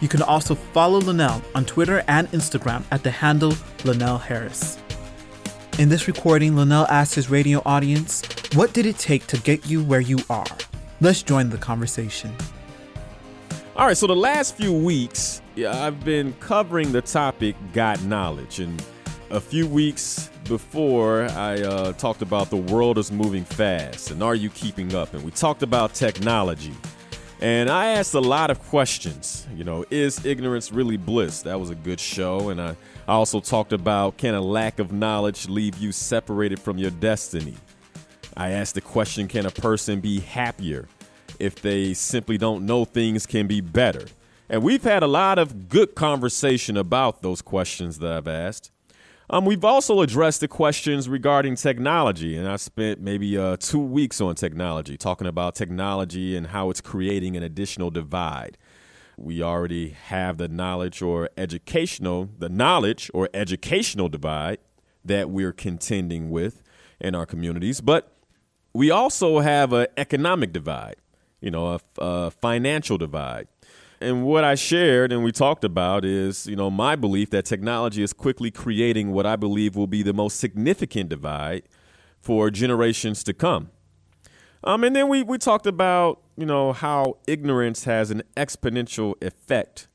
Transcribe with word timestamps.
You 0.00 0.08
can 0.08 0.22
also 0.22 0.54
follow 0.54 1.00
Linnell 1.00 1.42
on 1.54 1.64
Twitter 1.64 2.04
and 2.06 2.30
Instagram 2.30 2.84
at 2.90 3.02
the 3.02 3.10
handle 3.10 3.54
Linnell 3.84 4.18
Harris. 4.18 4.78
In 5.78 5.88
this 5.88 6.06
recording, 6.06 6.56
Linnell 6.56 6.86
asked 6.88 7.14
his 7.14 7.30
radio 7.30 7.62
audience, 7.64 8.22
What 8.54 8.72
did 8.72 8.86
it 8.86 8.98
take 8.98 9.26
to 9.28 9.38
get 9.38 9.66
you 9.66 9.82
where 9.82 10.00
you 10.00 10.18
are? 10.30 10.46
Let's 11.00 11.22
join 11.22 11.50
the 11.50 11.58
conversation. 11.58 12.34
All 13.76 13.86
right, 13.86 13.96
so 13.96 14.08
the 14.08 14.16
last 14.16 14.56
few 14.56 14.72
weeks, 14.72 15.40
yeah, 15.54 15.84
I've 15.84 16.04
been 16.04 16.32
covering 16.40 16.90
the 16.90 17.00
topic 17.00 17.54
Got 17.72 18.02
Knowledge. 18.02 18.58
And 18.58 18.82
a 19.30 19.40
few 19.40 19.68
weeks 19.68 20.30
before, 20.44 21.24
I 21.30 21.60
uh, 21.62 21.92
talked 21.92 22.22
about 22.22 22.50
the 22.50 22.56
world 22.56 22.98
is 22.98 23.12
moving 23.12 23.44
fast 23.44 24.10
and 24.10 24.22
are 24.22 24.34
you 24.34 24.50
keeping 24.50 24.94
up? 24.94 25.14
And 25.14 25.22
we 25.22 25.30
talked 25.30 25.62
about 25.62 25.94
technology. 25.94 26.74
And 27.40 27.70
I 27.70 27.90
asked 27.90 28.14
a 28.14 28.20
lot 28.20 28.50
of 28.50 28.60
questions. 28.64 29.46
You 29.54 29.62
know, 29.62 29.84
is 29.90 30.24
ignorance 30.24 30.72
really 30.72 30.96
bliss? 30.96 31.42
That 31.42 31.60
was 31.60 31.70
a 31.70 31.74
good 31.74 32.00
show. 32.00 32.48
And 32.48 32.60
I, 32.60 32.70
I 33.06 33.12
also 33.12 33.40
talked 33.40 33.72
about 33.72 34.16
can 34.16 34.34
a 34.34 34.40
lack 34.40 34.80
of 34.80 34.92
knowledge 34.92 35.48
leave 35.48 35.78
you 35.78 35.92
separated 35.92 36.58
from 36.58 36.78
your 36.78 36.90
destiny? 36.90 37.54
I 38.36 38.50
asked 38.50 38.74
the 38.74 38.80
question 38.80 39.28
can 39.28 39.46
a 39.46 39.50
person 39.50 40.00
be 40.00 40.20
happier 40.20 40.88
if 41.38 41.62
they 41.62 41.94
simply 41.94 42.38
don't 42.38 42.66
know 42.66 42.84
things 42.84 43.24
can 43.26 43.46
be 43.46 43.60
better? 43.60 44.06
And 44.48 44.62
we've 44.62 44.82
had 44.82 45.02
a 45.02 45.08
lot 45.08 45.38
of 45.38 45.68
good 45.68 45.94
conversation 45.94 46.76
about 46.76 47.22
those 47.22 47.42
questions 47.42 47.98
that 47.98 48.12
I've 48.12 48.28
asked. 48.28 48.72
Um, 49.30 49.44
we've 49.44 49.64
also 49.64 50.00
addressed 50.00 50.40
the 50.40 50.48
questions 50.48 51.06
regarding 51.06 51.56
technology, 51.56 52.34
and 52.34 52.48
I 52.48 52.56
spent 52.56 53.02
maybe 53.02 53.36
uh, 53.36 53.58
two 53.58 53.78
weeks 53.78 54.22
on 54.22 54.34
technology, 54.36 54.96
talking 54.96 55.26
about 55.26 55.54
technology 55.54 56.34
and 56.34 56.46
how 56.46 56.70
it's 56.70 56.80
creating 56.80 57.36
an 57.36 57.42
additional 57.42 57.90
divide. 57.90 58.56
We 59.18 59.42
already 59.42 59.90
have 59.90 60.38
the 60.38 60.48
knowledge 60.48 61.02
or 61.02 61.28
educational, 61.36 62.30
the 62.38 62.48
knowledge 62.48 63.10
or 63.12 63.28
educational 63.34 64.08
divide 64.08 64.60
that 65.04 65.28
we're 65.28 65.52
contending 65.52 66.30
with 66.30 66.62
in 66.98 67.14
our 67.14 67.26
communities, 67.26 67.82
but 67.82 68.10
we 68.72 68.90
also 68.90 69.40
have 69.40 69.74
an 69.74 69.88
economic 69.98 70.54
divide, 70.54 70.96
you 71.42 71.50
know, 71.50 71.74
a, 71.74 71.80
a 71.98 72.30
financial 72.30 72.96
divide. 72.96 73.46
And 74.00 74.24
what 74.24 74.44
I 74.44 74.54
shared 74.54 75.12
and 75.12 75.24
we 75.24 75.32
talked 75.32 75.64
about 75.64 76.04
is, 76.04 76.46
you 76.46 76.54
know, 76.54 76.70
my 76.70 76.94
belief 76.94 77.30
that 77.30 77.44
technology 77.44 78.02
is 78.02 78.12
quickly 78.12 78.50
creating 78.50 79.10
what 79.12 79.26
I 79.26 79.34
believe 79.34 79.74
will 79.74 79.88
be 79.88 80.02
the 80.02 80.12
most 80.12 80.38
significant 80.38 81.08
divide 81.08 81.64
for 82.20 82.50
generations 82.50 83.24
to 83.24 83.32
come. 83.32 83.70
Um, 84.62 84.84
and 84.84 84.94
then 84.94 85.08
we, 85.08 85.22
we 85.22 85.38
talked 85.38 85.66
about, 85.66 86.20
you 86.36 86.46
know, 86.46 86.72
how 86.72 87.18
ignorance 87.26 87.84
has 87.84 88.10
an 88.10 88.22
exponential 88.36 89.14
effect 89.22 89.88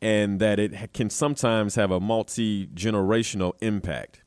and 0.00 0.40
that 0.40 0.58
it 0.58 0.92
can 0.92 1.10
sometimes 1.10 1.74
have 1.74 1.90
a 1.90 2.00
multi 2.00 2.66
generational 2.68 3.54
impact. 3.60 4.22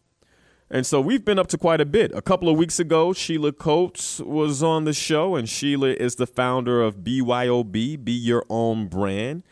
And 0.73 0.85
so 0.85 1.01
we've 1.01 1.25
been 1.25 1.37
up 1.37 1.47
to 1.47 1.57
quite 1.57 1.81
a 1.81 1.85
bit. 1.85 2.13
A 2.15 2.21
couple 2.21 2.47
of 2.47 2.57
weeks 2.57 2.79
ago, 2.79 3.11
Sheila 3.11 3.51
Coates 3.51 4.21
was 4.21 4.63
on 4.63 4.85
the 4.85 4.93
show, 4.93 5.35
and 5.35 5.47
Sheila 5.49 5.89
is 5.89 6.15
the 6.15 6.25
founder 6.25 6.81
of 6.81 6.99
BYOB, 6.99 8.01
Be 8.05 8.13
Your 8.13 8.45
Own 8.49 8.87
Brand. 8.87 9.43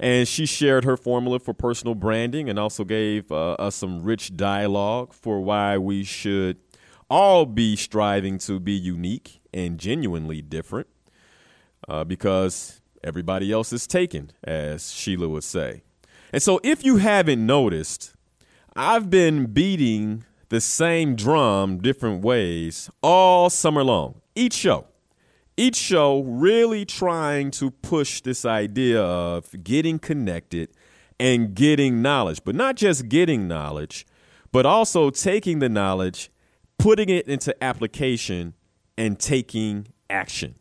And 0.00 0.26
she 0.26 0.46
shared 0.46 0.84
her 0.84 0.96
formula 0.96 1.38
for 1.38 1.54
personal 1.54 1.94
branding 1.94 2.50
and 2.50 2.58
also 2.58 2.82
gave 2.82 3.30
uh, 3.30 3.52
us 3.52 3.76
some 3.76 4.02
rich 4.02 4.36
dialogue 4.36 5.14
for 5.14 5.40
why 5.40 5.78
we 5.78 6.02
should 6.02 6.56
all 7.08 7.46
be 7.46 7.76
striving 7.76 8.38
to 8.38 8.58
be 8.58 8.72
unique 8.72 9.40
and 9.52 9.78
genuinely 9.78 10.42
different 10.42 10.88
uh, 11.86 12.02
because 12.02 12.80
everybody 13.04 13.52
else 13.52 13.72
is 13.72 13.86
taken, 13.86 14.32
as 14.42 14.92
Sheila 14.92 15.28
would 15.28 15.44
say. 15.44 15.84
And 16.32 16.42
so 16.42 16.58
if 16.64 16.84
you 16.84 16.96
haven't 16.96 17.46
noticed, 17.46 18.14
I've 18.74 19.08
been 19.08 19.46
beating 19.46 20.24
the 20.54 20.60
same 20.60 21.16
drum 21.16 21.78
different 21.78 22.22
ways 22.22 22.88
all 23.02 23.50
summer 23.50 23.82
long. 23.82 24.20
Each 24.36 24.52
show. 24.52 24.86
Each 25.56 25.74
show 25.74 26.20
really 26.20 26.84
trying 26.84 27.50
to 27.52 27.72
push 27.72 28.20
this 28.20 28.44
idea 28.44 29.02
of 29.02 29.64
getting 29.64 29.98
connected 29.98 30.68
and 31.18 31.56
getting 31.56 32.02
knowledge, 32.02 32.40
but 32.44 32.54
not 32.54 32.76
just 32.76 33.08
getting 33.08 33.48
knowledge, 33.48 34.06
but 34.52 34.64
also 34.64 35.10
taking 35.10 35.58
the 35.58 35.68
knowledge, 35.68 36.30
putting 36.78 37.08
it 37.08 37.26
into 37.26 37.52
application, 37.62 38.54
and 38.96 39.18
taking 39.18 39.88
action. 40.08 40.54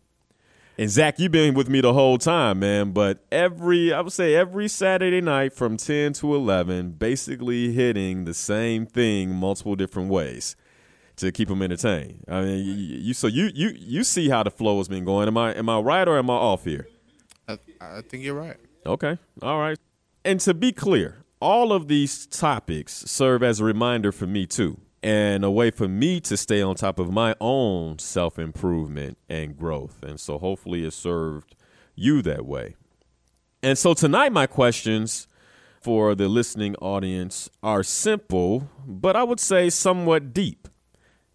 And 0.77 0.89
Zach, 0.89 1.19
you've 1.19 1.31
been 1.31 1.53
with 1.53 1.69
me 1.69 1.81
the 1.81 1.93
whole 1.93 2.17
time, 2.17 2.59
man. 2.59 2.91
But 2.91 3.23
every, 3.31 3.93
I 3.93 4.01
would 4.01 4.11
say 4.11 4.33
every 4.33 4.67
Saturday 4.67 5.21
night 5.21 5.53
from 5.53 5.77
10 5.77 6.13
to 6.13 6.33
11, 6.33 6.93
basically 6.93 7.71
hitting 7.71 8.25
the 8.25 8.33
same 8.33 8.87
thing 8.87 9.29
multiple 9.29 9.75
different 9.75 10.09
ways 10.09 10.55
to 11.17 11.31
keep 11.31 11.47
them 11.47 11.61
entertained. 11.61 12.23
I 12.27 12.41
mean, 12.41 12.65
you, 12.65 12.73
you 12.73 13.13
so 13.13 13.27
you 13.27 13.51
you 13.53 13.71
you 13.77 14.03
see 14.03 14.29
how 14.29 14.41
the 14.41 14.49
flow 14.49 14.79
has 14.79 14.87
been 14.87 15.05
going. 15.05 15.27
Am 15.27 15.37
I 15.37 15.53
am 15.53 15.69
I 15.69 15.79
right 15.79 16.07
or 16.07 16.17
am 16.17 16.29
I 16.31 16.33
off 16.33 16.63
here? 16.63 16.87
I, 17.47 17.59
I 17.79 18.01
think 18.01 18.23
you're 18.23 18.33
right. 18.33 18.57
Okay, 18.85 19.17
all 19.43 19.59
right. 19.59 19.77
And 20.25 20.39
to 20.39 20.55
be 20.55 20.71
clear, 20.71 21.23
all 21.39 21.71
of 21.71 21.87
these 21.87 22.25
topics 22.25 23.03
serve 23.05 23.43
as 23.43 23.59
a 23.59 23.63
reminder 23.63 24.11
for 24.11 24.25
me 24.25 24.47
too 24.47 24.79
and 25.03 25.43
a 25.43 25.51
way 25.51 25.69
for 25.69 25.89
me 25.89 26.21
to 26.21 26.37
stay 26.37 26.61
on 26.61 26.75
top 26.75 26.97
of 26.97 27.11
my 27.11 27.35
own 27.41 27.99
self 27.99 28.39
improvement 28.39 29.17
and 29.27 29.57
growth. 29.57 30.01
And 30.01 30.19
so 30.19 30.39
hopefully 30.39 30.85
it 30.85 30.93
served 30.93 31.55
you 31.93 32.21
that 32.21 32.45
way. 32.45 32.75
And 33.61 33.77
so 33.77 33.93
tonight, 33.93 34.31
my 34.31 34.47
questions 34.47 35.27
for 35.81 36.15
the 36.15 36.29
listening 36.29 36.75
audience 36.77 37.49
are 37.61 37.83
simple, 37.83 38.69
but 38.87 39.17
I 39.17 39.23
would 39.23 39.41
say 39.41 39.69
somewhat 39.69 40.33
deep. 40.33 40.69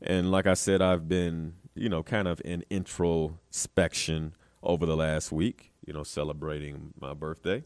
And 0.00 0.30
like 0.30 0.46
I 0.46 0.54
said, 0.54 0.80
I've 0.80 1.06
been, 1.06 1.54
you 1.74 1.90
know, 1.90 2.02
kind 2.02 2.26
of 2.26 2.40
in 2.44 2.64
introspection 2.70 4.32
over 4.62 4.86
the 4.86 4.96
last 4.96 5.30
week, 5.30 5.72
you 5.86 5.92
know, 5.92 6.02
celebrating 6.02 6.94
my 6.98 7.12
birthday. 7.12 7.64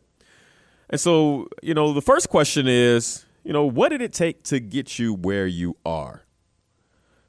And 0.90 1.00
so, 1.00 1.48
you 1.62 1.74
know, 1.74 1.92
the 1.92 2.02
first 2.02 2.28
question 2.28 2.66
is, 2.66 3.24
you 3.44 3.52
know, 3.52 3.64
what 3.64 3.90
did 3.90 4.00
it 4.00 4.12
take 4.12 4.44
to 4.44 4.60
get 4.60 4.98
you 4.98 5.14
where 5.14 5.46
you 5.46 5.76
are? 5.84 6.24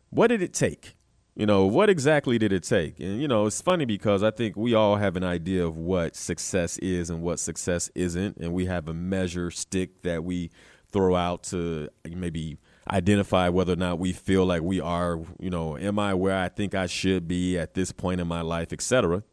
What 0.10 0.28
did 0.28 0.42
it 0.42 0.54
take? 0.54 0.96
You 1.36 1.48
know, 1.48 1.66
what 1.66 1.90
exactly 1.90 2.38
did 2.38 2.54
it 2.54 2.62
take? 2.62 3.00
And, 3.00 3.20
you 3.20 3.28
know, 3.28 3.48
it's 3.48 3.60
funny 3.60 3.86
because 3.86 4.22
I 4.22 4.30
think 4.30 4.56
we 4.56 4.76
all 4.76 4.98
have 4.98 5.16
an 5.16 5.24
idea 5.24 5.66
of 5.66 5.78
what 5.78 6.16
success 6.16 6.78
is 6.78 7.10
and 7.10 7.24
what 7.24 7.40
success 7.40 7.90
isn't. 7.96 8.38
And 8.38 8.54
we 8.54 8.68
have 8.68 8.88
a 8.88 8.94
measure 8.94 9.50
stick 9.50 10.04
that 10.04 10.24
we 10.24 10.52
throw 10.92 11.16
out 11.16 11.42
to 11.46 11.90
maybe 12.08 12.60
identify 12.92 13.50
whether 13.50 13.74
or 13.74 13.78
not 13.78 13.98
we 13.98 14.14
feel 14.14 14.46
like 14.46 14.62
we 14.62 14.80
are, 14.80 15.20
you 15.40 15.50
know, 15.50 15.76
am 15.76 15.98
I 15.98 16.14
where 16.14 16.38
I 16.38 16.50
think 16.50 16.76
I 16.76 16.86
should 16.86 17.28
be 17.28 17.58
at 17.58 17.74
this 17.74 17.92
point 17.92 18.22
in 18.22 18.28
my 18.28 18.42
life, 18.42 18.72
etc. 18.72 19.24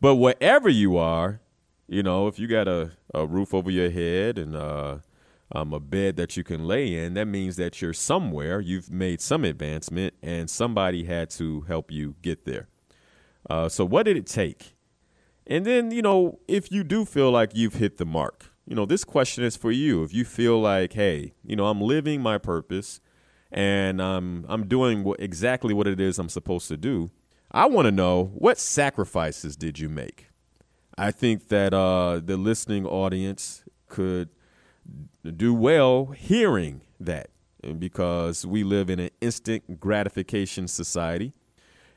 But 0.00 0.14
wherever 0.14 0.70
you 0.70 0.96
are, 0.96 1.40
you 1.86 2.02
know, 2.02 2.28
if 2.28 2.38
you 2.38 2.46
got 2.46 2.66
a, 2.66 2.92
a 3.12 3.26
roof 3.26 3.52
over 3.52 3.70
your 3.70 3.90
head 3.90 4.38
and, 4.38 4.56
uh, 4.56 4.98
um, 5.52 5.72
a 5.72 5.80
bed 5.80 6.16
that 6.16 6.36
you 6.36 6.44
can 6.44 6.66
lay 6.66 6.94
in, 6.94 7.14
that 7.14 7.26
means 7.26 7.56
that 7.56 7.80
you're 7.80 7.92
somewhere, 7.92 8.60
you've 8.60 8.90
made 8.90 9.20
some 9.20 9.44
advancement, 9.44 10.14
and 10.22 10.50
somebody 10.50 11.04
had 11.04 11.30
to 11.30 11.62
help 11.62 11.90
you 11.90 12.16
get 12.22 12.44
there. 12.44 12.68
Uh, 13.48 13.68
so, 13.68 13.84
what 13.84 14.04
did 14.04 14.16
it 14.16 14.26
take? 14.26 14.74
And 15.46 15.64
then, 15.64 15.92
you 15.92 16.02
know, 16.02 16.40
if 16.48 16.72
you 16.72 16.82
do 16.82 17.04
feel 17.04 17.30
like 17.30 17.52
you've 17.54 17.74
hit 17.74 17.98
the 17.98 18.04
mark, 18.04 18.46
you 18.66 18.74
know, 18.74 18.84
this 18.84 19.04
question 19.04 19.44
is 19.44 19.56
for 19.56 19.70
you. 19.70 20.02
If 20.02 20.12
you 20.12 20.24
feel 20.24 20.60
like, 20.60 20.94
hey, 20.94 21.34
you 21.44 21.54
know, 21.54 21.66
I'm 21.66 21.80
living 21.80 22.20
my 22.20 22.36
purpose 22.38 23.00
and 23.52 24.02
I'm 24.02 24.44
I'm 24.48 24.66
doing 24.66 25.14
exactly 25.20 25.72
what 25.72 25.86
it 25.86 26.00
is 26.00 26.18
I'm 26.18 26.28
supposed 26.28 26.66
to 26.68 26.76
do, 26.76 27.12
I 27.52 27.66
want 27.66 27.86
to 27.86 27.92
know 27.92 28.32
what 28.34 28.58
sacrifices 28.58 29.56
did 29.56 29.78
you 29.78 29.88
make? 29.88 30.30
I 30.98 31.12
think 31.12 31.48
that 31.48 31.72
uh, 31.72 32.20
the 32.24 32.36
listening 32.36 32.86
audience 32.86 33.62
could 33.86 34.30
do 35.32 35.54
well 35.54 36.06
hearing 36.06 36.82
that 37.00 37.30
because 37.78 38.46
we 38.46 38.64
live 38.64 38.90
in 38.90 39.00
an 39.00 39.10
instant 39.20 39.80
gratification 39.80 40.68
society. 40.68 41.32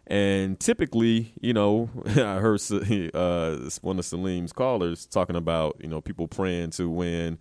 And 0.07 0.59
typically, 0.59 1.33
you 1.39 1.53
know, 1.53 1.89
I 2.05 2.39
heard 2.39 2.61
uh, 3.13 3.69
one 3.81 3.99
of 3.99 4.05
Salim's 4.05 4.53
callers 4.53 5.05
talking 5.05 5.35
about, 5.35 5.77
you 5.79 5.87
know, 5.87 6.01
people 6.01 6.27
praying 6.27 6.71
to 6.71 6.89
win, 6.89 7.37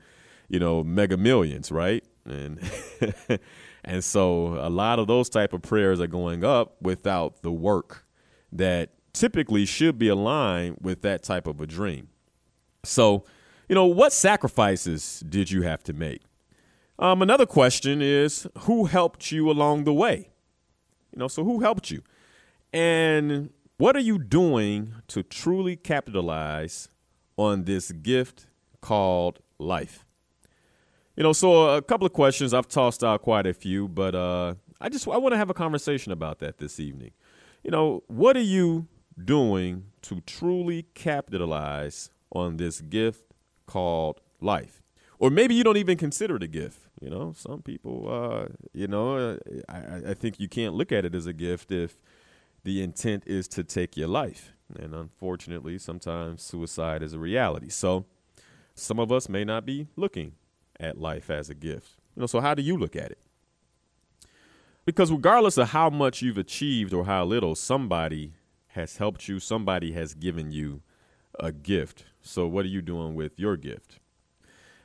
you 0.48 0.58
know, 0.58 0.84
mega 0.84 1.16
millions, 1.16 1.72
right? 1.72 2.04
and 2.28 2.60
and 3.84 4.04
so 4.04 4.54
a 4.60 4.70
lot 4.70 4.98
of 4.98 5.06
those 5.06 5.28
type 5.28 5.52
of 5.52 5.62
prayers 5.62 6.00
are 6.00 6.06
going 6.06 6.44
up 6.44 6.76
without 6.80 7.42
the 7.42 7.52
work 7.52 8.04
that 8.52 8.90
typically 9.12 9.64
should 9.64 9.98
be 9.98 10.08
aligned 10.08 10.76
with 10.80 11.02
that 11.02 11.22
type 11.22 11.46
of 11.46 11.60
a 11.60 11.66
dream. 11.66 12.08
So, 12.84 13.24
you 13.68 13.74
know, 13.74 13.86
what 13.86 14.12
sacrifices 14.12 15.22
did 15.28 15.50
you 15.50 15.62
have 15.62 15.82
to 15.84 15.92
make? 15.92 16.22
Um, 16.98 17.22
another 17.22 17.46
question 17.46 18.02
is 18.02 18.46
who 18.60 18.86
helped 18.86 19.30
you 19.30 19.50
along 19.50 19.84
the 19.84 19.92
way? 19.92 20.30
You 21.12 21.18
know, 21.18 21.28
so 21.28 21.44
who 21.44 21.60
helped 21.60 21.90
you? 21.90 22.02
And 22.72 23.50
what 23.76 23.94
are 23.94 24.00
you 24.00 24.18
doing 24.18 24.94
to 25.08 25.22
truly 25.22 25.76
capitalize 25.76 26.88
on 27.36 27.64
this 27.64 27.92
gift 27.92 28.46
called 28.80 29.40
life? 29.58 30.04
You 31.16 31.22
know, 31.22 31.32
so 31.32 31.76
a 31.76 31.82
couple 31.82 32.06
of 32.06 32.12
questions. 32.12 32.54
I've 32.54 32.68
tossed 32.68 33.04
out 33.04 33.22
quite 33.22 33.46
a 33.46 33.54
few, 33.54 33.88
but 33.88 34.14
uh, 34.14 34.54
I 34.80 34.88
just 34.88 35.06
I 35.08 35.16
want 35.18 35.32
to 35.32 35.36
have 35.36 35.50
a 35.50 35.54
conversation 35.54 36.12
about 36.12 36.38
that 36.40 36.58
this 36.58 36.80
evening. 36.80 37.12
You 37.62 37.70
know, 37.70 38.02
what 38.06 38.36
are 38.36 38.40
you 38.40 38.86
doing 39.24 39.86
to 40.02 40.20
truly 40.22 40.84
capitalize 40.94 42.10
on 42.30 42.56
this 42.56 42.80
gift 42.80 43.27
called 43.68 44.20
life? 44.40 44.82
Or 45.20 45.30
maybe 45.30 45.54
you 45.54 45.62
don't 45.62 45.76
even 45.76 45.96
consider 45.96 46.36
it 46.36 46.42
a 46.42 46.48
gift. 46.48 46.80
You 47.00 47.10
know, 47.10 47.32
some 47.36 47.62
people, 47.62 48.08
uh, 48.08 48.54
you 48.72 48.88
know, 48.88 49.16
uh, 49.16 49.36
I, 49.68 50.10
I 50.10 50.14
think 50.14 50.40
you 50.40 50.48
can't 50.48 50.74
look 50.74 50.90
at 50.90 51.04
it 51.04 51.14
as 51.14 51.26
a 51.26 51.32
gift 51.32 51.70
if 51.70 51.98
the 52.64 52.82
intent 52.82 53.22
is 53.26 53.46
to 53.48 53.62
take 53.62 53.96
your 53.96 54.08
life. 54.08 54.52
And 54.76 54.94
unfortunately, 54.94 55.78
sometimes 55.78 56.42
suicide 56.42 57.02
is 57.02 57.12
a 57.12 57.18
reality. 57.18 57.68
So 57.68 58.04
some 58.74 58.98
of 58.98 59.12
us 59.12 59.28
may 59.28 59.44
not 59.44 59.64
be 59.64 59.86
looking 59.96 60.32
at 60.78 61.00
life 61.00 61.30
as 61.30 61.50
a 61.50 61.54
gift. 61.54 61.92
You 62.14 62.20
know, 62.20 62.26
so 62.26 62.40
how 62.40 62.54
do 62.54 62.62
you 62.62 62.76
look 62.76 62.96
at 62.96 63.10
it? 63.10 63.18
Because 64.84 65.12
regardless 65.12 65.58
of 65.58 65.70
how 65.70 65.90
much 65.90 66.22
you've 66.22 66.38
achieved 66.38 66.94
or 66.94 67.04
how 67.04 67.24
little, 67.24 67.54
somebody 67.54 68.32
has 68.68 68.96
helped 68.96 69.28
you, 69.28 69.38
somebody 69.38 69.92
has 69.92 70.14
given 70.14 70.52
you 70.52 70.82
a 71.38 71.52
gift. 71.52 72.04
So 72.22 72.46
what 72.46 72.64
are 72.64 72.68
you 72.68 72.82
doing 72.82 73.14
with 73.14 73.38
your 73.38 73.56
gift? 73.56 74.00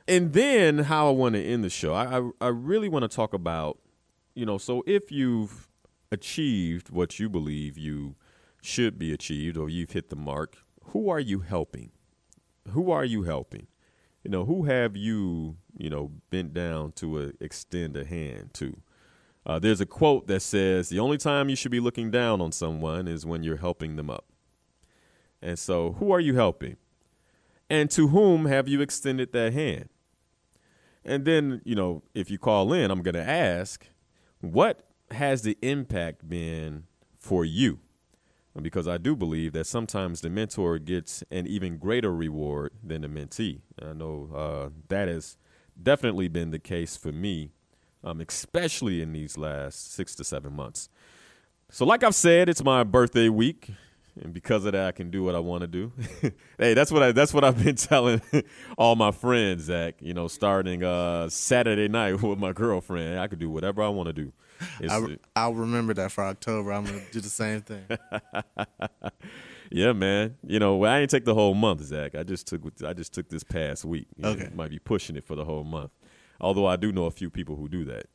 And 0.06 0.32
then 0.32 0.80
how 0.80 1.08
I 1.08 1.10
want 1.12 1.34
to 1.34 1.42
end 1.42 1.64
the 1.64 1.70
show, 1.70 1.94
I, 1.94 2.18
I, 2.18 2.30
I 2.40 2.48
really 2.48 2.88
want 2.88 3.04
to 3.04 3.08
talk 3.08 3.32
about, 3.32 3.78
you 4.34 4.44
know, 4.44 4.58
so 4.58 4.82
if 4.86 5.10
you've 5.10 5.68
achieved 6.12 6.90
what 6.90 7.18
you 7.18 7.28
believe 7.28 7.78
you 7.78 8.16
should 8.62 8.98
be 8.98 9.12
achieved 9.12 9.56
or 9.56 9.68
you've 9.68 9.92
hit 9.92 10.10
the 10.10 10.16
mark, 10.16 10.56
who 10.88 11.08
are 11.08 11.20
you 11.20 11.40
helping? 11.40 11.90
Who 12.70 12.90
are 12.90 13.04
you 13.04 13.22
helping? 13.22 13.66
You 14.22 14.30
know, 14.30 14.44
who 14.44 14.64
have 14.64 14.96
you, 14.96 15.56
you 15.76 15.90
know, 15.90 16.12
bent 16.30 16.54
down 16.54 16.92
to 16.92 17.18
uh, 17.18 17.30
extend 17.40 17.96
a 17.96 18.04
hand 18.04 18.54
to? 18.54 18.80
Uh, 19.46 19.58
there's 19.58 19.80
a 19.80 19.86
quote 19.86 20.26
that 20.26 20.40
says, 20.40 20.88
the 20.88 20.98
only 20.98 21.18
time 21.18 21.50
you 21.50 21.56
should 21.56 21.70
be 21.70 21.80
looking 21.80 22.10
down 22.10 22.40
on 22.40 22.52
someone 22.52 23.06
is 23.06 23.26
when 23.26 23.42
you're 23.42 23.58
helping 23.58 23.96
them 23.96 24.08
up. 24.08 24.24
And 25.44 25.58
so, 25.58 25.92
who 25.98 26.10
are 26.10 26.20
you 26.20 26.34
helping? 26.34 26.78
And 27.68 27.90
to 27.90 28.08
whom 28.08 28.46
have 28.46 28.66
you 28.66 28.80
extended 28.80 29.32
that 29.32 29.52
hand? 29.52 29.90
And 31.04 31.26
then, 31.26 31.60
you 31.66 31.74
know, 31.74 32.02
if 32.14 32.30
you 32.30 32.38
call 32.38 32.72
in, 32.72 32.90
I'm 32.90 33.02
going 33.02 33.14
to 33.14 33.22
ask, 33.22 33.86
what 34.40 34.88
has 35.10 35.42
the 35.42 35.58
impact 35.60 36.26
been 36.26 36.84
for 37.18 37.44
you? 37.44 37.80
Because 38.60 38.88
I 38.88 38.96
do 38.96 39.14
believe 39.14 39.52
that 39.52 39.66
sometimes 39.66 40.22
the 40.22 40.30
mentor 40.30 40.78
gets 40.78 41.22
an 41.30 41.46
even 41.46 41.76
greater 41.76 42.14
reward 42.14 42.72
than 42.82 43.02
the 43.02 43.08
mentee. 43.08 43.60
I 43.82 43.92
know 43.92 44.30
uh, 44.34 44.70
that 44.88 45.08
has 45.08 45.36
definitely 45.80 46.28
been 46.28 46.52
the 46.52 46.58
case 46.58 46.96
for 46.96 47.12
me, 47.12 47.50
um, 48.02 48.22
especially 48.22 49.02
in 49.02 49.12
these 49.12 49.36
last 49.36 49.92
six 49.92 50.14
to 50.14 50.24
seven 50.24 50.54
months. 50.54 50.88
So, 51.68 51.84
like 51.84 52.02
I've 52.02 52.14
said, 52.14 52.48
it's 52.48 52.64
my 52.64 52.82
birthday 52.82 53.28
week 53.28 53.72
and 54.20 54.32
because 54.32 54.64
of 54.64 54.72
that, 54.72 54.86
I 54.86 54.92
can 54.92 55.10
do 55.10 55.24
what 55.24 55.34
I 55.34 55.40
want 55.40 55.62
to 55.62 55.66
do. 55.66 55.92
hey, 56.58 56.74
that's 56.74 56.92
what 56.92 57.02
I 57.02 57.12
that's 57.12 57.34
what 57.34 57.42
I've 57.42 57.62
been 57.62 57.74
telling 57.76 58.22
all 58.78 58.94
my 58.96 59.10
friends, 59.10 59.64
Zach. 59.64 59.96
You 60.00 60.14
know, 60.14 60.28
starting 60.28 60.84
uh, 60.84 61.28
Saturday 61.28 61.88
night 61.88 62.22
with 62.22 62.38
my 62.38 62.52
girlfriend, 62.52 63.18
I 63.18 63.26
could 63.26 63.38
do 63.38 63.50
whatever 63.50 63.82
I 63.82 63.88
want 63.88 64.08
to 64.08 64.12
do. 64.12 64.32
I, 64.88 65.18
I'll 65.34 65.54
remember 65.54 65.94
that 65.94 66.12
for 66.12 66.24
October. 66.24 66.72
I'm 66.72 66.84
gonna 66.84 67.02
do 67.10 67.20
the 67.20 67.28
same 67.28 67.60
thing. 67.62 67.84
yeah, 69.70 69.92
man. 69.92 70.36
You 70.46 70.60
know, 70.60 70.84
I 70.84 71.00
ain't 71.00 71.10
take 71.10 71.24
the 71.24 71.34
whole 71.34 71.54
month, 71.54 71.82
Zach. 71.82 72.14
I 72.14 72.22
just 72.22 72.46
took 72.46 72.62
I 72.86 72.92
just 72.92 73.12
took 73.12 73.28
this 73.28 73.42
past 73.42 73.84
week. 73.84 74.06
You 74.16 74.26
okay, 74.26 74.44
know, 74.44 74.50
might 74.54 74.70
be 74.70 74.78
pushing 74.78 75.16
it 75.16 75.24
for 75.24 75.34
the 75.34 75.44
whole 75.44 75.64
month. 75.64 75.90
Although 76.40 76.66
I 76.66 76.76
do 76.76 76.92
know 76.92 77.06
a 77.06 77.10
few 77.10 77.30
people 77.30 77.56
who 77.56 77.68
do 77.68 77.84
that. 77.86 78.06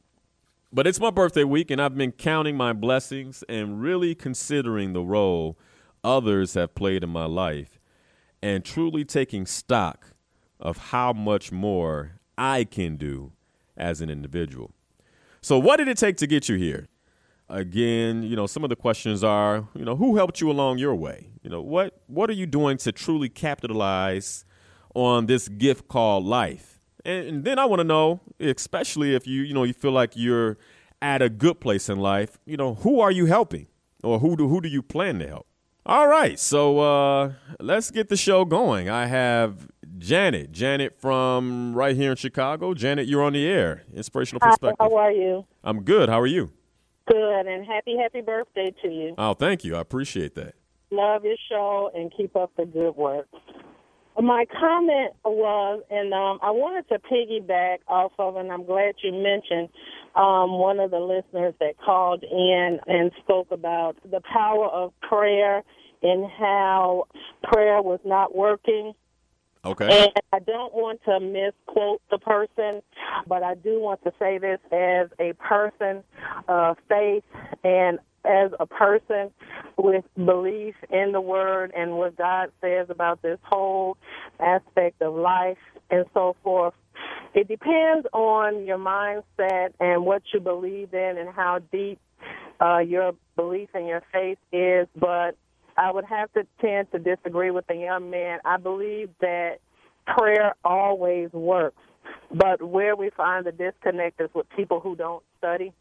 But 0.71 0.85
it's 0.85 0.99
my 0.99 1.09
birthday 1.09 1.43
week, 1.43 1.71
and 1.71 1.81
I've 1.81 1.97
been 1.97 2.11
counting 2.11 2.55
my 2.55 2.73
blessings 2.73 3.43
and 3.49 3.81
really 3.81 4.13
considering 4.13 4.93
the 4.93 5.01
role 5.01 5.57
others 6.03 6.53
have 6.53 6.75
played 6.75 7.03
in 7.03 7.09
my 7.09 7.25
life 7.25 7.79
and 8.41 8.63
truly 8.63 9.03
taking 9.03 9.45
stock 9.45 10.13
of 10.59 10.77
how 10.77 11.13
much 11.13 11.51
more 11.51 12.19
I 12.37 12.63
can 12.63 12.95
do 12.97 13.33
as 13.77 14.01
an 14.01 14.09
individual. 14.09 14.71
So, 15.41 15.57
what 15.57 15.77
did 15.77 15.87
it 15.87 15.97
take 15.97 16.17
to 16.17 16.27
get 16.27 16.49
you 16.49 16.55
here? 16.55 16.87
Again, 17.49 18.23
you 18.23 18.35
know, 18.35 18.45
some 18.45 18.63
of 18.63 18.69
the 18.69 18.75
questions 18.75 19.23
are, 19.23 19.67
you 19.73 19.83
know, 19.83 19.95
who 19.95 20.17
helped 20.17 20.39
you 20.39 20.51
along 20.51 20.77
your 20.77 20.95
way? 20.95 21.29
You 21.41 21.49
know, 21.49 21.61
what 21.61 22.01
what 22.07 22.29
are 22.29 22.33
you 22.33 22.45
doing 22.45 22.77
to 22.79 22.91
truly 22.91 23.29
capitalize 23.29 24.45
on 24.93 25.25
this 25.25 25.47
gift 25.47 25.87
called 25.87 26.25
life? 26.25 26.79
And, 27.05 27.27
and 27.27 27.43
then 27.43 27.57
I 27.57 27.65
want 27.65 27.79
to 27.79 27.85
know, 27.85 28.19
especially 28.39 29.15
if 29.15 29.25
you, 29.25 29.41
you 29.41 29.53
know, 29.53 29.63
you 29.63 29.73
feel 29.73 29.91
like 29.91 30.11
you're 30.15 30.57
at 31.01 31.21
a 31.21 31.29
good 31.29 31.59
place 31.59 31.89
in 31.89 31.97
life, 31.97 32.37
you 32.45 32.57
know, 32.57 32.75
who 32.75 32.99
are 32.99 33.11
you 33.11 33.25
helping? 33.25 33.67
Or 34.03 34.19
who 34.19 34.37
do 34.37 34.47
who 34.47 34.61
do 34.61 34.69
you 34.69 34.81
plan 34.81 35.19
to 35.19 35.27
help? 35.27 35.47
All 35.89 36.07
right, 36.07 36.37
so 36.37 36.77
uh, 36.77 37.31
let's 37.59 37.89
get 37.89 38.09
the 38.09 38.15
show 38.15 38.45
going. 38.45 38.91
I 38.91 39.07
have 39.07 39.67
Janet, 39.97 40.51
Janet 40.51 41.01
from 41.01 41.73
right 41.73 41.95
here 41.95 42.11
in 42.11 42.15
Chicago. 42.15 42.75
Janet, 42.75 43.07
you're 43.07 43.23
on 43.23 43.33
the 43.33 43.47
air. 43.47 43.85
Inspirational 43.91 44.39
perspective. 44.39 44.77
Hi, 44.79 44.85
how 44.85 44.95
are 44.97 45.11
you? 45.11 45.47
I'm 45.63 45.81
good. 45.81 46.07
How 46.07 46.19
are 46.19 46.27
you? 46.27 46.51
Good, 47.07 47.47
and 47.47 47.65
happy, 47.65 47.97
happy 47.97 48.21
birthday 48.21 48.71
to 48.83 48.87
you. 48.87 49.15
Oh, 49.17 49.33
thank 49.33 49.63
you. 49.63 49.77
I 49.77 49.79
appreciate 49.79 50.35
that. 50.35 50.53
Love 50.91 51.25
your 51.25 51.37
show 51.49 51.89
and 51.95 52.13
keep 52.15 52.35
up 52.35 52.51
the 52.55 52.67
good 52.67 52.95
work. 52.95 53.25
My 54.15 54.45
comment 54.45 55.13
was, 55.25 55.81
and 55.89 56.13
um, 56.13 56.37
I 56.43 56.51
wanted 56.51 56.87
to 56.89 56.99
piggyback 56.99 57.79
off 57.87 58.11
of, 58.19 58.35
and 58.35 58.51
I'm 58.51 58.63
glad 58.63 58.93
you 59.03 59.11
mentioned 59.11 59.69
um, 60.15 60.59
one 60.59 60.79
of 60.79 60.91
the 60.91 60.99
listeners 60.99 61.55
that 61.59 61.79
called 61.83 62.23
in 62.23 62.79
and 62.85 63.11
spoke 63.23 63.47
about 63.49 63.95
the 64.03 64.21
power 64.21 64.67
of 64.67 64.93
prayer 65.01 65.63
and 66.01 66.29
how 66.29 67.05
prayer 67.43 67.81
was 67.81 67.99
not 68.05 68.35
working. 68.35 68.93
Okay. 69.65 69.87
And 69.89 70.11
I 70.31 70.39
don't 70.39 70.73
want 70.73 71.01
to 71.03 71.19
misquote 71.19 72.01
the 72.09 72.17
person, 72.17 72.81
but 73.27 73.43
I 73.43 73.55
do 73.55 73.79
want 73.79 74.01
to 74.03 74.13
say 74.17 74.37
this 74.37 74.59
as 74.71 75.09
a 75.19 75.33
person 75.33 76.03
of 76.47 76.77
faith 76.87 77.23
and 77.63 77.99
as 78.25 78.51
a 78.59 78.65
person 78.65 79.31
with 79.77 80.05
belief 80.15 80.75
in 80.89 81.11
the 81.11 81.21
word 81.21 81.71
and 81.75 81.97
what 81.97 82.17
God 82.17 82.51
says 82.61 82.87
about 82.89 83.21
this 83.21 83.39
whole 83.43 83.97
aspect 84.39 85.01
of 85.01 85.13
life 85.13 85.57
and 85.89 86.05
so 86.13 86.35
forth. 86.43 86.73
It 87.33 87.47
depends 87.47 88.07
on 88.13 88.65
your 88.65 88.77
mindset 88.77 89.73
and 89.79 90.05
what 90.05 90.21
you 90.33 90.39
believe 90.39 90.93
in 90.93 91.17
and 91.17 91.29
how 91.29 91.59
deep 91.71 91.99
uh, 92.59 92.79
your 92.79 93.13
belief 93.35 93.69
and 93.73 93.87
your 93.87 94.03
faith 94.11 94.37
is. 94.51 94.87
But 94.95 95.35
I 95.79 95.91
would 95.91 96.05
have 96.05 96.31
to 96.33 96.45
tend 96.59 96.91
to 96.91 96.99
disagree 96.99 97.51
with 97.51 97.65
the 97.67 97.75
young 97.75 98.09
man. 98.09 98.39
I 98.43 98.57
believe 98.57 99.09
that 99.21 99.59
prayer 100.05 100.53
always 100.65 101.31
works. 101.31 101.81
But 102.33 102.61
where 102.61 102.95
we 102.97 103.11
find 103.15 103.45
the 103.45 103.53
disconnect 103.53 104.19
is 104.19 104.29
with 104.33 104.47
people 104.57 104.81
who 104.81 104.95
don't 104.95 105.23
study 105.37 105.73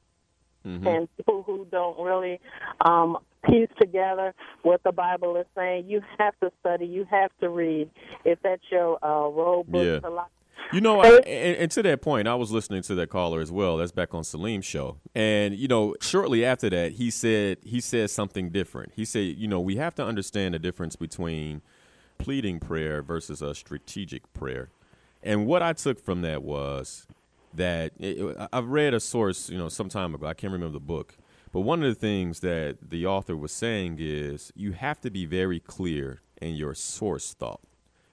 mm-hmm. 0.64 0.86
and 0.86 1.08
people 1.16 1.42
who 1.42 1.66
don't 1.70 1.98
really 1.98 2.40
um, 2.80 3.18
piece 3.44 3.68
together 3.80 4.34
what 4.62 4.82
the 4.84 4.92
Bible 4.92 5.36
is 5.36 5.46
saying. 5.56 5.88
You 5.88 6.02
have 6.18 6.34
to 6.40 6.52
study. 6.60 6.86
You 6.86 7.04
have 7.10 7.30
to 7.40 7.48
read. 7.48 7.90
If 8.24 8.38
that's 8.42 8.62
your 8.70 9.04
uh, 9.04 9.28
role 9.28 9.64
book 9.64 9.84
yeah. 9.84 10.00
to 10.00 10.10
life. 10.10 10.26
You 10.72 10.82
know, 10.82 11.00
I, 11.00 11.08
and, 11.26 11.56
and, 11.56 11.70
to 11.72 11.82
that 11.84 12.02
point, 12.02 12.28
I 12.28 12.34
was 12.34 12.50
listening 12.50 12.82
to 12.82 12.94
that 12.96 13.08
caller 13.08 13.40
as 13.40 13.50
well. 13.50 13.78
That's 13.78 13.92
back 13.92 14.12
on 14.12 14.22
Salim's 14.22 14.66
show, 14.66 14.98
and 15.14 15.56
you 15.56 15.66
know, 15.66 15.94
shortly 16.00 16.44
after 16.44 16.68
that, 16.68 16.92
he 16.92 17.10
said 17.10 17.58
he 17.62 17.80
said 17.80 18.10
something 18.10 18.50
different. 18.50 18.92
He 18.94 19.06
said, 19.06 19.36
you 19.38 19.48
know, 19.48 19.60
we 19.60 19.76
have 19.76 19.94
to 19.94 20.04
understand 20.04 20.52
the 20.54 20.58
difference 20.58 20.94
between 20.94 21.62
pleading 22.18 22.60
prayer 22.60 23.00
versus 23.02 23.40
a 23.40 23.54
strategic 23.54 24.30
prayer. 24.34 24.70
And 25.22 25.46
what 25.46 25.62
I 25.62 25.72
took 25.72 25.98
from 25.98 26.22
that 26.22 26.42
was 26.42 27.06
that 27.54 27.92
it, 27.98 28.36
I've 28.52 28.68
read 28.68 28.92
a 28.92 29.00
source, 29.00 29.48
you 29.48 29.56
know, 29.56 29.68
some 29.68 29.88
time 29.88 30.14
ago. 30.14 30.26
I 30.26 30.34
can't 30.34 30.52
remember 30.52 30.74
the 30.74 30.80
book, 30.80 31.16
but 31.52 31.60
one 31.60 31.82
of 31.82 31.88
the 31.88 31.98
things 31.98 32.40
that 32.40 32.90
the 32.90 33.06
author 33.06 33.36
was 33.36 33.52
saying 33.52 33.96
is 34.00 34.52
you 34.54 34.72
have 34.72 35.00
to 35.00 35.10
be 35.10 35.24
very 35.24 35.60
clear 35.60 36.20
in 36.42 36.54
your 36.54 36.74
source 36.74 37.34
thought. 37.34 37.60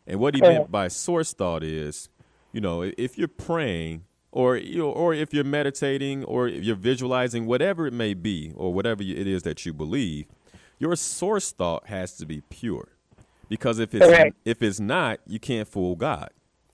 And 0.08 0.20
what 0.20 0.36
he 0.36 0.42
meant 0.42 0.72
by 0.72 0.88
source 0.88 1.34
thought 1.34 1.64
is, 1.64 2.10
you 2.56 2.62
know, 2.62 2.90
if 2.98 3.18
you're 3.18 3.28
praying 3.28 4.06
or 4.32 4.56
you 4.56 4.78
know, 4.78 4.90
or 4.90 5.14
if 5.14 5.34
you're 5.34 5.44
meditating 5.44 6.24
or 6.24 6.48
you're 6.48 6.78
visualizing, 6.78 7.46
whatever 7.48 7.86
it 7.86 7.92
may 7.92 8.14
be, 8.14 8.54
or 8.56 8.74
whatever 8.74 9.04
it 9.04 9.28
is 9.28 9.44
that 9.44 9.66
you 9.66 9.74
believe, 9.74 10.26
your 10.80 10.96
source 10.96 11.52
thought 11.52 11.88
has 11.88 12.16
to 12.16 12.26
be 12.26 12.40
pure. 12.50 12.88
Because 13.50 13.78
if 13.78 13.94
it's 13.94 14.06
Correct. 14.06 14.38
if 14.46 14.62
it's 14.62 14.80
not, 14.80 15.20
you 15.28 15.38
can't 15.38 15.68
fool 15.68 15.98
God. 15.98 16.30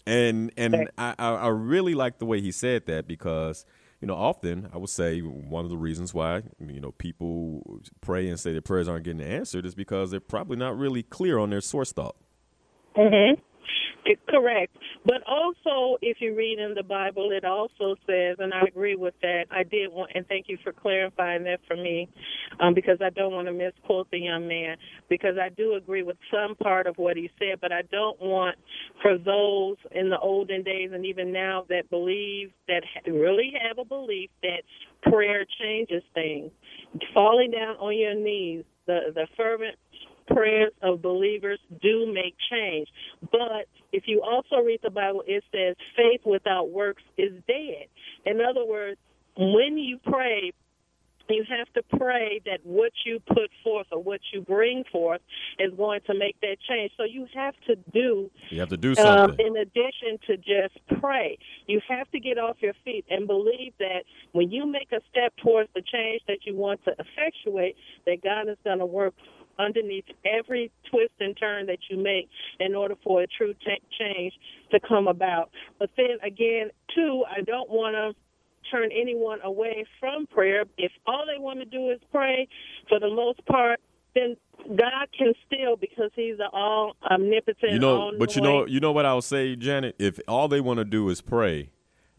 And 0.06 0.52
and. 0.56 0.88
I, 1.00 1.16
I 1.18 1.30
I 1.30 1.48
really 1.48 1.96
like 1.96 2.20
the 2.20 2.28
way 2.28 2.42
he 2.42 2.52
said 2.52 2.86
that 2.86 3.08
because 3.08 3.66
you 4.02 4.08
know 4.08 4.16
often 4.16 4.70
I 4.72 4.78
would 4.78 4.92
say 4.92 5.22
one 5.22 5.66
of 5.66 5.72
the 5.72 5.78
reasons 5.78 6.14
why 6.14 6.44
you 6.60 6.80
know 6.80 6.92
people 6.92 7.82
pray 8.02 8.30
and 8.30 8.40
say 8.40 8.52
their 8.52 8.62
prayers 8.62 8.88
aren't 8.88 9.06
getting 9.06 9.22
answered 9.22 9.66
is 9.66 9.74
because 9.74 10.12
they're 10.12 10.20
probably 10.20 10.58
not 10.58 10.78
really 10.78 11.02
clear 11.02 11.40
on 11.40 11.50
their 11.50 11.60
source 11.62 11.92
thought. 11.92 12.18
Mm-hmm. 12.96 13.42
Correct. 14.30 14.76
But 15.06 15.22
also, 15.28 15.98
if 16.02 16.18
you 16.22 16.36
read 16.36 16.60
in 16.60 16.74
the 16.74 16.84
Bible, 16.84 17.30
it 17.32 17.46
also 17.46 17.96
says, 18.08 18.38
and 18.40 18.54
I 18.54 18.62
agree 18.68 18.96
with 18.96 19.14
that. 19.22 19.46
I 19.52 19.64
did 19.64 19.92
want, 19.92 20.12
and 20.16 20.28
thank 20.28 20.48
you 20.48 20.58
for 20.64 20.72
clarifying 20.72 21.44
that 21.44 21.60
for 21.68 21.76
me, 21.76 22.10
um, 22.60 22.74
because 22.74 22.98
I 23.02 23.10
don't 23.12 23.34
want 23.34 23.48
to 23.48 23.54
misquote 23.54 24.10
the 24.12 24.20
young 24.20 24.48
man, 24.48 24.78
because 25.10 25.36
I 25.42 25.50
do 25.50 25.76
agree 25.76 26.04
with 26.04 26.18
some 26.32 26.56
part 26.56 26.88
of 26.88 26.98
what 26.98 27.18
he 27.18 27.30
said, 27.40 27.60
but 27.62 27.72
I 27.72 27.84
don't 27.92 28.20
want 28.22 28.58
for 29.02 29.18
those 29.18 29.78
in 29.92 30.10
the 30.10 30.20
olden 30.20 30.64
days 30.64 30.92
and 30.94 31.06
even 31.06 31.32
now 31.32 31.66
that 31.70 31.90
believe, 31.90 32.52
that 32.68 32.84
really 33.08 33.54
have 33.68 33.78
a 33.78 33.86
belief 33.86 34.30
that 34.44 34.64
prayer 35.04 35.46
changes 35.60 36.04
things. 36.14 36.52
Falling 37.14 37.52
down 37.52 37.76
on 37.78 37.98
your 37.98 38.16
knees, 38.16 38.64
the, 38.88 39.12
the 39.14 39.28
fervent 39.38 39.76
prayers 40.34 40.72
of 40.82 41.02
believers 41.02 41.60
do 41.82 42.12
make 42.12 42.36
change. 42.52 42.88
But 43.32 43.68
if 43.92 44.04
you 44.08 44.22
also 44.22 44.58
read 44.64 44.80
the 44.84 44.90
Bible, 44.90 45.24
it 45.28 45.44
says 45.52 45.76
faith 45.96 46.22
without 46.26 46.70
works 46.72 47.04
is 47.18 47.32
dead. 47.48 47.88
In 48.26 48.42
other 48.42 48.66
words, 48.66 49.00
when 49.38 49.78
you 49.78 49.98
pray, 50.04 50.52
you 51.30 51.46
have 51.48 51.72
to 51.74 51.98
pray 51.98 52.42
that 52.46 52.60
what 52.64 52.92
you 53.06 53.20
put 53.28 53.50
forth 53.64 53.88
or 53.92 54.02
what 54.04 54.20
you 54.34 54.42
bring 54.42 54.84
forth 54.92 55.22
is 55.60 55.72
going 55.78 56.02
to 56.08 56.14
make 56.14 56.40
that 56.42 56.58
change. 56.68 56.92
So 56.98 57.04
you 57.04 57.26
have 57.34 57.54
to 57.68 57.76
do 57.94 58.30
You 58.50 58.60
have 58.60 58.70
to 58.70 58.78
do 58.78 58.90
um, 58.92 58.96
something. 58.96 59.46
in 59.46 59.58
addition 59.58 60.20
to 60.28 60.38
just 60.38 60.78
pray. 61.00 61.38
You 61.68 61.80
have 61.88 62.10
to 62.12 62.20
get 62.20 62.38
off 62.38 62.58
your 62.60 62.74
feet 62.84 63.06
and 63.10 63.28
believe 63.28 63.74
that 63.80 64.04
when 64.34 64.52
you 64.52 64.66
make 64.66 64.92
a 64.92 65.00
step 65.10 65.34
towards 65.42 65.70
the 65.74 65.82
change 65.82 66.22
that 66.28 66.40
you 66.46 66.56
want 66.56 66.84
to 66.86 66.92
effectuate, 67.00 67.78
that 68.06 68.22
God 68.22 68.50
is 68.50 68.58
going 68.64 68.80
to 68.80 68.86
work 68.86 69.14
underneath 69.62 70.06
every 70.26 70.72
twist 70.90 71.14
and 71.20 71.38
turn 71.38 71.68
that 71.68 71.80
you 71.90 71.98
make 71.98 72.30
in 72.60 72.76
order 72.76 72.96
for 73.04 73.22
a 73.22 73.28
true 73.28 73.54
t- 73.54 73.82
change 74.00 74.34
to 74.72 74.80
come 74.80 75.08
about. 75.08 75.50
But 75.80 75.90
then 75.98 76.18
again, 76.24 76.70
too, 76.96 77.24
I 77.30 77.42
don't 77.42 77.70
want 77.70 77.96
to 77.96 78.16
turn 78.72 78.90
anyone 78.92 79.40
away 79.44 79.86
from 80.00 80.28
prayer. 80.28 80.64
If 80.78 80.92
all 81.06 81.26
they 81.26 81.40
want 81.40 81.60
to 81.60 81.66
do 81.66 81.90
is 81.90 82.00
pray, 82.12 82.48
for 82.88 83.00
the 83.00 83.10
most 83.10 83.46
part, 83.46 83.80
then 84.14 84.36
God 84.68 85.08
can 85.18 85.34
still 85.46 85.76
because 85.76 86.12
He's 86.16 86.38
the 86.38 86.50
all 86.52 86.96
omnipotent. 87.10 87.72
you 87.74 87.80
know, 87.80 88.12
but 88.18 88.36
you 88.36 88.42
know, 88.42 88.66
you 88.66 88.80
know 88.80 88.92
what 88.92 89.06
I'll 89.06 89.22
say, 89.22 89.56
Janet. 89.56 89.96
If 90.00 90.20
all 90.28 90.48
they 90.48 90.62
want 90.62 90.78
to 90.80 90.86
do 90.86 91.10
is 91.10 91.22
pray, 91.22 91.70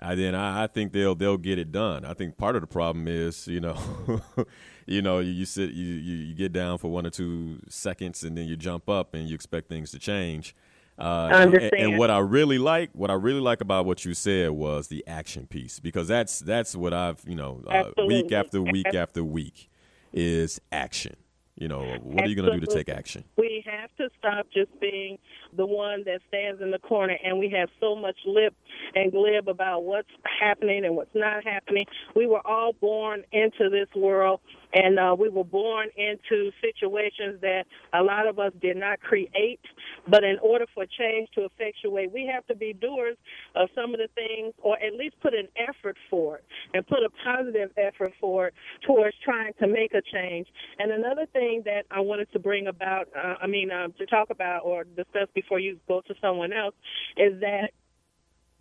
uh, 0.00 0.14
then 0.14 0.34
I, 0.34 0.64
I 0.64 0.66
think 0.66 0.92
they'll 0.92 1.14
they'll 1.14 1.37
get 1.37 1.58
it 1.58 1.70
done. 1.70 2.04
I 2.04 2.14
think 2.14 2.37
part 2.37 2.56
of 2.56 2.62
the 2.62 2.66
problem 2.66 3.06
is, 3.08 3.46
you 3.46 3.61
know, 3.61 3.76
you 4.86 5.02
know, 5.02 5.18
you, 5.20 5.30
you 5.30 5.44
sit, 5.44 5.70
you, 5.70 5.94
you 5.94 6.16
you 6.16 6.34
get 6.34 6.52
down 6.52 6.78
for 6.78 6.90
one 6.90 7.06
or 7.06 7.10
two 7.10 7.58
seconds, 7.68 8.22
and 8.24 8.36
then 8.36 8.46
you 8.46 8.56
jump 8.56 8.88
up, 8.88 9.14
and 9.14 9.28
you 9.28 9.34
expect 9.34 9.68
things 9.68 9.90
to 9.92 9.98
change. 9.98 10.54
Uh, 10.98 11.02
I 11.02 11.26
and- 11.26 11.54
understand. 11.54 11.82
And, 11.92 11.98
what 11.98 12.10
I 12.10 12.18
really 12.18 12.58
like, 12.58 12.90
what 12.92 13.10
I 13.10 13.14
really 13.14 13.40
like 13.40 13.60
about 13.60 13.86
what 13.86 14.04
you 14.04 14.14
said 14.14 14.50
was 14.50 14.88
the 14.88 15.04
action 15.06 15.46
piece, 15.46 15.80
because 15.80 16.08
that's 16.08 16.40
that's 16.40 16.76
what 16.76 16.92
I've, 16.92 17.20
you 17.26 17.34
know, 17.34 17.62
uh, 17.68 17.90
week 18.06 18.32
after 18.32 18.60
week 18.60 18.94
after 18.94 19.24
week 19.24 19.70
is 20.12 20.60
action. 20.70 21.16
You 21.56 21.68
know, 21.68 21.82
what 22.02 22.24
are 22.24 22.28
you 22.28 22.34
going 22.34 22.50
to 22.50 22.58
do 22.58 22.66
to 22.66 22.74
take 22.74 22.88
action? 22.88 23.24
We 23.36 23.62
have 23.66 23.94
to 23.98 24.08
stop 24.18 24.46
just 24.52 24.70
being 24.80 25.18
the 25.56 25.66
one 25.66 26.02
that 26.04 26.21
stands 26.28 26.61
in 26.62 26.71
the 26.71 26.78
corner 26.78 27.16
and 27.25 27.38
we 27.38 27.49
have 27.50 27.68
so 27.80 27.94
much 27.94 28.16
lip 28.26 28.54
and 28.94 29.12
glib 29.12 29.49
about 29.49 29.85
what's 29.85 30.09
happening 30.40 30.85
and 30.85 30.97
what's 30.97 31.14
not 31.14 31.44
happening. 31.44 31.85
We 32.14 32.26
were 32.26 32.47
all 32.47 32.73
born 32.80 33.25
into 33.32 33.68
this 33.71 33.88
world 33.94 34.40
and 34.75 34.99
uh, 34.99 35.14
we 35.18 35.28
were 35.28 35.44
born 35.44 35.88
into 35.97 36.50
situations 36.61 37.40
that 37.42 37.64
a 37.92 38.02
lot 38.02 38.26
of 38.26 38.38
us 38.38 38.52
did 38.61 38.76
not 38.76 39.00
create. 39.00 39.61
But 40.09 40.25
in 40.25 40.38
order 40.42 40.66
for 40.75 40.85
change 40.87 41.28
to 41.35 41.44
effectuate, 41.44 42.12
we 42.12 42.30
have 42.32 42.47
to 42.47 42.54
be 42.54 42.73
doers 42.73 43.16
of 43.54 43.68
some 43.75 43.94
of 43.94 44.00
the 44.00 44.09
things 44.14 44.54
or 44.62 44.76
at 44.82 44.94
least 44.94 45.16
put 45.21 45.35
an 45.35 45.49
effort 45.56 45.97
for 46.09 46.37
it 46.38 46.44
and 46.75 46.87
put 46.87 47.00
a 47.04 47.11
positive 47.25 47.71
effort 47.76 48.12
for 48.21 48.49
it 48.49 48.54
towards 48.87 49.14
trying 49.25 49.52
to 49.61 49.66
make 49.66 49.92
a 49.94 50.02
change. 50.12 50.47
And 50.78 50.90
another 50.90 51.26
thing 51.32 51.62
that 51.66 51.85
I 51.90 52.00
wanted 52.00 52.32
to 52.32 52.38
bring 52.38 52.66
about, 52.66 53.09
uh, 53.16 53.35
I 53.40 53.47
mean, 53.47 53.71
um, 53.71 53.92
to 53.99 54.06
talk 54.06 54.30
about 54.30 54.61
or 54.64 54.85
discuss 54.85 55.28
before 55.42 55.58
you 55.58 55.78
go 55.88 56.00
to 56.06 56.14
someone 56.20 56.52
else, 56.52 56.75
is 57.16 57.40
that 57.40 57.70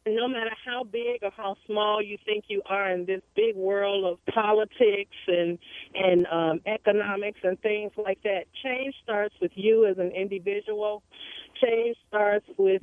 no 0.05 0.27
matter 0.27 0.51
how 0.65 0.83
big 0.83 1.21
or 1.21 1.31
how 1.35 1.55
small 1.67 2.01
you 2.01 2.17
think 2.25 2.45
you 2.47 2.61
are 2.65 2.89
in 2.89 3.05
this 3.05 3.21
big 3.35 3.55
world 3.55 4.03
of 4.05 4.33
politics 4.33 5.15
and 5.27 5.59
and 5.93 6.25
um, 6.27 6.59
economics 6.65 7.39
and 7.43 7.59
things 7.61 7.91
like 8.03 8.21
that, 8.23 8.45
change 8.63 8.95
starts 9.03 9.35
with 9.41 9.51
you 9.55 9.85
as 9.85 9.97
an 9.97 10.11
individual. 10.11 11.03
Change 11.63 11.95
starts 12.07 12.47
with 12.57 12.81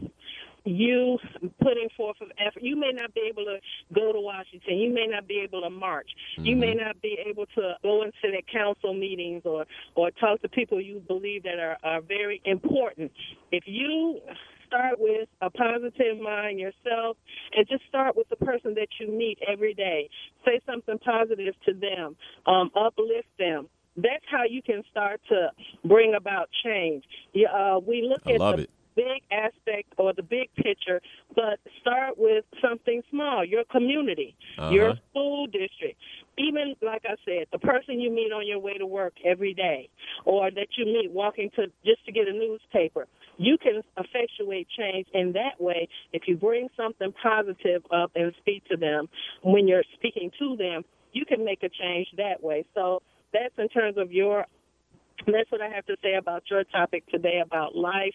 you 0.65 1.19
putting 1.61 1.89
forth 1.97 2.17
of 2.21 2.29
effort. 2.39 2.63
You 2.63 2.77
may 2.77 2.91
not 2.93 3.15
be 3.15 3.23
able 3.29 3.45
to 3.45 3.59
go 3.95 4.13
to 4.13 4.21
Washington. 4.21 4.79
You 4.79 4.93
may 4.93 5.07
not 5.07 5.27
be 5.27 5.41
able 5.41 5.63
to 5.63 5.71
march. 5.71 6.11
You 6.37 6.57
may 6.57 6.75
not 6.75 7.01
be 7.01 7.19
able 7.27 7.47
to 7.57 7.75
go 7.83 8.03
into 8.03 8.13
the 8.25 8.43
council 8.51 8.95
meetings 8.95 9.43
or 9.45 9.67
or 9.95 10.11
talk 10.13 10.43
to 10.43 10.49
people 10.49 10.81
you 10.81 11.01
believe 11.07 11.45
that 11.45 11.59
are, 11.59 11.79
are 11.83 12.01
very 12.01 12.41
important. 12.45 13.13
If 13.53 13.65
you 13.67 14.21
start 14.69 14.99
with 14.99 15.29
a 15.41 15.51
positive 15.51 16.21
mind 16.21 16.61
yourself 16.61 17.17
and 17.57 17.67
just 17.69 17.83
start 17.89 18.17
with 18.17 18.29
the 18.29 18.37
person 18.37 18.75
that 18.75 18.89
you 19.01 19.11
meet 19.11 19.39
every 19.51 19.75
day. 19.75 20.09
Say 20.45 20.61
something 20.67 20.99
positive 20.99 21.55
to 21.67 21.73
them, 21.73 22.17
um, 22.47 22.71
uplift 22.77 23.29
them. 23.39 23.69
That's 23.97 24.25
how 24.31 24.45
you 24.49 24.63
can 24.63 24.83
start 24.91 25.21
to 25.29 25.51
bring 25.85 26.15
about 26.15 26.49
change. 26.65 27.05
Yeah, 27.33 27.49
uh, 27.49 27.81
we 27.81 28.03
look 28.03 28.23
I 28.27 28.35
at 28.35 28.41
love 28.41 28.57
the 28.57 28.63
it. 28.63 28.71
Big 28.99 29.21
aspect 29.31 29.89
or 30.03 30.13
the 30.13 30.27
big 30.37 30.49
picture, 30.67 31.01
but 31.41 31.57
start 31.81 32.13
with 32.27 32.45
something 32.65 33.01
small, 33.11 33.45
your 33.55 33.65
community, 33.77 34.31
your 34.77 34.91
Uh-huh. 34.91 35.01
school 35.11 35.47
district. 35.47 35.99
Even 36.47 36.67
like 36.91 37.05
I 37.05 37.17
said, 37.25 37.45
the 37.57 37.63
person 37.73 38.01
you 38.01 38.11
meet 38.11 38.33
on 38.39 38.45
your 38.47 38.61
way 38.67 38.77
to 38.85 38.87
work 39.01 39.15
every 39.33 39.55
day 39.55 39.89
or 40.25 40.51
that 40.59 40.69
you 40.77 40.85
meet 40.97 41.11
walking 41.23 41.49
to 41.57 41.63
just 41.85 42.03
to 42.07 42.13
get 42.13 42.27
a 42.29 42.33
newspaper. 42.45 43.05
You 43.49 43.57
can 43.65 43.83
effectuate 44.05 44.67
change 44.81 45.07
in 45.21 45.27
that 45.41 45.57
way 45.69 45.81
if 46.13 46.23
you 46.29 46.35
bring 46.37 46.69
something 46.77 47.13
positive 47.31 47.83
up 48.01 48.11
and 48.21 48.33
speak 48.43 48.61
to 48.73 48.77
them 48.77 49.09
when 49.43 49.69
you're 49.69 49.89
speaking 49.97 50.29
to 50.41 50.57
them. 50.57 50.79
You 51.13 51.25
can 51.25 51.41
make 51.45 51.63
a 51.63 51.71
change 51.83 52.09
that 52.17 52.39
way. 52.43 52.65
So 52.75 53.03
that's 53.33 53.57
in 53.59 53.69
terms 53.69 53.97
of 53.97 54.09
your 54.21 54.47
that's 55.27 55.51
what 55.51 55.61
I 55.61 55.69
have 55.69 55.85
to 55.87 55.97
say 56.03 56.15
about 56.15 56.45
your 56.51 56.65
topic 56.65 57.03
today 57.09 57.41
about 57.45 57.75
life 57.75 58.15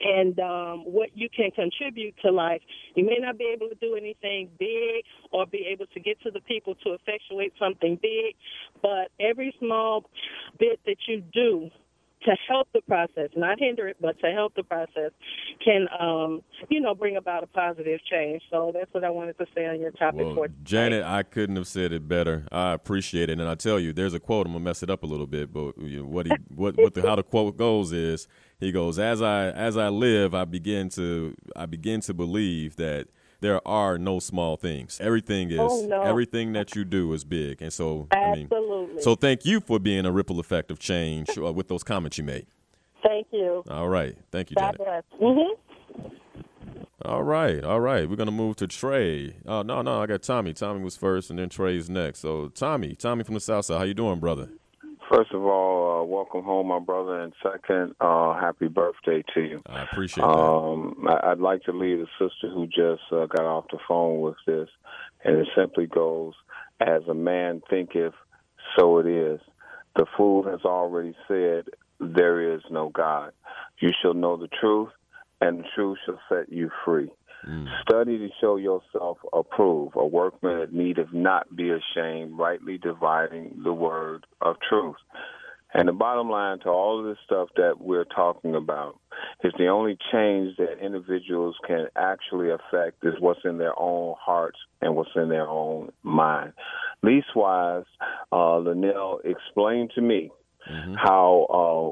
and 0.00 0.38
um, 0.40 0.84
what 0.84 1.10
you 1.14 1.28
can 1.28 1.50
contribute 1.50 2.14
to 2.22 2.30
life. 2.30 2.60
You 2.94 3.04
may 3.04 3.18
not 3.18 3.38
be 3.38 3.50
able 3.54 3.68
to 3.68 3.74
do 3.76 3.94
anything 3.96 4.48
big 4.58 5.04
or 5.30 5.46
be 5.46 5.66
able 5.70 5.86
to 5.86 6.00
get 6.00 6.20
to 6.22 6.30
the 6.30 6.40
people 6.40 6.74
to 6.84 6.92
effectuate 6.94 7.52
something 7.58 7.98
big, 8.00 8.34
but 8.82 9.10
every 9.20 9.54
small 9.58 10.04
bit 10.58 10.80
that 10.86 10.96
you 11.06 11.22
do 11.32 11.70
to 12.24 12.36
help 12.48 12.68
the 12.72 12.80
process, 12.82 13.30
not 13.36 13.58
hinder 13.58 13.88
it, 13.88 13.96
but 14.00 14.18
to 14.20 14.30
help 14.32 14.54
the 14.54 14.62
process, 14.62 15.10
can 15.64 15.86
um, 15.98 16.42
you 16.68 16.80
know 16.80 16.94
bring 16.94 17.16
about 17.16 17.42
a 17.42 17.46
positive 17.46 18.00
change. 18.10 18.42
So 18.50 18.72
that's 18.74 18.92
what 18.92 19.04
I 19.04 19.10
wanted 19.10 19.38
to 19.38 19.46
say 19.54 19.66
on 19.66 19.80
your 19.80 19.90
topic 19.92 20.26
Well, 20.26 20.34
for 20.34 20.48
today. 20.48 20.60
Janet, 20.64 21.04
I 21.04 21.22
couldn't 21.22 21.56
have 21.56 21.66
said 21.66 21.92
it 21.92 22.08
better. 22.08 22.46
I 22.52 22.72
appreciate 22.72 23.30
it, 23.30 23.38
and 23.38 23.48
I 23.48 23.54
tell 23.54 23.78
you, 23.78 23.92
there's 23.92 24.14
a 24.14 24.20
quote. 24.20 24.46
I'm 24.46 24.52
gonna 24.52 24.64
mess 24.64 24.82
it 24.82 24.90
up 24.90 25.02
a 25.02 25.06
little 25.06 25.26
bit, 25.26 25.52
but 25.52 25.76
you 25.78 26.00
know, 26.00 26.06
what 26.06 26.26
he, 26.26 26.32
what, 26.54 26.76
what 26.76 26.94
the, 26.94 27.02
how 27.02 27.16
the 27.16 27.22
quote 27.22 27.56
goes 27.56 27.92
is, 27.92 28.28
he 28.58 28.72
goes, 28.72 28.98
"As 28.98 29.22
I 29.22 29.50
as 29.50 29.76
I 29.76 29.88
live, 29.88 30.34
I 30.34 30.44
begin 30.44 30.88
to 30.90 31.34
I 31.56 31.66
begin 31.66 32.00
to 32.02 32.14
believe 32.14 32.76
that 32.76 33.08
there 33.42 33.66
are 33.68 33.98
no 33.98 34.20
small 34.20 34.56
things. 34.56 34.98
Everything 35.00 35.50
is 35.50 35.58
Oh, 35.60 35.84
no. 35.86 36.00
everything 36.02 36.52
that 36.54 36.74
you 36.74 36.84
do 36.84 37.12
is 37.12 37.24
big, 37.24 37.60
and 37.60 37.72
so 37.72 38.08
I 38.12 38.32
mean, 38.32 38.48
so 39.00 39.14
thank 39.14 39.44
you 39.44 39.60
for 39.60 39.78
being 39.78 40.06
a 40.06 40.12
ripple 40.12 40.40
effect 40.40 40.70
of 40.70 40.78
change 40.78 41.36
uh, 41.36 41.52
with 41.52 41.68
those 41.68 41.82
comments 41.82 42.16
you 42.16 42.24
made. 42.24 42.46
Thank 43.02 43.26
you. 43.32 43.64
All 43.68 43.88
right, 43.88 44.16
thank 44.30 44.50
you, 44.50 44.54
God 44.56 44.76
Janet. 44.78 45.04
bless. 45.18 45.32
hmm 45.34 45.52
All 47.04 47.24
right, 47.24 47.62
all 47.64 47.80
right. 47.80 48.08
We're 48.08 48.16
gonna 48.16 48.30
move 48.30 48.56
to 48.56 48.66
Trey. 48.68 49.34
Oh 49.44 49.62
no, 49.62 49.82
no, 49.82 50.00
I 50.00 50.06
got 50.06 50.22
Tommy. 50.22 50.52
Tommy 50.54 50.82
was 50.82 50.96
first, 50.96 51.28
and 51.30 51.38
then 51.38 51.48
Trey's 51.48 51.90
next. 51.90 52.20
So 52.20 52.48
Tommy, 52.48 52.94
Tommy 52.94 53.24
from 53.24 53.34
the 53.34 53.40
South 53.40 53.64
Side. 53.66 53.78
How 53.78 53.84
you 53.84 53.94
doing, 53.94 54.20
brother? 54.20 54.50
First 55.12 55.32
of 55.32 55.44
all, 55.44 56.00
uh, 56.00 56.04
welcome 56.04 56.42
home, 56.42 56.68
my 56.68 56.78
brother, 56.78 57.20
and 57.20 57.34
second, 57.42 57.94
uh, 58.00 58.32
happy 58.40 58.68
birthday 58.68 59.22
to 59.34 59.42
you. 59.42 59.62
I 59.66 59.82
appreciate 59.82 60.24
that. 60.24 60.30
Um, 60.30 61.06
I- 61.06 61.32
I'd 61.32 61.38
like 61.38 61.64
to 61.64 61.72
leave 61.72 62.00
a 62.00 62.06
sister 62.18 62.48
who 62.48 62.66
just 62.66 63.02
uh, 63.12 63.26
got 63.26 63.44
off 63.44 63.66
the 63.70 63.78
phone 63.86 64.22
with 64.22 64.36
this, 64.46 64.70
and 65.22 65.36
it 65.36 65.48
simply 65.54 65.86
goes, 65.86 66.32
"As 66.80 67.06
a 67.08 67.14
man 67.14 67.60
thinketh, 67.68 68.14
so 68.74 68.98
it 69.00 69.06
is." 69.06 69.38
The 69.96 70.06
fool 70.16 70.44
has 70.44 70.64
already 70.64 71.14
said, 71.28 71.66
"There 72.00 72.40
is 72.54 72.62
no 72.70 72.88
God." 72.88 73.32
You 73.80 73.92
shall 74.00 74.14
know 74.14 74.38
the 74.38 74.48
truth, 74.48 74.92
and 75.42 75.58
the 75.58 75.68
truth 75.74 75.98
shall 76.06 76.20
set 76.30 76.50
you 76.50 76.70
free. 76.86 77.10
Study 77.82 78.18
to 78.18 78.28
show 78.40 78.56
yourself 78.56 79.18
approved, 79.32 79.96
a 79.96 80.06
workman 80.06 80.60
that 80.60 80.72
needeth 80.72 81.12
not 81.12 81.54
be 81.54 81.70
ashamed, 81.70 82.38
rightly 82.38 82.78
dividing 82.78 83.60
the 83.64 83.72
word 83.72 84.26
of 84.40 84.56
truth. 84.68 84.96
And 85.74 85.88
the 85.88 85.92
bottom 85.92 86.28
line 86.28 86.58
to 86.60 86.68
all 86.68 87.00
of 87.00 87.06
this 87.06 87.16
stuff 87.24 87.48
that 87.56 87.80
we're 87.80 88.04
talking 88.04 88.54
about 88.54 88.98
is 89.42 89.52
the 89.58 89.68
only 89.68 89.96
change 90.12 90.56
that 90.58 90.84
individuals 90.84 91.56
can 91.66 91.86
actually 91.96 92.50
affect 92.50 93.04
is 93.04 93.14
what's 93.20 93.40
in 93.44 93.56
their 93.56 93.78
own 93.78 94.14
hearts 94.20 94.58
and 94.82 94.94
what's 94.94 95.10
in 95.16 95.30
their 95.30 95.48
own 95.48 95.90
mind. 96.02 96.52
Leastwise, 97.02 97.86
uh, 98.30 98.58
Linnell 98.58 99.20
explained 99.24 99.92
to 99.94 100.02
me 100.02 100.30
how 100.96 101.46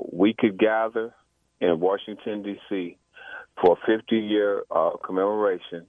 uh, 0.07 0.09
we 0.16 0.35
could 0.38 0.59
gather 0.59 1.12
in 1.61 1.80
Washington, 1.80 2.42
D.C. 2.42 2.97
for 3.61 3.76
a 3.83 3.99
50 3.99 4.17
year 4.17 4.62
uh, 4.71 4.90
commemoration, 5.05 5.87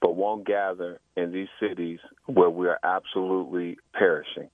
but 0.00 0.16
won't 0.16 0.46
gather 0.46 1.00
in 1.16 1.32
these 1.32 1.48
cities 1.60 1.98
where 2.26 2.50
we 2.50 2.68
are 2.68 2.78
absolutely 2.82 3.76
perishing. 3.92 4.48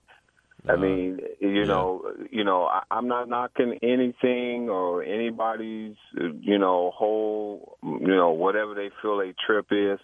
I 0.69 0.77
mean, 0.77 1.21
you 1.41 1.65
know, 1.65 2.12
you 2.31 2.45
know, 2.45 2.65
I, 2.65 2.83
I'm 2.91 3.09
not 3.09 3.29
knocking 3.29 3.79
anything 3.83 4.69
or 4.69 5.03
anybody's, 5.03 5.97
uh, 6.21 6.33
you 6.39 6.59
know, 6.59 6.93
whole, 6.95 7.79
you 7.83 8.15
know, 8.15 8.33
whatever 8.33 8.75
they 8.75 8.91
feel 9.00 9.21
a 9.21 9.33
trip 9.47 9.69
is. 9.71 9.99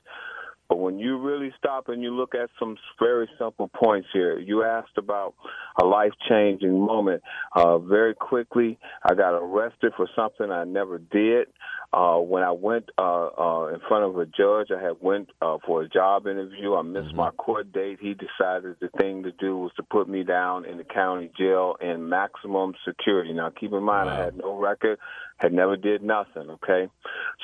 But 0.68 0.78
when 0.78 0.98
you 0.98 1.18
really 1.18 1.52
stop 1.58 1.88
and 1.88 2.02
you 2.02 2.12
look 2.12 2.34
at 2.34 2.50
some 2.58 2.76
very 2.98 3.28
simple 3.38 3.68
points 3.68 4.08
here, 4.12 4.38
you 4.38 4.64
asked 4.64 4.98
about 4.98 5.34
a 5.80 5.84
life 5.84 6.12
changing 6.28 6.80
moment. 6.80 7.22
Uh, 7.54 7.78
very 7.78 8.14
quickly, 8.14 8.78
I 9.08 9.14
got 9.14 9.34
arrested 9.34 9.92
for 9.96 10.08
something 10.16 10.50
I 10.50 10.64
never 10.64 10.98
did. 10.98 11.48
Uh, 11.92 12.18
when 12.18 12.42
I 12.42 12.50
went 12.50 12.90
uh, 12.98 13.28
uh, 13.38 13.66
in 13.68 13.80
front 13.88 14.04
of 14.04 14.18
a 14.18 14.26
judge, 14.26 14.68
I 14.70 14.82
had 14.82 14.96
went 15.00 15.30
uh, 15.40 15.58
for 15.66 15.82
a 15.82 15.88
job 15.88 16.26
interview. 16.26 16.74
I 16.74 16.82
missed 16.82 17.14
my 17.14 17.30
court 17.30 17.72
date. 17.72 17.98
He 18.00 18.14
decided 18.14 18.76
the 18.80 18.88
thing 18.98 19.22
to 19.22 19.32
do 19.32 19.56
was 19.58 19.72
to 19.76 19.82
put 19.82 20.08
me 20.08 20.24
down 20.24 20.64
in 20.64 20.78
the 20.78 20.84
county 20.84 21.30
jail 21.38 21.76
in 21.80 22.08
maximum 22.08 22.74
security. 22.86 23.32
Now, 23.32 23.50
keep 23.50 23.72
in 23.72 23.82
mind, 23.82 24.10
I 24.10 24.24
had 24.24 24.36
no 24.36 24.56
record, 24.58 24.98
had 25.38 25.52
never 25.52 25.76
did 25.76 26.02
nothing. 26.02 26.50
Okay, 26.50 26.88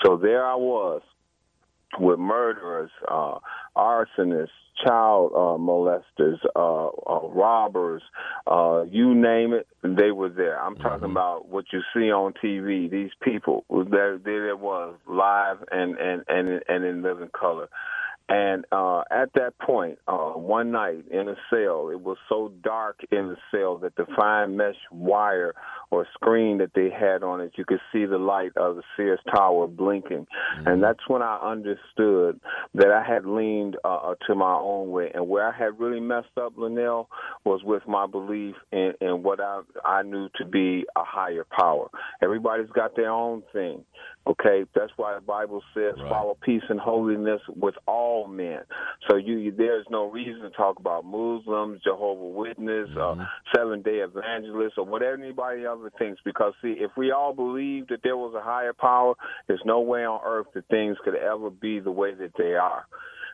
so 0.04 0.16
there 0.16 0.44
I 0.44 0.56
was 0.56 1.02
with 1.98 2.18
murderers, 2.18 2.90
uh, 3.08 3.38
arsonists, 3.76 4.48
child 4.84 5.32
uh, 5.34 5.58
molesters, 5.60 6.38
uh, 6.56 6.86
uh, 6.88 7.28
robbers, 7.28 8.02
uh, 8.46 8.82
you 8.90 9.14
name 9.14 9.52
it, 9.52 9.66
they 9.82 10.10
were 10.10 10.28
there. 10.28 10.60
I'm 10.60 10.76
talking 10.76 11.10
about 11.10 11.48
what 11.48 11.66
you 11.72 11.80
see 11.94 12.10
on 12.10 12.32
TV. 12.42 12.90
These 12.90 13.10
people, 13.22 13.64
there, 13.90 14.18
there 14.18 14.48
it 14.48 14.58
was, 14.58 14.96
live 15.06 15.58
and 15.70 15.96
and 15.98 16.24
and 16.28 16.62
and 16.68 16.84
in 16.84 17.02
living 17.02 17.30
color. 17.38 17.68
And 18.32 18.64
uh, 18.72 19.02
at 19.10 19.30
that 19.34 19.58
point, 19.58 19.98
uh, 20.08 20.30
one 20.30 20.70
night 20.70 21.04
in 21.10 21.28
a 21.28 21.34
cell, 21.50 21.90
it 21.90 22.00
was 22.00 22.16
so 22.30 22.50
dark 22.64 23.00
in 23.10 23.28
the 23.28 23.36
cell 23.50 23.76
that 23.82 23.94
the 23.96 24.06
fine 24.16 24.56
mesh 24.56 24.74
wire 24.90 25.54
or 25.90 26.06
screen 26.14 26.56
that 26.56 26.70
they 26.74 26.88
had 26.88 27.22
on 27.22 27.42
it, 27.42 27.52
you 27.56 27.66
could 27.66 27.80
see 27.92 28.06
the 28.06 28.16
light 28.16 28.52
of 28.56 28.76
the 28.76 28.82
Sears 28.96 29.20
Tower 29.34 29.66
blinking. 29.66 30.26
And 30.64 30.82
that's 30.82 31.06
when 31.08 31.20
I 31.20 31.36
understood 31.42 32.40
that 32.72 32.90
I 32.90 33.04
had 33.06 33.26
leaned 33.26 33.76
uh, 33.84 34.14
to 34.26 34.34
my 34.34 34.54
own 34.54 34.90
way. 34.90 35.10
And 35.14 35.28
where 35.28 35.46
I 35.46 35.54
had 35.54 35.78
really 35.78 36.00
messed 36.00 36.38
up, 36.40 36.54
Linnell, 36.56 37.10
was 37.44 37.60
with 37.62 37.86
my 37.86 38.06
belief 38.06 38.54
in, 38.72 38.94
in 39.02 39.22
what 39.22 39.40
I, 39.42 39.60
I 39.84 40.04
knew 40.04 40.30
to 40.36 40.46
be 40.46 40.86
a 40.96 41.04
higher 41.04 41.44
power. 41.54 41.88
Everybody's 42.22 42.70
got 42.70 42.96
their 42.96 43.10
own 43.10 43.42
thing. 43.52 43.84
Okay, 44.26 44.64
that's 44.74 44.92
why 44.96 45.16
the 45.16 45.20
Bible 45.20 45.62
says, 45.74 45.94
"Follow 46.08 46.38
peace 46.40 46.62
and 46.68 46.78
holiness 46.78 47.40
with 47.48 47.74
all 47.88 48.21
men." 48.26 48.60
So 49.08 49.16
you, 49.16 49.36
you 49.38 49.52
there's 49.52 49.86
no 49.90 50.10
reason 50.10 50.42
to 50.42 50.50
talk 50.50 50.78
about 50.78 51.04
Muslims, 51.04 51.80
Jehovah 51.82 52.26
Witness, 52.26 52.88
uh, 52.98 53.16
Seven 53.54 53.82
Day 53.82 54.00
Evangelists, 54.00 54.74
or 54.78 54.84
whatever 54.84 55.22
anybody 55.22 55.64
ever 55.64 55.90
thinks. 55.98 56.20
Because 56.24 56.52
see, 56.62 56.76
if 56.78 56.90
we 56.96 57.12
all 57.12 57.34
believed 57.34 57.90
that 57.90 58.00
there 58.02 58.16
was 58.16 58.34
a 58.34 58.42
higher 58.42 58.72
power, 58.72 59.14
there's 59.46 59.62
no 59.64 59.80
way 59.80 60.04
on 60.04 60.20
earth 60.24 60.46
that 60.54 60.66
things 60.68 60.96
could 61.04 61.16
ever 61.16 61.50
be 61.50 61.80
the 61.80 61.90
way 61.92 62.14
that 62.14 62.32
they 62.36 62.54
are. 62.54 62.86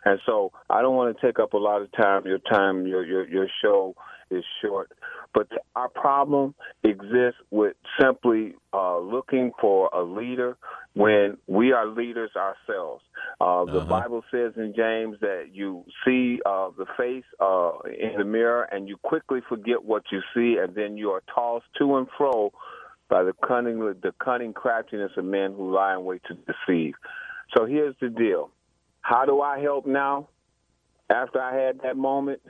And 0.04 0.20
so 0.26 0.52
I 0.70 0.82
don't 0.82 0.96
want 0.96 1.16
to 1.16 1.26
take 1.26 1.38
up 1.38 1.52
a 1.54 1.58
lot 1.58 1.82
of 1.82 1.90
time. 1.92 2.22
Your 2.24 2.38
time, 2.38 2.86
your 2.86 3.04
your, 3.04 3.28
your 3.28 3.46
show 3.62 3.94
is 4.30 4.44
short. 4.62 4.92
But 5.34 5.48
our 5.76 5.88
problem 5.88 6.54
exists 6.82 7.40
with 7.50 7.76
simply 8.00 8.54
uh, 8.72 8.98
looking 8.98 9.52
for 9.60 9.90
a 9.92 10.02
leader 10.02 10.56
when 10.94 11.36
we 11.46 11.72
are 11.72 11.86
leaders 11.86 12.30
ourselves. 12.36 13.04
Uh, 13.40 13.64
the 13.66 13.80
Bible 13.80 14.24
says 14.30 14.52
in 14.56 14.74
James 14.74 15.16
that 15.20 15.50
you 15.52 15.84
see 16.04 16.40
uh, 16.44 16.70
the 16.76 16.86
face 16.96 17.24
uh, 17.40 17.70
in 17.86 18.18
the 18.18 18.24
mirror 18.24 18.64
and 18.64 18.88
you 18.88 18.96
quickly 18.96 19.40
forget 19.48 19.84
what 19.84 20.04
you 20.10 20.20
see, 20.34 20.56
and 20.60 20.74
then 20.74 20.96
you 20.96 21.10
are 21.10 21.22
tossed 21.32 21.66
to 21.78 21.96
and 21.96 22.08
fro 22.16 22.52
by 23.08 23.22
the 23.22 23.32
cunning, 23.46 23.78
the 23.78 24.12
cunning 24.22 24.52
craftiness 24.52 25.12
of 25.16 25.24
men 25.24 25.54
who 25.54 25.72
lie 25.72 25.94
in 25.94 26.04
wait 26.04 26.22
to 26.28 26.34
deceive. 26.34 26.94
So 27.56 27.64
here's 27.64 27.94
the 28.00 28.08
deal: 28.08 28.50
How 29.00 29.24
do 29.24 29.40
I 29.40 29.60
help 29.60 29.86
now? 29.86 30.28
After 31.10 31.40
I 31.40 31.54
had 31.54 31.80
that 31.84 31.96
moment, 31.96 32.42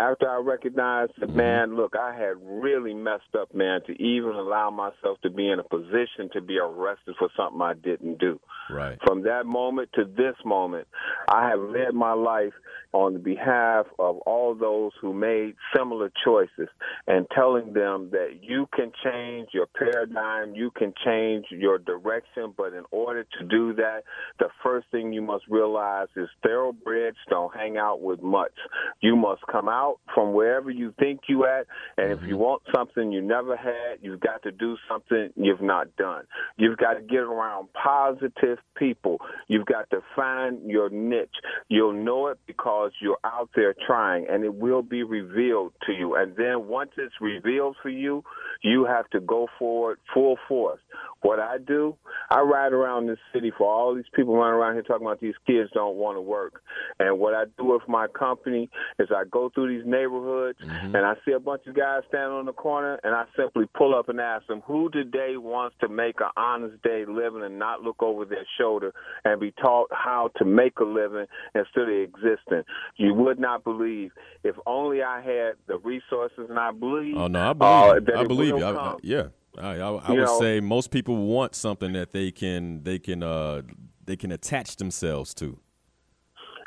after 0.00 0.28
I 0.28 0.38
recognized 0.38 1.12
that, 1.18 1.28
mm-hmm. 1.28 1.36
man, 1.36 1.76
look, 1.76 1.94
I 1.94 2.14
had 2.14 2.34
really 2.40 2.94
messed 2.94 3.34
up, 3.38 3.54
man, 3.54 3.80
to 3.86 3.92
even 4.02 4.30
allow 4.32 4.70
myself 4.70 5.20
to 5.22 5.30
be 5.30 5.48
in 5.48 5.58
a 5.58 5.64
position 5.64 6.30
to 6.32 6.40
be 6.40 6.58
arrested 6.58 7.14
for 7.18 7.28
something 7.36 7.60
I 7.60 7.74
didn't 7.74 8.18
do. 8.18 8.40
Right. 8.70 8.98
From 9.06 9.22
that 9.24 9.46
moment 9.46 9.90
to 9.94 10.04
this 10.04 10.36
moment, 10.44 10.88
I 11.28 11.48
have 11.48 11.60
led 11.60 11.94
my 11.94 12.12
life 12.12 12.52
on 12.92 13.22
behalf 13.22 13.86
of 13.98 14.18
all 14.18 14.54
those 14.54 14.92
who 15.00 15.12
made 15.12 15.54
similar 15.76 16.10
choices 16.24 16.68
and 17.06 17.26
telling 17.34 17.72
them 17.72 18.10
that 18.10 18.38
you 18.42 18.68
can 18.74 18.90
change 19.04 19.48
your 19.52 19.66
paradigm, 19.66 20.54
you 20.54 20.70
can 20.70 20.92
change 21.04 21.46
your 21.50 21.78
direction, 21.78 22.52
but 22.56 22.72
in 22.72 22.84
order 22.90 23.24
to 23.38 23.44
do 23.46 23.74
that, 23.74 24.02
the 24.38 24.48
first 24.62 24.86
thing 24.90 25.12
you 25.12 25.22
must 25.22 25.44
realize 25.48 26.08
is 26.16 26.28
thoroughbreds 26.42 27.16
don't 27.28 27.54
hang 27.54 27.76
out 27.76 28.00
with 28.00 28.22
much. 28.22 28.52
You 29.00 29.16
must 29.16 29.42
come 29.50 29.68
out 29.68 29.98
from 30.14 30.32
wherever 30.32 30.70
you 30.70 30.92
think 30.98 31.20
you 31.28 31.44
at, 31.44 31.66
and 31.96 32.12
if 32.12 32.20
you 32.22 32.34
mm-hmm. 32.34 32.38
want 32.38 32.62
something 32.74 33.12
you 33.12 33.22
never 33.22 33.56
had, 33.56 33.98
you've 34.00 34.20
got 34.20 34.42
to 34.42 34.50
do 34.50 34.76
something 34.88 35.30
you've 35.36 35.62
not 35.62 35.94
done. 35.96 36.24
You've 36.56 36.78
got 36.78 36.94
to 36.94 37.02
get 37.02 37.20
around 37.20 37.68
positive 37.72 38.58
people. 38.76 39.18
You've 39.48 39.66
got 39.66 39.88
to 39.90 40.00
find 40.16 40.68
your 40.68 40.90
niche. 40.90 41.28
You'll 41.68 41.92
know 41.92 42.28
it 42.28 42.38
because 42.46 42.79
you're 43.00 43.18
out 43.24 43.50
there 43.54 43.74
trying, 43.86 44.26
and 44.28 44.44
it 44.44 44.54
will 44.54 44.82
be 44.82 45.02
revealed 45.02 45.72
to 45.86 45.92
you. 45.92 46.16
And 46.16 46.34
then 46.36 46.68
once 46.68 46.90
it's 46.96 47.14
revealed 47.20 47.76
for 47.82 47.88
you, 47.88 48.24
you 48.62 48.84
have 48.84 49.08
to 49.10 49.20
go 49.20 49.48
forward 49.58 49.98
full 50.12 50.36
force. 50.48 50.80
What 51.22 51.38
I 51.38 51.58
do, 51.58 51.96
I 52.30 52.40
ride 52.40 52.72
around 52.72 53.06
this 53.06 53.18
city 53.34 53.52
for 53.56 53.70
all 53.70 53.94
these 53.94 54.08
people 54.14 54.36
running 54.36 54.58
around 54.58 54.74
here 54.74 54.82
talking 54.82 55.06
about 55.06 55.20
these 55.20 55.34
kids 55.46 55.68
don't 55.74 55.96
want 55.96 56.16
to 56.16 56.22
work. 56.22 56.62
And 56.98 57.18
what 57.18 57.34
I 57.34 57.44
do 57.58 57.66
with 57.66 57.82
my 57.86 58.06
company 58.06 58.70
is 58.98 59.08
I 59.14 59.24
go 59.30 59.50
through 59.54 59.76
these 59.76 59.86
neighborhoods 59.86 60.58
mm-hmm. 60.64 60.94
and 60.94 61.04
I 61.04 61.14
see 61.26 61.32
a 61.32 61.40
bunch 61.40 61.66
of 61.66 61.76
guys 61.76 62.02
standing 62.08 62.32
on 62.32 62.46
the 62.46 62.54
corner 62.54 62.98
and 63.04 63.14
I 63.14 63.24
simply 63.36 63.64
pull 63.76 63.94
up 63.94 64.08
and 64.08 64.18
ask 64.18 64.46
them 64.46 64.62
who 64.66 64.88
today 64.90 65.36
wants 65.36 65.76
to 65.80 65.88
make 65.88 66.20
an 66.20 66.30
honest 66.38 66.82
day 66.82 67.04
living 67.06 67.42
and 67.42 67.58
not 67.58 67.82
look 67.82 68.02
over 68.02 68.24
their 68.24 68.46
shoulder 68.58 68.94
and 69.24 69.38
be 69.40 69.52
taught 69.60 69.88
how 69.92 70.30
to 70.38 70.46
make 70.46 70.78
a 70.80 70.84
living 70.84 71.26
instead 71.54 71.82
of 71.82 71.88
existing. 71.90 72.62
You 72.96 73.14
would 73.14 73.38
not 73.38 73.64
believe 73.64 74.10
if 74.44 74.56
only 74.66 75.02
I 75.02 75.20
had 75.22 75.52
the 75.66 75.78
resources 75.78 76.46
and 76.48 76.58
I 76.58 76.70
believe 76.70 77.16
Oh 77.16 77.28
no, 77.28 77.40
I 77.40 77.50
uh, 77.50 77.54
believe 77.54 78.00
you. 78.00 78.04
that 78.06 78.16
I 78.16 78.24
believe 78.24 78.48
you. 78.58 78.64
I, 78.64 78.70
I- 78.72 78.96
yeah, 79.02 79.22
I, 79.58 79.70
I, 79.76 79.90
would 80.10 80.18
know- 80.18 80.38
say 80.40 80.60
most 80.60 80.90
people 80.90 81.16
want 81.16 81.54
something 81.54 81.92
that 81.94 82.12
they 82.12 82.30
can 82.30 82.82
they 82.84 82.98
can 82.98 83.22
uh 83.22 83.62
they 84.04 84.16
can 84.16 84.32
attach 84.32 84.76
themselves 84.76 85.34
to. 85.34 85.58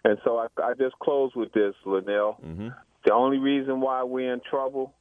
And 0.06 0.18
so 0.26 0.38
I, 0.38 0.48
I 0.62 0.74
just 0.74 0.98
close 1.00 1.32
with 1.36 1.54
this, 1.54 1.74
Linnell. 1.86 2.38
Mm-hmm. 2.46 2.70
The 3.06 3.14
only 3.14 3.38
reason 3.38 3.80
why 3.80 4.04
we're 4.04 4.34
in 4.34 4.42
trouble 4.50 4.94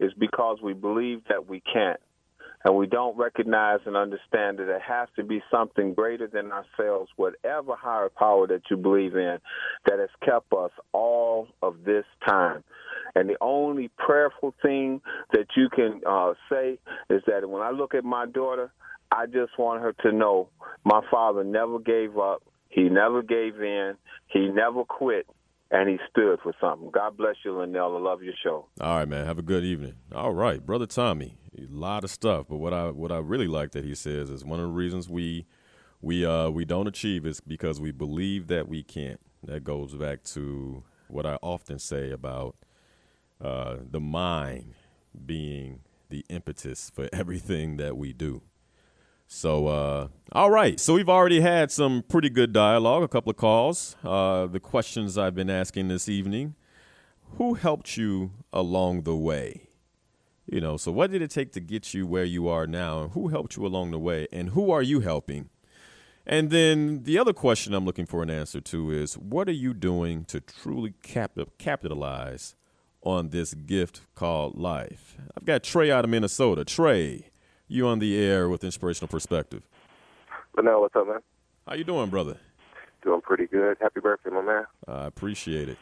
is 0.00 0.12
because 0.18 0.58
we 0.62 0.72
believe 0.72 1.22
that 1.28 1.48
we 1.48 1.60
can't. 1.60 2.00
And 2.64 2.76
we 2.76 2.86
don't 2.86 3.16
recognize 3.16 3.80
and 3.86 3.96
understand 3.96 4.58
that 4.58 4.68
it 4.68 4.82
has 4.82 5.08
to 5.16 5.24
be 5.24 5.42
something 5.50 5.94
greater 5.94 6.26
than 6.26 6.50
ourselves, 6.52 7.10
whatever 7.16 7.76
higher 7.76 8.08
power 8.08 8.46
that 8.48 8.62
you 8.70 8.76
believe 8.76 9.14
in, 9.14 9.38
that 9.86 9.98
has 9.98 10.08
kept 10.24 10.52
us 10.52 10.72
all 10.92 11.48
of 11.62 11.84
this 11.84 12.04
time. 12.26 12.64
And 13.14 13.28
the 13.28 13.36
only 13.40 13.90
prayerful 13.96 14.54
thing 14.60 15.00
that 15.32 15.46
you 15.56 15.68
can 15.68 16.00
uh, 16.06 16.34
say 16.50 16.78
is 17.10 17.22
that 17.26 17.48
when 17.48 17.62
I 17.62 17.70
look 17.70 17.94
at 17.94 18.04
my 18.04 18.26
daughter, 18.26 18.72
I 19.10 19.26
just 19.26 19.58
want 19.58 19.82
her 19.82 19.92
to 20.02 20.12
know 20.12 20.48
my 20.84 21.00
father 21.10 21.44
never 21.44 21.78
gave 21.78 22.18
up. 22.18 22.42
He 22.68 22.88
never 22.88 23.22
gave 23.22 23.60
in. 23.62 23.94
He 24.26 24.48
never 24.48 24.84
quit. 24.84 25.26
And 25.70 25.88
he 25.88 25.98
stood 26.10 26.38
for 26.42 26.54
something. 26.60 26.90
God 26.90 27.16
bless 27.16 27.36
you, 27.44 27.58
Linnell. 27.58 27.96
I 27.96 28.00
love 28.00 28.22
your 28.22 28.34
show. 28.42 28.66
All 28.80 28.96
right, 28.96 29.08
man. 29.08 29.26
Have 29.26 29.38
a 29.38 29.42
good 29.42 29.64
evening. 29.64 29.94
All 30.14 30.32
right, 30.32 30.64
brother 30.64 30.86
Tommy. 30.86 31.36
A 31.58 31.66
lot 31.70 32.04
of 32.04 32.10
stuff, 32.10 32.46
but 32.48 32.56
what 32.56 32.72
I 32.72 32.90
what 32.90 33.12
I 33.12 33.18
really 33.18 33.48
like 33.48 33.72
that 33.72 33.84
he 33.84 33.94
says 33.94 34.30
is 34.30 34.44
one 34.44 34.60
of 34.60 34.66
the 34.66 34.72
reasons 34.72 35.08
we 35.08 35.46
we 36.00 36.24
uh 36.24 36.48
we 36.50 36.64
don't 36.64 36.86
achieve 36.86 37.26
is 37.26 37.40
because 37.40 37.80
we 37.80 37.90
believe 37.90 38.46
that 38.46 38.68
we 38.68 38.82
can't. 38.82 39.20
That 39.42 39.64
goes 39.64 39.94
back 39.94 40.22
to 40.24 40.84
what 41.08 41.26
I 41.26 41.38
often 41.42 41.78
say 41.78 42.10
about 42.10 42.56
uh, 43.40 43.76
the 43.88 44.00
mind 44.00 44.74
being 45.26 45.80
the 46.10 46.24
impetus 46.28 46.90
for 46.94 47.08
everything 47.12 47.76
that 47.76 47.96
we 47.96 48.12
do. 48.12 48.42
So, 49.30 49.66
uh, 49.66 50.08
all 50.32 50.50
right. 50.50 50.80
So 50.80 50.94
we've 50.94 51.08
already 51.08 51.40
had 51.40 51.70
some 51.70 52.02
pretty 52.08 52.30
good 52.30 52.54
dialogue, 52.54 53.02
a 53.02 53.08
couple 53.08 53.28
of 53.30 53.36
calls. 53.36 53.94
Uh, 54.02 54.46
the 54.46 54.58
questions 54.58 55.18
I've 55.18 55.34
been 55.34 55.50
asking 55.50 55.88
this 55.88 56.08
evening: 56.08 56.54
Who 57.36 57.54
helped 57.54 57.98
you 57.98 58.32
along 58.54 59.02
the 59.02 59.14
way? 59.14 59.68
You 60.46 60.62
know, 60.62 60.78
so 60.78 60.90
what 60.90 61.10
did 61.10 61.20
it 61.20 61.30
take 61.30 61.52
to 61.52 61.60
get 61.60 61.92
you 61.92 62.06
where 62.06 62.24
you 62.24 62.48
are 62.48 62.66
now, 62.66 63.02
and 63.02 63.12
who 63.12 63.28
helped 63.28 63.54
you 63.56 63.66
along 63.66 63.90
the 63.90 63.98
way, 63.98 64.26
and 64.32 64.50
who 64.50 64.70
are 64.70 64.82
you 64.82 65.00
helping? 65.00 65.50
And 66.26 66.50
then 66.50 67.02
the 67.02 67.18
other 67.18 67.34
question 67.34 67.74
I'm 67.74 67.84
looking 67.84 68.06
for 68.06 68.22
an 68.22 68.30
answer 68.30 68.62
to 68.62 68.90
is 68.90 69.18
what 69.18 69.46
are 69.46 69.52
you 69.52 69.74
doing 69.74 70.24
to 70.26 70.40
truly 70.40 70.94
cap- 71.02 71.38
capitalize 71.58 72.56
on 73.02 73.28
this 73.28 73.52
gift 73.52 74.00
called 74.14 74.58
life? 74.58 75.18
I've 75.36 75.44
got 75.44 75.62
Trey 75.62 75.90
out 75.90 76.04
of 76.04 76.10
Minnesota. 76.10 76.64
Trey, 76.64 77.30
you 77.68 77.86
on 77.86 77.98
the 77.98 78.18
air 78.20 78.48
with 78.48 78.64
Inspirational 78.64 79.08
Perspective. 79.08 79.62
But 80.54 80.64
now, 80.64 80.80
what's 80.80 80.96
up, 80.96 81.06
man? 81.06 81.20
How 81.66 81.74
you 81.74 81.84
doing, 81.84 82.08
brother? 82.10 82.38
Doing 83.02 83.20
pretty 83.20 83.46
good. 83.46 83.76
Happy 83.80 84.00
birthday, 84.00 84.30
my 84.30 84.42
man. 84.42 84.64
I 84.88 85.06
appreciate 85.06 85.68
it. 85.68 85.78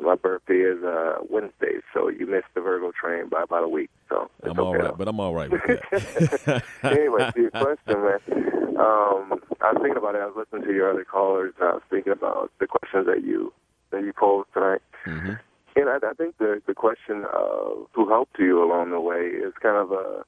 My 0.00 0.14
birthday 0.14 0.54
is 0.60 0.82
uh, 0.82 1.16
Wednesday, 1.28 1.80
so 1.92 2.08
you 2.08 2.26
missed 2.26 2.46
the 2.54 2.60
Virgo 2.60 2.92
train 2.98 3.28
by 3.28 3.42
about 3.42 3.64
a 3.64 3.68
week. 3.68 3.90
So 4.08 4.30
I'm 4.42 4.58
all 4.58 4.74
okay 4.74 4.84
right, 4.84 4.96
but 4.98 5.06
I'm 5.08 5.20
all 5.20 5.34
right 5.34 5.50
with 5.50 5.60
that. 5.66 6.62
anyway, 6.82 7.30
to 7.34 7.40
your 7.40 7.50
question, 7.50 7.76
man. 8.02 8.20
Um, 8.76 9.40
I 9.60 9.72
was 9.72 9.78
thinking 9.82 9.96
about 9.96 10.14
it. 10.14 10.22
I 10.22 10.26
was 10.26 10.34
listening 10.36 10.66
to 10.66 10.74
your 10.74 10.90
other 10.90 11.04
callers. 11.04 11.52
And 11.60 11.68
I 11.68 11.72
was 11.74 11.82
thinking 11.90 12.12
about 12.12 12.50
the 12.58 12.66
questions 12.66 13.06
that 13.06 13.22
you 13.22 13.52
that 13.90 14.02
you 14.02 14.12
posed 14.12 14.48
tonight. 14.54 14.80
hmm 15.04 15.32
And 15.76 15.88
I, 15.88 15.96
I 16.02 16.12
think 16.14 16.38
the 16.38 16.62
the 16.66 16.74
question 16.74 17.24
of 17.32 17.86
who 17.92 18.08
helped 18.08 18.38
you 18.38 18.62
along 18.64 18.90
the 18.90 19.00
way 19.00 19.26
is 19.26 19.52
kind 19.60 19.76
of 19.76 19.92
a 19.92 20.24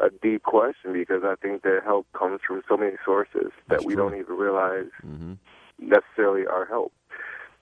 a 0.00 0.10
deep 0.22 0.42
question 0.44 0.92
because 0.92 1.22
I 1.24 1.34
think 1.40 1.62
that 1.62 1.80
help 1.84 2.06
comes 2.12 2.40
from 2.46 2.62
so 2.68 2.76
many 2.76 2.96
sources 3.04 3.50
that 3.68 3.68
That's 3.68 3.84
we 3.84 3.94
true. 3.94 4.10
don't 4.10 4.18
even 4.18 4.34
realize 4.36 4.90
hmm 5.02 5.34
necessarily 5.80 6.44
our 6.44 6.66
help, 6.66 6.92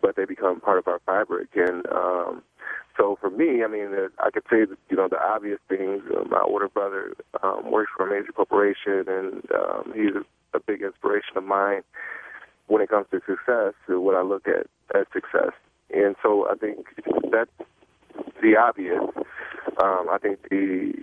but 0.00 0.16
they 0.16 0.24
become 0.24 0.58
part 0.58 0.78
of 0.78 0.88
our 0.88 1.00
fabric. 1.04 1.48
And 1.54 1.86
um, 1.92 2.42
so 2.96 3.18
for 3.20 3.28
me, 3.28 3.62
I 3.62 3.66
mean, 3.68 3.88
I 4.18 4.30
could 4.30 4.44
say 4.50 4.64
that, 4.64 4.78
you 4.88 4.96
know 4.96 5.06
the 5.08 5.20
obvious 5.22 5.58
things. 5.68 6.02
Uh, 6.10 6.24
my 6.28 6.40
older 6.40 6.68
brother 6.68 7.12
um, 7.42 7.70
works 7.70 7.90
for 7.94 8.08
a 8.08 8.10
major 8.18 8.32
corporation, 8.32 9.04
and 9.06 9.42
um, 9.54 9.92
he's 9.94 10.14
a, 10.14 10.56
a 10.56 10.60
big 10.60 10.80
inspiration 10.82 11.36
of 11.36 11.44
mine 11.44 11.82
when 12.68 12.80
it 12.80 12.88
comes 12.88 13.06
to 13.10 13.18
success. 13.20 13.74
uh, 13.90 14.00
What 14.00 14.14
I 14.16 14.22
look 14.22 14.46
at 14.48 14.66
as 14.98 15.06
success, 15.12 15.52
and 15.94 16.16
so 16.22 16.48
I 16.50 16.54
think 16.54 16.86
that's 17.30 17.50
the 18.42 18.56
obvious. 18.56 19.02
Um, 19.82 20.08
I 20.10 20.16
think 20.22 20.38
the 20.48 20.94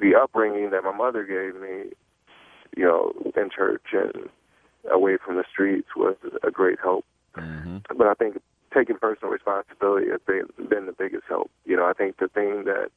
the 0.00 0.14
upbringing 0.16 0.70
that 0.70 0.84
my 0.84 0.96
mother 0.96 1.24
gave 1.24 1.60
me, 1.60 1.92
you 2.76 2.84
know, 2.84 3.12
in 3.36 3.50
church 3.50 3.86
and 3.92 4.28
away 4.90 5.18
from 5.24 5.36
the 5.36 5.44
streets 5.50 5.88
was 5.96 6.16
a 6.42 6.50
great 6.50 6.78
help. 6.80 7.04
hmm 7.34 7.78
But 7.96 8.06
I 8.06 8.14
think 8.14 8.40
taking 8.74 8.96
personal 8.96 9.32
responsibility 9.32 10.10
has 10.10 10.20
been, 10.26 10.46
been 10.68 10.86
the 10.86 10.92
biggest 10.92 11.24
help. 11.28 11.50
You 11.64 11.76
know, 11.76 11.86
I 11.86 11.92
think 11.92 12.18
the 12.18 12.28
thing 12.28 12.64
that 12.64 12.90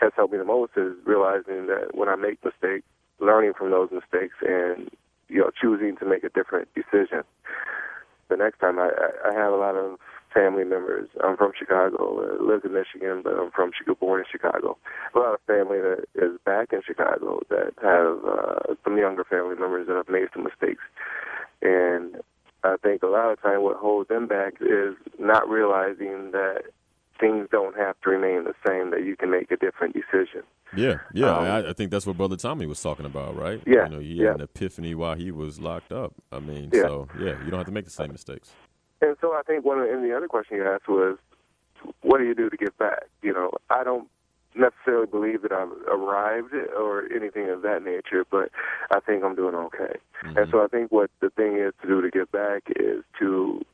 has 0.00 0.12
helped 0.16 0.32
me 0.32 0.38
the 0.38 0.44
most 0.44 0.72
is 0.76 0.94
realizing 1.04 1.66
that 1.66 1.94
when 1.94 2.08
I 2.08 2.14
make 2.14 2.42
mistakes, 2.44 2.86
learning 3.20 3.54
from 3.58 3.70
those 3.70 3.90
mistakes 3.90 4.36
and, 4.46 4.90
you 5.28 5.40
know, 5.40 5.50
choosing 5.60 5.96
to 5.96 6.06
make 6.06 6.24
a 6.24 6.28
different 6.28 6.68
decision. 6.74 7.24
The 8.28 8.36
next 8.36 8.58
time 8.60 8.78
I 8.78 8.90
I 9.24 9.32
have 9.32 9.52
a 9.52 9.56
lot 9.56 9.74
of 9.74 9.98
family 10.32 10.64
members. 10.64 11.08
I'm 11.24 11.36
from 11.36 11.52
Chicago, 11.58 12.20
uh, 12.22 12.42
lived 12.42 12.64
in 12.64 12.72
Michigan, 12.74 13.22
but 13.22 13.34
I'm 13.34 13.50
from 13.50 13.70
Chicago, 13.76 13.98
born 13.98 14.20
in 14.20 14.26
Chicago. 14.30 14.76
A 15.14 15.18
lot 15.18 15.34
of 15.34 15.40
family 15.46 15.78
that 15.80 16.04
is 16.14 16.38
back 16.44 16.72
in 16.72 16.82
Chicago 16.86 17.40
that 17.50 17.72
have 17.82 18.24
uh, 18.24 18.74
some 18.84 18.98
younger 18.98 19.24
family 19.24 19.56
members 19.56 19.86
that 19.88 19.96
have 19.96 20.08
made 20.08 20.28
some 20.32 20.44
mistakes. 20.44 20.82
And 21.62 22.16
I 22.64 22.76
think 22.82 23.02
a 23.02 23.06
lot 23.06 23.30
of 23.32 23.40
time 23.40 23.62
what 23.62 23.76
holds 23.76 24.08
them 24.08 24.26
back 24.26 24.54
is 24.60 24.94
not 25.18 25.48
realizing 25.48 26.32
that 26.32 26.62
things 27.20 27.48
don't 27.50 27.76
have 27.76 27.96
to 28.02 28.10
remain 28.10 28.44
the 28.44 28.54
same, 28.66 28.90
that 28.90 29.04
you 29.04 29.16
can 29.16 29.30
make 29.30 29.50
a 29.50 29.56
different 29.56 29.94
decision. 29.94 30.42
Yeah, 30.76 30.96
yeah. 31.14 31.34
Um, 31.36 31.44
I, 31.44 31.70
I 31.70 31.72
think 31.72 31.90
that's 31.90 32.06
what 32.06 32.16
Brother 32.16 32.36
Tommy 32.36 32.66
was 32.66 32.80
talking 32.80 33.06
about, 33.06 33.36
right? 33.36 33.60
Yeah, 33.66 33.84
You 33.84 33.88
know, 33.90 33.98
he 34.00 34.14
yeah. 34.14 34.26
had 34.28 34.36
an 34.36 34.42
epiphany 34.42 34.94
while 34.94 35.16
he 35.16 35.30
was 35.32 35.58
locked 35.58 35.92
up. 35.92 36.12
I 36.30 36.40
mean, 36.40 36.70
Yeah. 36.72 36.82
so 36.82 37.08
yeah, 37.18 37.42
you 37.42 37.50
don't 37.50 37.58
have 37.58 37.66
to 37.66 37.72
make 37.72 37.86
the 37.86 37.90
same 37.90 38.12
mistakes. 38.12 38.52
And 39.00 39.16
so 39.20 39.32
I 39.32 39.42
think 39.46 39.64
one 39.64 39.78
of, 39.78 39.88
and 39.88 40.04
the 40.04 40.16
other 40.16 40.28
question 40.28 40.56
you 40.56 40.66
asked 40.66 40.88
was, 40.88 41.18
what 42.02 42.18
do 42.18 42.24
you 42.24 42.34
do 42.34 42.50
to 42.50 42.56
give 42.56 42.76
back? 42.78 43.04
You 43.22 43.32
know, 43.32 43.50
I 43.70 43.84
don't 43.84 44.08
necessarily 44.54 45.06
believe 45.06 45.42
that 45.42 45.52
I've 45.52 45.70
arrived 45.86 46.52
or 46.76 47.04
anything 47.14 47.48
of 47.48 47.62
that 47.62 47.82
nature, 47.84 48.24
but 48.28 48.50
I 48.90 49.00
think 49.00 49.22
I'm 49.24 49.36
doing 49.36 49.54
okay. 49.54 49.98
And 50.22 50.50
so 50.50 50.62
I 50.64 50.66
think 50.66 50.90
what 50.90 51.10
the 51.20 51.30
thing 51.30 51.56
is 51.56 51.72
to 51.82 51.88
do 51.88 52.00
to 52.02 52.10
give 52.10 52.30
back 52.32 52.64
is 52.76 53.04
to 53.20 53.64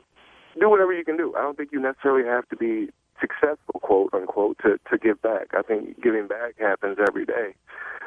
do 0.61 0.71
whatever 0.71 0.93
you 0.93 1.05
can 1.05 1.17
do. 1.17 1.35
I 1.37 1.43
don't 1.43 1.57
think 1.57 1.71
you 1.73 1.81
necessarily 1.81 2.27
have 2.29 2.49
to 2.51 2.57
be 2.57 2.91
successful, 3.21 3.81
quote 3.81 4.13
unquote, 4.13 4.59
to 4.59 4.79
to 4.91 4.99
give 4.99 5.23
back. 5.23 5.49
I 5.57 5.63
think 5.63 6.03
giving 6.03 6.27
back 6.27 6.59
happens 6.59 6.99
every 7.07 7.25
day. 7.25 7.55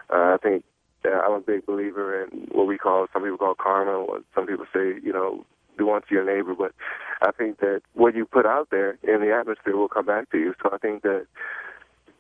Uh, 0.10 0.36
I 0.36 0.38
think 0.41 0.63
uh, 1.06 1.19
I'm 1.19 1.34
a 1.34 1.41
big 1.41 1.65
believer 1.65 2.23
in 2.23 2.47
what 2.51 2.67
we 2.67 2.77
call 2.77 3.08
some 3.12 3.23
people 3.23 3.38
call 3.38 3.56
karma, 3.56 4.03
what 4.03 4.23
some 4.36 4.45
people 4.45 4.65
say, 4.73 4.99
you 5.03 5.12
know, 5.12 5.45
do 5.78 5.92
unto 5.92 6.13
your 6.13 6.26
neighbor. 6.26 6.54
But 6.56 6.74
I 7.22 7.32
think 7.32 7.60
that 7.60 7.82
what 7.94 8.16
you 8.16 8.26
put 8.26 8.46
out 8.46 8.70
there 8.72 8.98
in 9.04 9.22
the 9.22 9.32
atmosphere 9.34 9.76
will 9.78 9.88
come 9.88 10.06
back 10.06 10.30
to 10.32 10.38
you. 10.38 10.54
So 10.62 10.70
I 10.74 10.78
think 10.78 11.04
that 11.04 11.26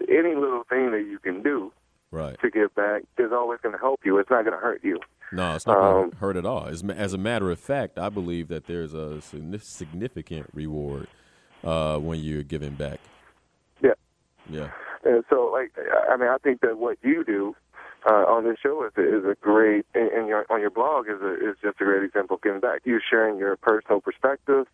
any 0.07 0.35
little 0.35 0.63
thing 0.69 0.91
that 0.91 1.05
you 1.09 1.19
can 1.19 1.41
do 1.41 1.71
Right. 2.09 2.39
to 2.39 2.49
give 2.49 2.73
back 2.73 3.03
is 3.17 3.31
always 3.33 3.59
going 3.61 3.73
to 3.73 3.79
help 3.79 3.99
you. 4.05 4.17
It's 4.17 4.29
not 4.29 4.43
going 4.45 4.53
to 4.57 4.63
hurt 4.63 4.81
you. 4.83 4.99
No, 5.33 5.55
it's 5.55 5.67
not 5.67 5.75
going 5.75 6.03
Um, 6.05 6.11
to 6.11 6.17
hurt 6.17 6.37
at 6.37 6.45
all. 6.45 6.65
As, 6.67 6.81
as 6.83 7.13
a 7.13 7.17
matter 7.17 7.51
of 7.51 7.59
fact, 7.59 7.99
I 7.99 8.07
believe 8.07 8.47
that 8.47 8.65
there's 8.65 8.93
a 8.93 9.19
significant 9.21 10.49
reward 10.53 11.07
uh, 11.65 11.97
when 11.97 12.19
you're 12.19 12.43
giving 12.43 12.75
back. 12.75 12.99
Yeah. 13.81 13.91
Yeah. 14.49 14.69
And 15.03 15.23
so, 15.29 15.49
like, 15.51 15.73
I 16.09 16.15
mean, 16.15 16.29
I 16.29 16.37
think 16.37 16.61
that 16.61 16.77
what 16.77 16.97
you 17.03 17.25
do 17.25 17.55
uh, 18.05 18.25
on 18.25 18.43
this 18.43 18.57
show 18.61 18.85
is 18.85 18.91
a, 18.97 19.17
is 19.17 19.25
a 19.25 19.35
great, 19.41 19.85
and 19.95 20.27
your, 20.27 20.45
on 20.49 20.61
your 20.61 20.69
blog 20.69 21.07
is 21.07 21.21
a, 21.21 21.33
is 21.33 21.55
just 21.61 21.81
a 21.81 21.83
great 21.83 22.03
example 22.03 22.35
of 22.35 22.41
giving 22.41 22.59
back. 22.59 22.81
You're 22.85 23.01
sharing 23.01 23.37
your 23.37 23.55
personal 23.57 24.01
perspective 24.01 24.67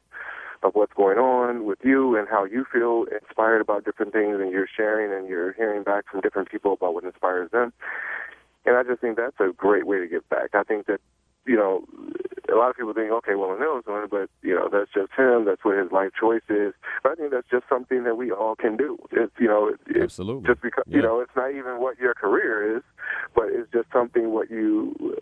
of 0.62 0.75
what's 0.75 0.93
going 0.93 1.17
on 1.17 1.65
with 1.65 1.79
you 1.83 2.17
and 2.17 2.27
how 2.27 2.45
you 2.45 2.65
feel 2.71 3.05
inspired 3.12 3.62
about 3.62 3.86
different 3.86 4.13
things, 4.13 4.39
and 4.39 4.51
you're 4.51 4.67
sharing 4.75 5.12
and 5.17 5.27
you're 5.27 5.53
hearing 5.53 5.83
back 5.83 6.05
from 6.09 6.21
different 6.21 6.49
people 6.49 6.73
about 6.73 6.93
what 6.93 7.03
inspires 7.03 7.51
them. 7.51 7.73
And 8.65 8.77
I 8.77 8.83
just 8.83 9.01
think 9.01 9.17
that's 9.17 9.39
a 9.39 9.51
great 9.55 9.86
way 9.86 9.99
to 9.99 10.07
give 10.07 10.27
back. 10.29 10.49
I 10.53 10.63
think 10.63 10.86
that, 10.86 11.01
you 11.45 11.56
know, 11.56 11.84
a 12.51 12.56
lot 12.56 12.69
of 12.69 12.75
people 12.75 12.93
think, 12.93 13.12
okay, 13.12 13.36
well, 13.36 13.51
Anil's 13.56 13.86
doing 13.86 14.03
it, 14.03 14.10
but, 14.10 14.29
you 14.41 14.53
know, 14.53 14.69
that's 14.71 14.91
just 14.93 15.12
him. 15.17 15.45
That's 15.45 15.63
what 15.63 15.77
his 15.77 15.91
life 15.91 16.12
choice 16.19 16.43
is. 16.49 16.73
But 17.01 17.13
I 17.13 17.15
think 17.15 17.32
that's 17.32 17.49
just 17.49 17.65
something 17.67 18.03
that 18.03 18.15
we 18.15 18.32
all 18.32 18.56
can 18.56 18.77
do. 18.77 18.97
It's, 19.12 19.32
you 19.39 19.47
know, 19.47 19.69
it, 19.69 19.79
it, 19.88 20.03
Absolutely. 20.03 20.47
just 20.47 20.62
because, 20.62 20.84
Yeah. 20.88 20.97
you 20.97 21.03
know, 21.03 21.19
it's 21.19 21.36
not 21.36 21.51
even 21.51 21.79
what 21.79 21.97
your 21.99 22.13
career 22.13 22.77
is, 22.77 22.84
but 23.36 23.47
it's 23.49 23.71
just 23.71 23.91
something 23.91 24.32
what 24.32 24.49
you 24.51 25.17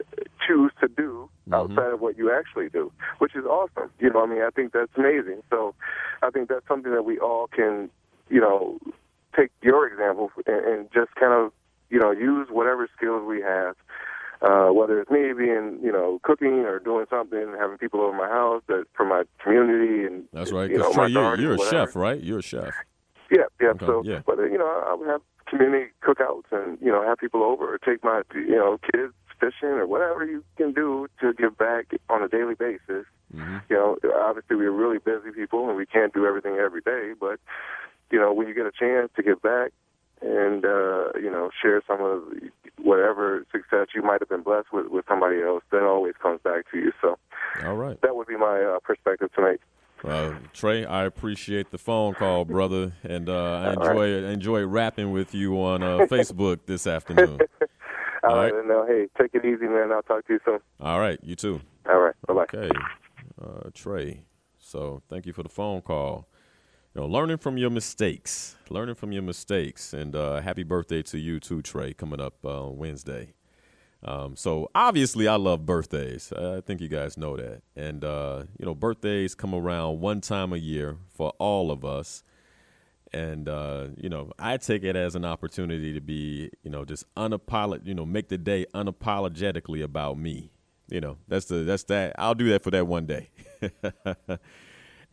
choose 0.46 0.72
to 0.82 0.88
do 0.88 1.30
Mhm. 1.48 1.54
outside 1.54 1.94
of 1.94 2.02
what 2.02 2.18
you 2.18 2.32
actually 2.32 2.70
do, 2.70 2.92
which 3.20 3.36
is 3.36 3.46
awesome. 3.46 3.90
You 4.00 4.10
know, 4.10 4.24
I 4.24 4.26
mean, 4.26 4.42
I 4.42 4.50
think 4.50 4.74
that's 4.74 4.92
amazing. 4.98 5.42
So 5.50 5.74
I 6.22 6.30
think 6.30 6.50
that's 6.50 6.68
something 6.68 6.92
that 6.92 7.06
we 7.06 7.20
all 7.20 7.48
can, 7.48 7.90
you 8.30 8.42
know, 8.42 8.80
take 9.36 9.52
your 9.62 9.88
example 9.88 10.32
and, 10.46 10.66
and 10.66 10.92
just 10.92 11.16
kind 11.16 11.34
of, 11.34 11.52
you 11.90 12.00
know, 12.00 12.12
use 12.12 12.48
whatever 12.50 12.88
skills 12.96 13.24
we 13.28 13.42
have. 13.42 13.76
Uh, 14.42 14.70
whether 14.74 15.00
it's 15.00 15.12
me 15.12 15.34
being, 15.34 15.80
you 15.84 15.92
know, 15.92 16.20
cooking 16.24 16.66
or 16.66 16.80
doing 16.80 17.06
something, 17.12 17.54
having 17.60 17.78
people 17.78 18.02
over 18.02 18.18
my 18.18 18.28
house 18.28 18.64
that 18.68 18.86
for 18.94 19.06
my 19.06 19.22
community 19.44 20.06
and 20.06 20.24
That's 20.34 20.52
right. 20.52 20.70
you 20.70 20.80
know, 20.80 20.92
Trey, 20.92 21.10
you're, 21.10 21.40
you're 21.40 21.54
a 21.54 21.58
whatever. 21.58 21.86
chef, 21.86 21.96
right? 21.96 22.20
You're 22.20 22.40
a 22.40 22.44
chef. 22.44 22.74
Yeah, 23.30 23.44
yeah. 23.62 23.70
Okay, 23.70 23.86
so, 23.86 24.02
yeah. 24.04 24.22
but 24.26 24.38
you 24.40 24.58
know, 24.58 24.84
I 24.88 24.96
would 24.96 25.08
have 25.08 25.22
community 25.48 25.92
cookouts 26.04 26.52
and 26.52 26.78
you 26.82 26.92
know 26.92 27.04
have 27.04 27.20
people 27.20 27.44
over, 27.44 27.72
or 27.74 27.78
take 27.78 28.04
my 28.04 28.24
you 28.34 28.56
know 28.56 28.80
kids 28.92 29.14
fishing 29.40 29.70
or 29.70 29.86
whatever 29.88 30.26
you 30.26 30.44
can 30.58 30.72
do 30.72 31.08
to 31.20 31.34
give 31.34 31.58
back 31.58 31.92
on 32.10 32.24
a 32.24 32.28
daily 32.28 32.56
basis. 32.56 33.06
hmm 33.34 33.58
You 33.70 33.76
know, 33.76 33.98
obviously 34.16 34.56
we're 34.56 34.72
really 34.72 35.00
busy 35.00 35.32
people 35.36 35.68
and 35.68 35.78
we 35.78 35.86
can't 35.86 36.14
do 36.14 36.26
everything 36.26 36.56
every 36.56 36.82
day, 36.82 37.14
but 37.20 37.40
you 38.12 38.20
know, 38.20 38.34
when 38.34 38.48
you 38.48 38.54
get 38.54 38.66
a 38.66 38.72
chance 38.72 39.10
to 39.16 39.24
give 39.24 39.42
back 39.42 39.72
and 40.22 40.66
uh, 40.66 41.12
you 41.16 41.30
know 41.32 41.50
share 41.62 41.82
some 41.88 42.02
of 42.02 42.24
whatever 42.82 43.46
success 43.52 43.88
you 43.96 44.02
might 44.02 44.22
have 44.22 44.30
been 44.30 44.44
blessed 44.44 44.68
with 44.72 44.88
with 44.88 45.06
somebody 45.08 45.42
else, 45.42 45.64
that 45.72 45.84
always 45.84 46.14
comes 46.22 46.40
back 46.44 46.70
to 46.72 46.78
you. 46.78 46.92
So, 47.02 47.18
all 47.64 47.76
right, 47.76 48.00
that 48.02 48.16
would 48.16 48.28
be 48.28 48.38
my 48.38 48.62
uh, 48.62 48.80
perspective 48.80 49.30
tonight. 49.34 49.60
Uh, 50.04 50.34
Trey, 50.54 50.84
I 50.86 51.06
appreciate 51.06 51.70
the 51.70 51.78
phone 51.78 52.16
call, 52.16 52.44
brother, 52.46 52.94
and 53.04 53.30
uh, 53.30 53.54
I 53.54 53.74
enjoy 53.74 54.16
right. 54.16 54.32
enjoy 54.32 54.66
rapping 54.66 55.12
with 55.12 55.34
you 55.34 55.56
on 55.62 55.84
uh, 55.84 55.98
Facebook 56.10 56.60
this 56.66 56.88
afternoon. 56.88 57.40
All, 58.24 58.32
All 58.32 58.38
right, 58.38 58.54
right. 58.54 58.68
Now, 58.68 58.86
hey, 58.86 59.08
take 59.20 59.34
it 59.34 59.46
easy, 59.46 59.68
man. 59.68 59.92
I'll 59.92 60.04
talk 60.04 60.28
to 60.28 60.34
you 60.34 60.40
soon. 60.46 60.60
All 60.80 61.00
right, 61.00 61.20
you 61.24 61.36
too. 61.36 61.62
All 61.90 62.00
right, 62.00 62.16
bye 62.28 62.34
bye. 62.34 62.42
Okay, 62.42 62.70
uh, 63.42 63.70
Trey. 63.74 64.26
So, 64.60 65.02
thank 65.10 65.26
you 65.26 65.34
for 65.34 65.42
the 65.44 65.50
phone 65.50 65.82
call. 65.82 66.28
You 66.94 67.02
know, 67.02 67.08
learning 67.08 67.38
from 67.38 67.58
your 67.58 67.70
mistakes, 67.70 68.58
learning 68.70 68.96
from 68.96 69.14
your 69.14 69.22
mistakes, 69.22 69.94
and 69.94 70.14
uh, 70.14 70.42
happy 70.42 70.64
birthday 70.64 71.02
to 71.04 71.18
you 71.18 71.40
too, 71.40 71.62
Trey. 71.62 71.94
Coming 71.94 72.20
up 72.20 72.46
uh, 72.46 72.68
Wednesday. 72.68 73.34
Um, 74.04 74.36
so 74.36 74.70
obviously, 74.76 75.26
I 75.26 75.36
love 75.36 75.66
birthdays. 75.66 76.34
I 76.34 76.60
think 76.60 76.82
you 76.82 76.90
guys 76.90 77.18
know 77.18 77.38
that. 77.38 77.62
And 77.78 78.04
uh, 78.04 78.44
you 78.60 78.66
know, 78.66 78.76
birthdays 78.76 79.36
come 79.36 79.56
around 79.56 80.02
one 80.02 80.20
time 80.20 80.52
a 80.52 80.58
year 80.58 80.98
for 81.16 81.32
all 81.40 81.72
of 81.72 81.86
us. 81.86 82.24
And 83.14 83.48
uh, 83.48 83.88
you 83.96 84.10
know, 84.10 84.32
I 84.38 84.58
take 84.58 84.84
it 84.84 84.98
as 84.98 85.16
an 85.16 85.24
opportunity 85.24 85.94
to 85.94 86.02
be, 86.02 86.50
you 86.62 86.72
know, 86.72 86.84
just 86.84 87.06
unapolog, 87.16 87.86
you 87.88 87.94
know, 87.94 88.06
make 88.06 88.28
the 88.28 88.38
day 88.38 88.66
unapologetically 88.76 89.82
about 89.82 90.18
me. 90.18 90.52
You 90.90 91.00
know, 91.00 91.18
that's 91.30 91.46
the 91.46 91.58
that's 91.64 91.84
that. 91.84 92.16
I'll 92.18 92.36
do 92.36 92.50
that 92.50 92.64
for 92.64 92.72
that 92.72 92.86
one 92.86 93.06
day. 93.06 93.30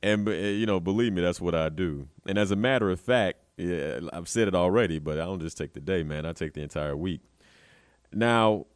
and 0.03 0.29
eh, 0.29 0.51
you 0.51 0.67
know, 0.67 0.81
believe 0.81 1.13
me, 1.13 1.23
that's 1.23 1.41
what 1.41 1.55
I 1.55 1.69
do. 1.69 2.09
And 2.27 2.39
as 2.39 2.51
a 2.51 2.57
matter 2.57 2.91
of 2.91 3.01
fact, 3.01 3.39
yeah, 3.57 4.01
I've 4.13 4.29
said 4.29 4.49
it 4.49 4.55
already, 4.55 4.99
but 4.99 5.19
I 5.19 5.25
don't 5.25 5.41
just 5.41 5.59
take 5.59 5.73
the 5.73 5.81
day, 5.81 6.03
man. 6.03 6.25
I 6.25 6.33
take 6.33 6.55
the 6.55 6.63
entire 6.63 6.97
week. 6.97 7.21
Now, 8.13 8.67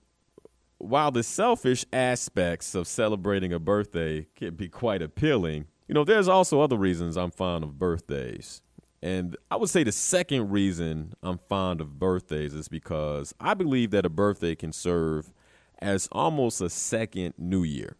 while 0.78 1.12
the 1.12 1.22
selfish 1.22 1.84
aspects 1.92 2.74
of 2.74 2.88
celebrating 2.88 3.52
a 3.52 3.60
birthday 3.60 4.26
can 4.34 4.54
be 4.54 4.68
quite 4.68 5.00
appealing, 5.00 5.66
you 5.86 5.94
know, 5.94 6.04
there's 6.04 6.28
also 6.28 6.60
other 6.60 6.76
reasons 6.76 7.16
I'm 7.16 7.30
fond 7.30 7.62
of 7.62 7.78
birthdays. 7.78 8.62
And 9.00 9.36
I 9.50 9.56
would 9.56 9.70
say 9.70 9.84
the 9.84 9.92
second 9.92 10.50
reason 10.50 11.14
I'm 11.22 11.38
fond 11.48 11.80
of 11.80 11.98
birthdays 11.98 12.54
is 12.54 12.68
because 12.68 13.34
I 13.40 13.54
believe 13.54 13.90
that 13.92 14.06
a 14.06 14.08
birthday 14.08 14.54
can 14.54 14.72
serve 14.72 15.32
as 15.80 16.08
almost 16.12 16.60
a 16.60 16.70
second 16.70 17.34
New 17.36 17.64
Year. 17.64 17.96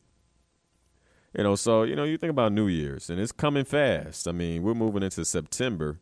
You 1.36 1.44
know, 1.44 1.54
so, 1.54 1.82
you 1.84 1.96
know, 1.96 2.04
you 2.04 2.18
think 2.18 2.30
about 2.30 2.52
New 2.52 2.66
Year's 2.68 3.08
and 3.08 3.18
it's 3.18 3.32
coming 3.32 3.64
fast. 3.64 4.28
I 4.28 4.32
mean, 4.32 4.62
we're 4.62 4.74
moving 4.74 5.02
into 5.02 5.24
September, 5.24 5.98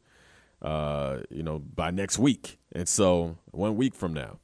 uh, 0.60 1.18
you 1.30 1.42
know, 1.42 1.58
by 1.58 1.90
next 1.90 2.18
week. 2.18 2.58
And 2.72 2.88
so, 2.88 3.38
one 3.52 3.76
week 3.76 3.94
from 3.94 4.12
now. 4.12 4.38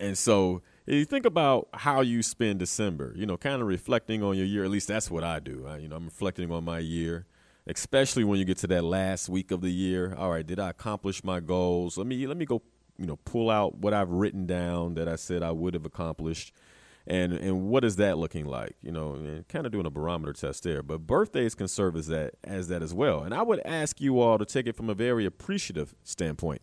And 0.00 0.16
so, 0.16 0.62
you 0.86 1.04
think 1.04 1.26
about 1.26 1.68
how 1.74 2.00
you 2.00 2.22
spend 2.22 2.58
December, 2.60 3.12
you 3.14 3.26
know, 3.26 3.36
kind 3.36 3.60
of 3.60 3.68
reflecting 3.68 4.22
on 4.22 4.36
your 4.36 4.46
year. 4.46 4.64
At 4.64 4.70
least 4.70 4.88
that's 4.88 5.10
what 5.10 5.22
I 5.22 5.38
do. 5.38 5.66
I, 5.68 5.78
you 5.78 5.88
know, 5.88 5.96
I'm 5.96 6.06
reflecting 6.06 6.50
on 6.50 6.64
my 6.64 6.78
year, 6.78 7.26
especially 7.66 8.24
when 8.24 8.38
you 8.38 8.46
get 8.46 8.56
to 8.58 8.66
that 8.68 8.84
last 8.84 9.28
week 9.28 9.50
of 9.50 9.60
the 9.60 9.70
year. 9.70 10.14
All 10.16 10.30
right, 10.30 10.46
did 10.46 10.58
I 10.58 10.70
accomplish 10.70 11.22
my 11.22 11.40
goals? 11.40 11.98
Let 11.98 12.06
me 12.06 12.26
let 12.26 12.38
me 12.38 12.46
go, 12.46 12.62
you 12.96 13.06
know, 13.06 13.16
pull 13.16 13.50
out 13.50 13.76
what 13.76 13.92
I've 13.92 14.10
written 14.10 14.46
down 14.46 14.94
that 14.94 15.08
I 15.08 15.16
said 15.16 15.42
I 15.42 15.50
would 15.50 15.74
have 15.74 15.84
accomplished, 15.84 16.54
and 17.08 17.32
and 17.32 17.68
what 17.68 17.84
is 17.84 17.96
that 17.96 18.18
looking 18.18 18.46
like? 18.46 18.76
You 18.80 18.92
know, 18.92 19.14
and 19.14 19.48
kind 19.48 19.66
of 19.66 19.72
doing 19.72 19.86
a 19.86 19.90
barometer 19.90 20.32
test 20.32 20.62
there. 20.62 20.82
But 20.84 21.06
birthdays 21.06 21.56
can 21.56 21.66
serve 21.66 21.96
as 21.96 22.06
that 22.06 22.34
as 22.44 22.68
that 22.68 22.82
as 22.82 22.94
well. 22.94 23.22
And 23.22 23.34
I 23.34 23.42
would 23.42 23.60
ask 23.64 24.00
you 24.00 24.20
all 24.20 24.38
to 24.38 24.44
take 24.44 24.66
it 24.66 24.76
from 24.76 24.88
a 24.88 24.94
very 24.94 25.26
appreciative 25.26 25.94
standpoint 26.04 26.62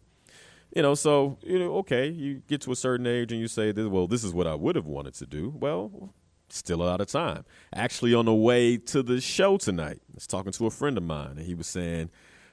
you 0.75 0.81
know, 0.81 0.93
so 0.93 1.37
you 1.41 1.57
know, 1.57 1.75
okay, 1.77 2.07
you 2.07 2.41
get 2.47 2.61
to 2.61 2.71
a 2.71 2.75
certain 2.75 3.07
age 3.07 3.31
and 3.31 3.39
you 3.39 3.47
say, 3.47 3.71
"Well, 3.71 4.07
this 4.07 4.23
is 4.23 4.33
what 4.33 4.45
I 4.45 4.55
would 4.55 4.75
have 4.75 4.85
wanted 4.85 5.13
to 5.15 5.25
do." 5.25 5.53
Well, 5.57 6.13
still 6.49 6.81
a 6.81 6.83
lot 6.83 7.01
of 7.01 7.07
time. 7.07 7.45
Actually, 7.73 8.13
on 8.13 8.25
the 8.25 8.33
way 8.33 8.77
to 8.77 9.01
the 9.01 9.21
show 9.21 9.57
tonight, 9.57 10.01
I 10.09 10.15
was 10.15 10.27
talking 10.27 10.51
to 10.51 10.65
a 10.65 10.69
friend 10.69 10.97
of 10.97 11.03
mine, 11.03 11.37
and 11.37 11.45
he 11.45 11.55
was 11.55 11.67
saying, 11.67 12.09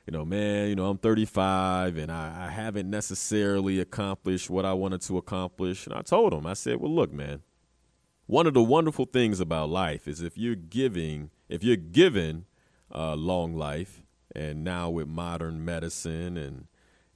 "You 0.06 0.12
know, 0.12 0.24
man, 0.24 0.68
you 0.68 0.76
know, 0.76 0.88
I'm 0.88 0.98
35 0.98 1.96
and 1.96 2.12
I, 2.12 2.46
I 2.46 2.50
haven't 2.50 2.88
necessarily 2.88 3.80
accomplished 3.80 4.48
what 4.48 4.64
I 4.64 4.72
wanted 4.72 5.00
to 5.02 5.18
accomplish." 5.18 5.86
And 5.86 5.94
I 5.94 6.02
told 6.02 6.32
him, 6.32 6.46
I 6.46 6.54
said, 6.54 6.80
"Well, 6.80 6.94
look, 6.94 7.12
man, 7.12 7.42
one 8.32 8.46
of 8.46 8.54
the 8.54 8.62
wonderful 8.62 9.04
things 9.04 9.40
about 9.40 9.68
life 9.68 10.08
is 10.08 10.22
if 10.22 10.38
you're 10.38 10.54
giving, 10.54 11.28
if 11.50 11.62
you're 11.62 11.76
given 11.76 12.46
uh, 12.90 13.14
long 13.14 13.54
life, 13.54 14.00
and 14.34 14.64
now 14.64 14.88
with 14.88 15.06
modern 15.06 15.62
medicine 15.62 16.38
and 16.38 16.66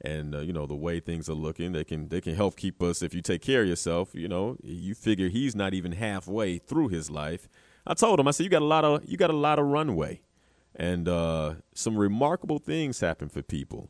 and 0.02 0.34
uh, 0.34 0.40
you 0.40 0.52
know 0.52 0.66
the 0.66 0.74
way 0.74 1.00
things 1.00 1.30
are 1.30 1.32
looking 1.32 1.72
they 1.72 1.84
can 1.84 2.10
they 2.10 2.20
can 2.20 2.34
help 2.34 2.54
keep 2.54 2.82
us 2.82 3.00
if 3.00 3.14
you 3.14 3.22
take 3.22 3.40
care 3.40 3.62
of 3.62 3.68
yourself 3.68 4.14
you 4.14 4.28
know 4.28 4.58
you 4.62 4.94
figure 4.94 5.30
he's 5.30 5.56
not 5.56 5.72
even 5.72 5.92
halfway 5.92 6.58
through 6.58 6.88
his 6.88 7.10
life. 7.10 7.48
I 7.86 7.94
told 7.94 8.20
him 8.20 8.28
i 8.28 8.30
said 8.30 8.44
you 8.44 8.50
got 8.50 8.60
a 8.60 8.66
lot 8.66 8.84
of 8.84 9.02
you 9.06 9.16
got 9.16 9.30
a 9.30 9.36
lot 9.48 9.58
of 9.58 9.64
runway. 9.64 10.20
And 10.78 11.08
uh, 11.08 11.54
some 11.72 11.96
remarkable 11.96 12.58
things 12.58 13.00
happen 13.00 13.30
for 13.30 13.40
people 13.40 13.88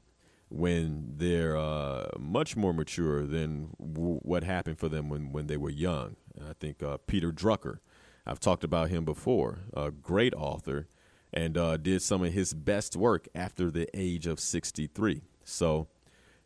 when 0.56 1.14
they're 1.16 1.56
uh, 1.56 2.08
much 2.18 2.56
more 2.56 2.72
mature 2.72 3.26
than 3.26 3.68
w- 3.80 4.20
what 4.22 4.44
happened 4.44 4.78
for 4.78 4.88
them 4.88 5.08
when, 5.08 5.32
when 5.32 5.46
they 5.46 5.56
were 5.56 5.70
young 5.70 6.16
i 6.48 6.52
think 6.58 6.82
uh, 6.82 6.96
peter 7.06 7.32
drucker 7.32 7.78
i've 8.26 8.40
talked 8.40 8.64
about 8.64 8.88
him 8.88 9.04
before 9.04 9.60
a 9.74 9.90
great 9.90 10.34
author 10.34 10.88
and 11.32 11.58
uh, 11.58 11.76
did 11.76 12.00
some 12.00 12.22
of 12.22 12.32
his 12.32 12.54
best 12.54 12.96
work 12.96 13.28
after 13.34 13.70
the 13.70 13.88
age 13.94 14.26
of 14.26 14.40
63 14.40 15.22
so 15.44 15.88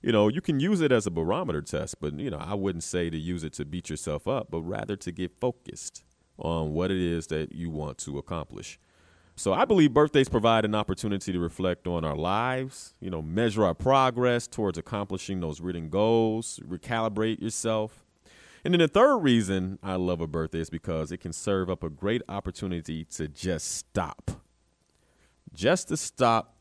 you 0.03 0.13
know, 0.13 0.29
you 0.29 0.41
can 0.41 0.61
use 0.61 0.81
it 0.81 0.93
as 0.93 1.07
a 1.07 1.11
barometer 1.11 1.61
test, 1.61 2.01
but 2.01 2.19
you 2.19 2.31
know, 2.31 2.39
I 2.39 2.55
wouldn't 2.55 2.85
say 2.85 3.11
to 3.11 3.19
use 3.19 3.45
it 3.45 3.53
to 3.55 3.65
beat 3.65 3.91
yourself 3.91 4.27
up, 4.27 4.51
but 4.51 4.63
rather 4.63 4.97
to 4.97 5.13
get 5.13 5.39
focused 5.41 6.05
on 6.39 6.73
what 6.73 6.91
it 6.91 6.97
is 6.97 7.27
that 7.27 7.53
you 7.53 7.69
want 7.69 7.99
to 7.99 8.17
accomplish. 8.17 8.79
So 9.41 9.55
I 9.55 9.65
believe 9.65 9.95
birthdays 9.95 10.29
provide 10.29 10.67
an 10.67 10.75
opportunity 10.75 11.33
to 11.33 11.41
reflect 11.41 11.87
on 11.87 12.05
our 12.05 12.15
lives, 12.15 12.93
you 13.01 13.09
know, 13.09 13.23
measure 13.23 13.65
our 13.65 13.73
progress 13.73 14.47
towards 14.47 14.77
accomplishing 14.77 15.41
those 15.41 15.63
written 15.63 15.89
goals, 15.89 16.61
recalibrate 16.63 17.41
yourself. 17.41 18.05
And 18.67 18.75
then 18.75 18.81
the 18.81 18.89
third 18.89 19.17
reason 19.17 19.79
I 19.83 19.95
love 19.95 20.21
a 20.21 20.27
birthday 20.27 20.59
is 20.59 20.69
because 20.69 21.11
it 21.11 21.23
can 21.23 21.33
serve 21.33 21.71
up 21.71 21.83
a 21.83 21.89
great 21.89 22.21
opportunity 22.29 23.07
to 23.13 23.29
just 23.29 23.77
stop. 23.77 24.43
Just 25.55 25.89
to 25.89 25.97
stop 25.97 26.59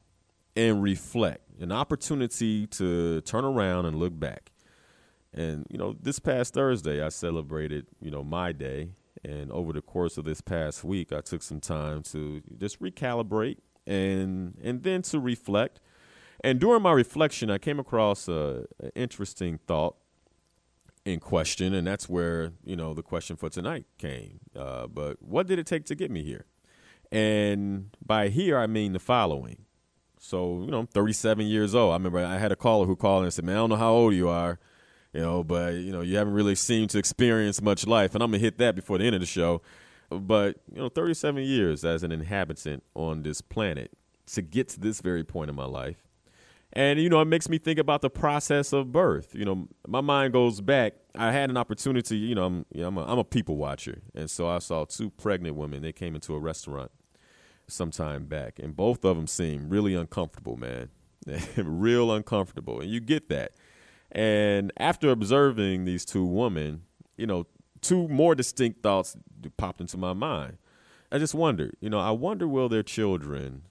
and 0.56 0.82
reflect 0.82 1.42
an 1.60 1.74
opportunity 1.74 2.66
to 2.68 3.20
turn 3.24 3.44
around 3.44 3.88
and 3.88 4.00
look 4.00 4.18
back. 4.18 4.54
And 5.34 5.68
you 5.70 5.78
know, 5.78 5.98
this 6.02 6.20
past 6.20 6.54
Thursday, 6.54 7.04
I 7.04 7.10
celebrated 7.10 7.88
you 8.02 8.10
know 8.10 8.24
my 8.24 8.54
day, 8.54 8.92
and 9.24 9.52
over 9.52 9.74
the 9.74 9.82
course 9.82 10.18
of 10.18 10.26
this 10.26 10.42
past 10.42 10.84
week, 10.84 11.12
I 11.12 11.22
took 11.22 11.42
some 11.42 11.60
time 11.60 12.04
to 12.04 12.42
just 12.58 12.82
recalibrate 12.82 13.58
and 13.86 14.58
and 14.64 14.84
then 14.84 15.02
to 15.04 15.20
reflect. 15.20 15.80
And 16.42 16.60
during 16.60 16.82
my 16.82 16.92
reflection, 16.92 17.50
I 17.50 17.58
came 17.58 17.80
across 17.80 18.28
a, 18.28 18.66
an 18.80 18.92
interesting 18.96 19.60
thought 19.68 19.98
in 21.04 21.20
question, 21.20 21.74
and 21.74 21.86
that's 21.86 22.08
where 22.08 22.54
you 22.64 22.76
know 22.76 22.94
the 22.94 23.04
question 23.04 23.36
for 23.36 23.50
tonight 23.50 23.86
came. 23.98 24.40
Uh, 24.56 24.88
but 24.88 25.22
what 25.22 25.48
did 25.48 25.60
it 25.60 25.66
take 25.66 25.86
to 25.86 25.96
get 25.96 26.12
me 26.12 26.24
here? 26.24 26.46
And 27.12 27.90
by 28.06 28.30
here, 28.30 28.58
I 28.58 28.68
mean 28.68 28.94
the 28.94 29.00
following. 29.00 29.66
So, 30.20 30.64
you 30.64 30.72
know, 30.72 30.80
I'm 30.80 30.88
37 30.88 31.48
years 31.48 31.74
old. 31.74 31.92
I 31.92 31.96
remember 31.96 32.20
I 32.20 32.38
had 32.38 32.52
a 32.52 32.56
caller 32.56 32.86
who 32.86 32.96
called 32.96 33.24
and 33.24 33.34
said, 33.34 33.46
Man, 33.46 33.56
I 33.56 33.60
don't 33.60 33.70
know 33.70 33.76
how 33.78 33.92
old 33.92 34.14
you 34.14 34.28
are, 34.28 34.60
you 35.14 35.22
know, 35.22 35.44
but, 35.44 35.76
you 35.76 35.92
know, 35.92 36.02
you 36.02 36.18
haven't 36.18 36.34
really 36.34 36.56
seemed 36.56 36.90
to 36.92 37.00
experience 37.00 37.62
much 37.62 37.88
life. 37.88 38.14
And 38.14 38.24
I'm 38.24 38.32
to 38.32 38.38
hit 38.38 38.58
that 38.60 38.76
before 38.76 38.98
the 38.98 39.06
end 39.06 39.16
of 39.16 39.22
the 39.22 39.28
show. 39.28 39.62
But, 40.10 40.58
you 40.74 40.82
know, 40.82 40.90
37 40.90 41.44
years 41.44 41.86
as 41.86 42.04
an 42.04 42.12
inhabitant 42.12 42.84
on 42.96 43.24
this 43.24 43.42
planet 43.42 43.92
to 44.34 44.42
get 44.42 44.70
to 44.70 44.80
this 44.80 45.02
very 45.02 45.24
point 45.24 45.50
in 45.50 45.56
my 45.56 45.66
life. 45.66 46.04
And, 46.74 47.00
you 47.00 47.10
know, 47.10 47.20
it 47.20 47.26
makes 47.26 47.50
me 47.50 47.58
think 47.58 47.80
about 47.80 48.02
the 48.02 48.12
process 48.12 48.74
of 48.74 48.92
birth. 48.92 49.34
You 49.34 49.46
know, 49.46 49.68
my 49.88 50.02
mind 50.02 50.34
goes 50.34 50.62
back. 50.62 50.94
I 51.16 51.32
had 51.32 51.50
an 51.50 51.58
opportunity, 51.58 52.18
you 52.18 52.36
know, 52.36 52.46
I'm, 52.46 52.66
you 52.72 52.82
know, 52.82 52.90
I'm, 52.90 52.98
a, 52.98 53.06
I'm 53.06 53.18
a 53.18 53.24
people 53.24 53.58
watcher. 53.58 54.02
And 54.14 54.30
so 54.30 54.48
I 54.48 54.60
saw 54.60 54.86
two 54.86 55.10
pregnant 55.10 55.56
women. 55.56 55.82
They 55.82 55.92
came 55.92 56.14
into 56.14 56.36
a 56.36 56.40
restaurant 56.40 56.92
some 57.72 57.92
time 57.92 58.26
back, 58.26 58.60
and 58.60 58.76
both 58.76 59.06
of 59.06 59.16
them 59.16 59.28
seemed 59.28 59.72
really 59.72 59.96
uncomfortable, 59.96 60.58
man, 60.58 60.90
real 61.58 62.12
uncomfortable, 62.12 62.80
and 62.82 62.90
you 62.90 63.00
get 63.00 63.30
that. 63.30 63.54
And 64.12 64.72
after 64.78 65.10
observing 65.10 65.86
these 65.86 66.06
two 66.06 66.26
women, 66.26 66.84
you 67.18 67.28
know, 67.28 67.46
two 67.82 68.08
more 68.08 68.36
distinct 68.36 68.82
thoughts 68.82 69.16
popped 69.58 69.82
into 69.82 69.98
my 69.98 70.14
mind. 70.14 70.58
I 71.12 71.18
just 71.18 71.34
wondered, 71.34 71.76
you 71.80 71.90
know, 71.90 72.00
I 72.00 72.12
wonder 72.12 72.48
will 72.48 72.70
their 72.70 72.84
children, 72.84 73.64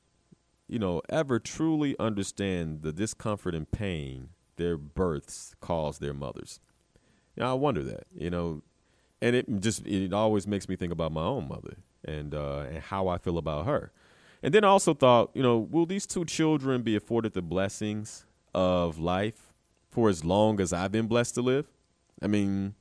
you 0.67 0.79
know, 0.79 1.03
ever 1.09 1.39
truly 1.39 1.97
understand 1.99 2.83
the 2.83 2.93
discomfort 2.93 3.55
and 3.55 3.71
pain 3.71 4.31
their 4.57 4.77
births 4.77 5.55
cause 5.61 5.99
their 5.99 6.15
mothers. 6.15 6.61
You 7.37 7.45
know, 7.45 7.51
I 7.51 7.55
wonder 7.55 7.83
that, 7.85 8.07
you 8.15 8.29
know, 8.29 8.63
and 9.23 9.35
it 9.35 9.47
just 9.61 9.87
it 9.87 10.13
always 10.13 10.47
makes 10.47 10.69
me 10.69 10.77
think 10.77 10.93
about 10.93 11.13
my 11.13 11.23
own 11.23 11.49
mother 11.49 11.79
and 12.05 12.35
uh, 12.35 12.67
and 12.69 12.79
how 12.79 13.09
I 13.09 13.19
feel 13.19 13.39
about 13.39 13.67
her. 13.67 13.93
And 14.43 14.53
then 14.55 14.65
I 14.65 14.69
also 14.69 14.95
thought, 14.95 15.31
you 15.35 15.43
know, 15.43 15.59
will 15.59 15.87
these 15.87 16.07
two 16.07 16.25
children 16.25 16.83
be 16.83 16.95
afforded 16.95 17.33
the 17.33 17.43
blessings 17.43 18.27
of 18.55 18.99
life 18.99 19.48
for 19.91 20.09
as 20.09 20.25
long 20.25 20.61
as 20.61 20.73
I've 20.73 20.93
been 20.93 21.07
blessed 21.07 21.35
to 21.37 21.43
live? 21.43 21.67
I 22.23 22.27
mean, 22.27 22.75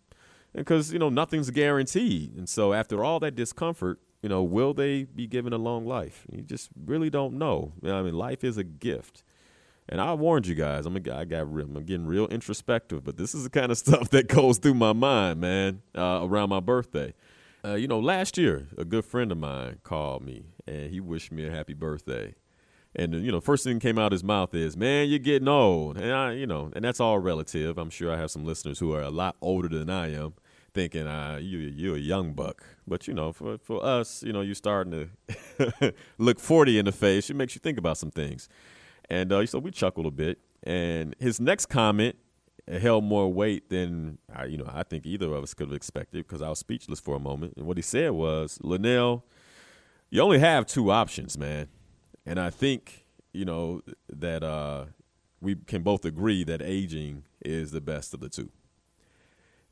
because, 0.54 0.92
you 0.92 1.00
know, 1.00 1.10
nothing's 1.10 1.50
guaranteed. 1.50 2.36
And 2.36 2.50
so 2.50 2.74
after 2.74 3.04
all 3.04 3.20
that 3.20 3.36
discomfort, 3.36 4.00
you 4.22 4.30
know, 4.30 4.44
will 4.44 4.74
they 4.74 5.04
be 5.04 5.28
given 5.28 5.54
a 5.54 5.58
long 5.58 5.86
life? 5.86 6.26
You 6.32 6.42
just 6.42 6.70
really 6.86 7.10
don't 7.10 7.38
know. 7.38 7.74
I 7.84 8.02
mean, 8.02 8.14
life 8.14 8.44
is 8.44 8.58
a 8.58 8.64
gift. 8.64 9.24
And 9.90 10.02
I 10.02 10.14
warned 10.16 10.48
you 10.48 10.56
guys, 10.56 10.86
I'm 10.86 10.98
a, 10.98 11.14
I 11.14 11.24
got 11.24 11.52
real, 11.52 11.66
I'm 11.66 11.84
getting 11.86 12.08
real 12.08 12.28
introspective, 12.28 13.06
but 13.06 13.16
this 13.16 13.34
is 13.34 13.44
the 13.44 13.50
kind 13.50 13.72
of 13.72 13.78
stuff 13.86 14.10
that 14.10 14.28
goes 14.28 14.58
through 14.58 14.74
my 14.74 14.94
mind, 14.94 15.40
man, 15.40 15.82
uh, 15.96 16.22
around 16.24 16.50
my 16.50 16.60
birthday. 16.60 17.14
Uh, 17.64 17.76
you 17.76 17.88
know, 17.88 18.00
last 18.00 18.38
year, 18.38 18.68
a 18.78 18.86
good 18.86 19.06
friend 19.06 19.32
of 19.32 19.38
mine 19.38 19.80
called 19.84 20.24
me 20.24 20.46
and 20.68 20.92
he 20.92 21.00
wished 21.00 21.32
me 21.32 21.48
a 21.48 21.52
happy 21.52 21.74
birthday. 21.74 22.36
And 22.98 23.14
you 23.14 23.32
know, 23.32 23.40
first 23.40 23.64
thing 23.64 23.80
came 23.80 24.00
out 24.00 24.12
his 24.12 24.24
mouth 24.24 24.56
is, 24.56 24.76
"Man, 24.76 25.08
you're 25.08 25.20
getting 25.20 25.48
old." 25.48 25.98
And 25.98 26.12
I, 26.12 26.34
you 26.34 26.48
know, 26.48 26.72
and 26.76 26.84
that's 26.84 27.00
all 27.00 27.20
relative. 27.20 27.78
I'm 27.78 27.92
sure 27.92 28.12
I 28.12 28.18
have 28.18 28.32
some 28.32 28.44
listeners 28.44 28.80
who 28.80 28.92
are 28.94 29.04
a 29.04 29.12
lot 29.12 29.36
older 29.40 29.68
than 29.70 29.90
I 29.90 30.14
am, 30.14 30.34
thinking, 30.74 31.06
uh, 31.06 31.38
"You, 31.40 31.60
you're 31.60 31.96
a 31.96 32.00
young 32.00 32.34
buck." 32.34 32.66
But 32.88 33.08
you 33.08 33.14
know, 33.14 33.32
for 33.32 33.60
for 33.60 33.86
us, 33.86 34.24
you 34.24 34.34
know, 34.34 34.42
you're 34.42 34.56
starting 34.56 35.10
to 35.30 35.94
look 36.18 36.40
40 36.40 36.80
in 36.80 36.86
the 36.86 36.92
face. 36.92 37.30
It 37.30 37.36
makes 37.36 37.54
you 37.54 37.60
think 37.60 37.78
about 37.78 38.00
some 38.00 38.10
things. 38.10 38.50
And 39.10 39.32
uh, 39.32 39.46
so 39.46 39.60
we 39.60 39.72
chuckled 39.72 40.08
a 40.08 40.12
bit. 40.12 40.40
And 40.64 41.16
his 41.20 41.40
next 41.40 41.68
comment 41.68 42.16
held 42.68 43.04
more 43.04 43.32
weight 43.32 43.70
than 43.70 44.18
I, 44.36 44.46
you 44.46 44.58
know 44.58 44.70
I 44.74 44.82
think 44.82 45.06
either 45.06 45.32
of 45.34 45.44
us 45.44 45.54
could 45.54 45.68
have 45.68 45.76
expected 45.76 46.28
because 46.28 46.42
I 46.42 46.50
was 46.50 46.58
speechless 46.58 47.00
for 47.00 47.16
a 47.16 47.20
moment. 47.20 47.54
And 47.58 47.68
what 47.68 47.78
he 47.78 47.84
said 47.84 48.14
was, 48.14 48.58
"Linnell, 48.64 49.24
you 50.10 50.20
only 50.20 50.40
have 50.40 50.66
two 50.66 50.90
options, 50.90 51.38
man." 51.38 51.68
And 52.28 52.40
I 52.40 52.50
think 52.50 53.06
you 53.32 53.46
know 53.46 53.82
that 54.10 54.44
uh, 54.44 54.86
we 55.42 55.56
can 55.56 55.82
both 55.82 56.06
agree 56.06 56.44
that 56.44 56.62
aging 56.62 57.24
is 57.44 57.72
the 57.72 57.82
best 57.82 58.14
of 58.14 58.20
the 58.20 58.30
two. 58.30 58.52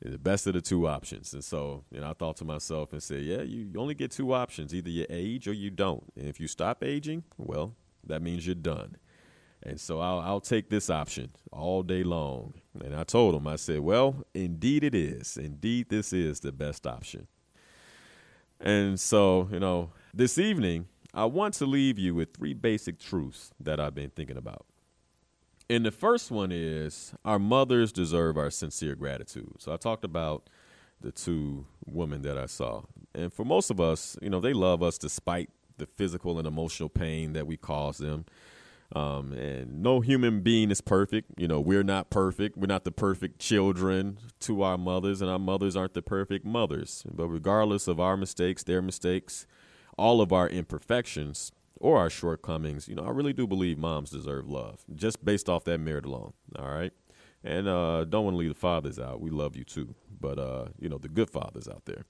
It's 0.00 0.12
the 0.12 0.18
best 0.18 0.46
of 0.46 0.54
the 0.54 0.60
two 0.60 0.86
options. 0.86 1.32
And 1.32 1.42
so, 1.42 1.84
you 1.90 2.00
know, 2.00 2.10
I 2.10 2.12
thought 2.12 2.36
to 2.38 2.44
myself 2.44 2.92
and 2.92 3.02
said, 3.02 3.22
yeah, 3.22 3.42
you 3.42 3.72
only 3.78 3.94
get 3.94 4.10
two 4.10 4.34
options. 4.34 4.74
Either 4.74 4.90
you 4.90 5.06
age 5.08 5.48
or 5.48 5.54
you 5.54 5.70
don't. 5.70 6.12
And 6.16 6.28
if 6.28 6.38
you 6.38 6.48
stop 6.48 6.84
aging, 6.84 7.24
well, 7.38 7.74
that 8.06 8.20
means 8.20 8.46
you're 8.46 8.54
done. 8.54 8.96
And 9.62 9.80
so 9.80 10.00
I'll, 10.00 10.20
I'll 10.20 10.40
take 10.40 10.68
this 10.68 10.90
option 10.90 11.30
all 11.50 11.82
day 11.82 12.04
long. 12.04 12.54
And 12.78 12.94
I 12.94 13.04
told 13.04 13.34
him, 13.34 13.46
I 13.46 13.56
said, 13.56 13.80
well, 13.80 14.22
indeed 14.34 14.84
it 14.84 14.94
is. 14.94 15.38
Indeed, 15.38 15.88
this 15.88 16.12
is 16.12 16.40
the 16.40 16.52
best 16.52 16.86
option. 16.86 17.26
And 18.60 19.00
so, 19.00 19.48
you 19.50 19.60
know, 19.60 19.92
this 20.12 20.38
evening, 20.38 20.88
I 21.16 21.24
want 21.24 21.54
to 21.54 21.66
leave 21.66 21.98
you 21.98 22.14
with 22.14 22.34
three 22.36 22.52
basic 22.52 22.98
truths 22.98 23.50
that 23.58 23.80
I've 23.80 23.94
been 23.94 24.10
thinking 24.10 24.36
about. 24.36 24.66
And 25.70 25.84
the 25.84 25.90
first 25.90 26.30
one 26.30 26.52
is 26.52 27.14
our 27.24 27.38
mothers 27.38 27.90
deserve 27.90 28.36
our 28.36 28.50
sincere 28.50 28.94
gratitude. 28.94 29.54
So 29.58 29.72
I 29.72 29.78
talked 29.78 30.04
about 30.04 30.50
the 31.00 31.10
two 31.10 31.64
women 31.86 32.20
that 32.22 32.36
I 32.36 32.44
saw. 32.44 32.82
And 33.14 33.32
for 33.32 33.46
most 33.46 33.70
of 33.70 33.80
us, 33.80 34.18
you 34.20 34.28
know, 34.28 34.40
they 34.40 34.52
love 34.52 34.82
us 34.82 34.98
despite 34.98 35.48
the 35.78 35.86
physical 35.86 36.38
and 36.38 36.46
emotional 36.46 36.90
pain 36.90 37.32
that 37.32 37.46
we 37.46 37.56
cause 37.56 37.96
them. 37.96 38.26
Um, 38.94 39.32
and 39.32 39.82
no 39.82 40.00
human 40.00 40.42
being 40.42 40.70
is 40.70 40.82
perfect. 40.82 41.32
You 41.38 41.48
know, 41.48 41.60
we're 41.60 41.82
not 41.82 42.10
perfect. 42.10 42.58
We're 42.58 42.66
not 42.66 42.84
the 42.84 42.92
perfect 42.92 43.40
children 43.40 44.18
to 44.40 44.62
our 44.62 44.78
mothers, 44.78 45.20
and 45.22 45.30
our 45.30 45.38
mothers 45.38 45.76
aren't 45.76 45.94
the 45.94 46.02
perfect 46.02 46.44
mothers. 46.44 47.04
But 47.10 47.26
regardless 47.28 47.88
of 47.88 47.98
our 47.98 48.16
mistakes, 48.16 48.62
their 48.62 48.80
mistakes, 48.80 49.46
all 49.96 50.20
of 50.20 50.32
our 50.32 50.48
imperfections 50.48 51.52
or 51.78 51.98
our 51.98 52.10
shortcomings, 52.10 52.88
you 52.88 52.94
know, 52.94 53.04
I 53.04 53.10
really 53.10 53.32
do 53.32 53.46
believe 53.46 53.78
moms 53.78 54.10
deserve 54.10 54.48
love 54.48 54.84
just 54.94 55.24
based 55.24 55.48
off 55.48 55.64
that 55.64 55.78
merit 55.78 56.06
alone. 56.06 56.32
All 56.58 56.70
right. 56.70 56.92
And 57.44 57.68
uh, 57.68 58.04
don't 58.04 58.24
want 58.24 58.34
to 58.34 58.38
leave 58.38 58.54
the 58.54 58.58
fathers 58.58 58.98
out. 58.98 59.20
We 59.20 59.30
love 59.30 59.56
you 59.56 59.64
too. 59.64 59.94
But, 60.20 60.38
uh, 60.38 60.66
you 60.80 60.88
know, 60.88 60.98
the 60.98 61.08
good 61.08 61.30
fathers 61.30 61.68
out 61.68 61.84
there. 61.84 62.04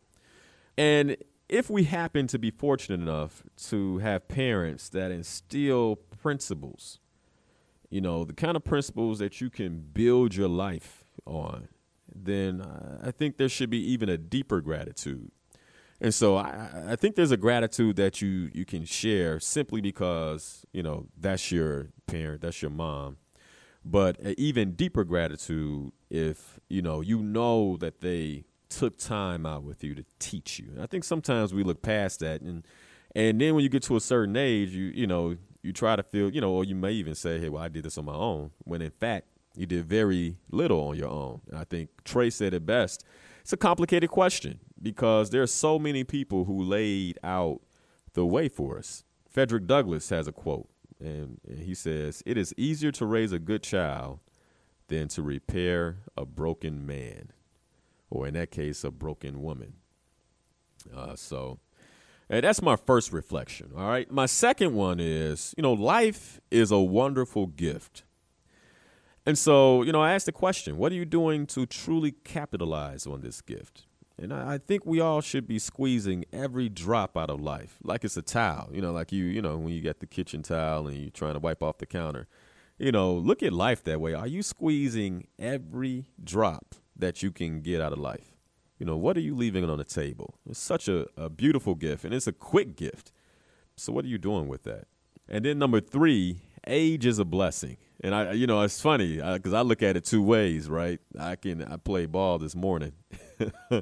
And 0.78 1.16
if 1.48 1.68
we 1.68 1.84
happen 1.84 2.26
to 2.28 2.38
be 2.38 2.50
fortunate 2.50 3.00
enough 3.00 3.42
to 3.68 3.98
have 3.98 4.28
parents 4.28 4.88
that 4.90 5.10
instill 5.10 5.96
principles, 5.96 7.00
you 7.90 8.00
know, 8.00 8.24
the 8.24 8.32
kind 8.32 8.56
of 8.56 8.64
principles 8.64 9.18
that 9.18 9.40
you 9.40 9.50
can 9.50 9.78
build 9.92 10.34
your 10.34 10.48
life 10.48 11.04
on, 11.24 11.68
then 12.14 12.62
I 13.02 13.10
think 13.10 13.36
there 13.36 13.48
should 13.48 13.70
be 13.70 13.92
even 13.92 14.08
a 14.08 14.16
deeper 14.16 14.60
gratitude 14.60 15.30
and 16.00 16.14
so 16.14 16.36
I, 16.36 16.68
I 16.88 16.96
think 16.96 17.16
there's 17.16 17.30
a 17.30 17.36
gratitude 17.36 17.96
that 17.96 18.20
you 18.20 18.50
you 18.52 18.64
can 18.64 18.84
share 18.84 19.40
simply 19.40 19.80
because 19.80 20.64
you 20.72 20.82
know 20.82 21.06
that's 21.18 21.50
your 21.50 21.88
parent, 22.06 22.42
that's 22.42 22.60
your 22.60 22.70
mom. 22.70 23.16
But 23.84 24.20
even 24.36 24.72
deeper 24.72 25.04
gratitude 25.04 25.92
if 26.10 26.60
you 26.68 26.82
know 26.82 27.00
you 27.00 27.22
know 27.22 27.76
that 27.78 28.00
they 28.00 28.44
took 28.68 28.98
time 28.98 29.46
out 29.46 29.62
with 29.62 29.84
you 29.84 29.94
to 29.94 30.04
teach 30.18 30.58
you. 30.58 30.70
And 30.74 30.82
I 30.82 30.86
think 30.86 31.04
sometimes 31.04 31.54
we 31.54 31.62
look 31.62 31.82
past 31.82 32.20
that, 32.20 32.42
and 32.42 32.66
and 33.14 33.40
then 33.40 33.54
when 33.54 33.62
you 33.62 33.70
get 33.70 33.82
to 33.84 33.96
a 33.96 34.00
certain 34.00 34.36
age, 34.36 34.70
you 34.70 34.86
you 34.86 35.06
know 35.06 35.36
you 35.62 35.72
try 35.72 35.96
to 35.96 36.02
feel 36.02 36.30
you 36.30 36.40
know, 36.40 36.52
or 36.52 36.64
you 36.64 36.74
may 36.74 36.92
even 36.92 37.14
say, 37.14 37.40
hey, 37.40 37.48
well, 37.48 37.62
I 37.62 37.68
did 37.68 37.84
this 37.84 37.96
on 37.96 38.04
my 38.04 38.14
own, 38.14 38.50
when 38.64 38.82
in 38.82 38.90
fact 38.90 39.28
you 39.56 39.64
did 39.64 39.86
very 39.86 40.36
little 40.50 40.88
on 40.88 40.96
your 40.96 41.08
own. 41.08 41.40
And 41.48 41.58
I 41.58 41.64
think 41.64 41.88
Trey 42.04 42.28
said 42.28 42.52
it 42.52 42.66
best. 42.66 43.02
It's 43.40 43.54
a 43.54 43.56
complicated 43.56 44.10
question 44.10 44.60
because 44.80 45.30
there 45.30 45.42
are 45.42 45.46
so 45.46 45.78
many 45.78 46.04
people 46.04 46.44
who 46.44 46.62
laid 46.62 47.18
out 47.22 47.60
the 48.14 48.26
way 48.26 48.48
for 48.48 48.78
us. 48.78 49.04
Frederick 49.28 49.66
Douglass 49.66 50.08
has 50.10 50.26
a 50.26 50.32
quote, 50.32 50.68
and, 51.00 51.40
and 51.46 51.60
he 51.60 51.74
says, 51.74 52.22
It 52.26 52.36
is 52.36 52.54
easier 52.56 52.92
to 52.92 53.06
raise 53.06 53.32
a 53.32 53.38
good 53.38 53.62
child 53.62 54.20
than 54.88 55.08
to 55.08 55.22
repair 55.22 55.98
a 56.16 56.24
broken 56.24 56.86
man, 56.86 57.32
or 58.10 58.26
in 58.26 58.34
that 58.34 58.50
case, 58.50 58.84
a 58.84 58.90
broken 58.90 59.42
woman. 59.42 59.74
Uh, 60.94 61.16
so, 61.16 61.58
and 62.28 62.44
that's 62.44 62.62
my 62.62 62.76
first 62.76 63.12
reflection. 63.12 63.72
All 63.76 63.88
right. 63.88 64.10
My 64.10 64.26
second 64.26 64.74
one 64.74 65.00
is, 65.00 65.54
you 65.56 65.62
know, 65.62 65.72
life 65.72 66.40
is 66.50 66.70
a 66.70 66.78
wonderful 66.78 67.46
gift. 67.46 68.04
And 69.24 69.36
so, 69.36 69.82
you 69.82 69.92
know, 69.92 70.00
I 70.00 70.12
asked 70.12 70.26
the 70.26 70.32
question, 70.32 70.76
what 70.76 70.92
are 70.92 70.94
you 70.94 71.04
doing 71.04 71.46
to 71.48 71.66
truly 71.66 72.12
capitalize 72.12 73.06
on 73.06 73.20
this 73.20 73.40
gift? 73.40 73.86
And 74.18 74.32
I, 74.32 74.56
think 74.56 74.86
we 74.86 74.98
all 74.98 75.20
should 75.20 75.46
be 75.46 75.58
squeezing 75.58 76.24
every 76.32 76.70
drop 76.70 77.18
out 77.18 77.28
of 77.28 77.38
life, 77.40 77.76
like 77.82 78.02
it's 78.02 78.16
a 78.16 78.22
towel. 78.22 78.70
You 78.72 78.80
know, 78.80 78.92
like 78.92 79.12
you, 79.12 79.24
you 79.24 79.42
know, 79.42 79.58
when 79.58 79.74
you 79.74 79.82
get 79.82 80.00
the 80.00 80.06
kitchen 80.06 80.42
towel 80.42 80.86
and 80.86 80.96
you're 80.96 81.10
trying 81.10 81.34
to 81.34 81.38
wipe 81.38 81.62
off 81.62 81.78
the 81.78 81.86
counter. 81.86 82.26
You 82.78 82.92
know, 82.92 83.12
look 83.12 83.42
at 83.42 83.52
life 83.52 83.84
that 83.84 84.00
way. 84.00 84.14
Are 84.14 84.26
you 84.26 84.42
squeezing 84.42 85.26
every 85.38 86.06
drop 86.22 86.74
that 86.96 87.22
you 87.22 87.30
can 87.30 87.60
get 87.60 87.80
out 87.80 87.92
of 87.92 87.98
life? 87.98 88.36
You 88.78 88.86
know, 88.86 88.96
what 88.96 89.16
are 89.16 89.20
you 89.20 89.34
leaving 89.34 89.68
on 89.68 89.78
the 89.78 89.84
table? 89.84 90.38
It's 90.48 90.58
such 90.58 90.88
a, 90.88 91.06
a 91.16 91.30
beautiful 91.30 91.74
gift, 91.74 92.04
and 92.04 92.12
it's 92.12 92.26
a 92.26 92.32
quick 92.32 92.76
gift. 92.76 93.12
So, 93.76 93.92
what 93.92 94.04
are 94.04 94.08
you 94.08 94.18
doing 94.18 94.48
with 94.48 94.64
that? 94.64 94.86
And 95.28 95.44
then 95.44 95.58
number 95.58 95.80
three, 95.80 96.38
age 96.66 97.06
is 97.06 97.18
a 97.18 97.24
blessing. 97.24 97.76
And 98.00 98.14
I, 98.14 98.32
you 98.32 98.46
know, 98.46 98.60
it's 98.62 98.80
funny 98.80 99.20
uh, 99.20 99.34
because 99.34 99.54
I 99.54 99.62
look 99.62 99.82
at 99.82 99.96
it 99.96 100.04
two 100.04 100.22
ways, 100.22 100.68
right? 100.68 101.00
I 101.18 101.36
can 101.36 101.62
I 101.62 101.76
play 101.76 102.06
ball 102.06 102.38
this 102.38 102.54
morning, 102.54 102.92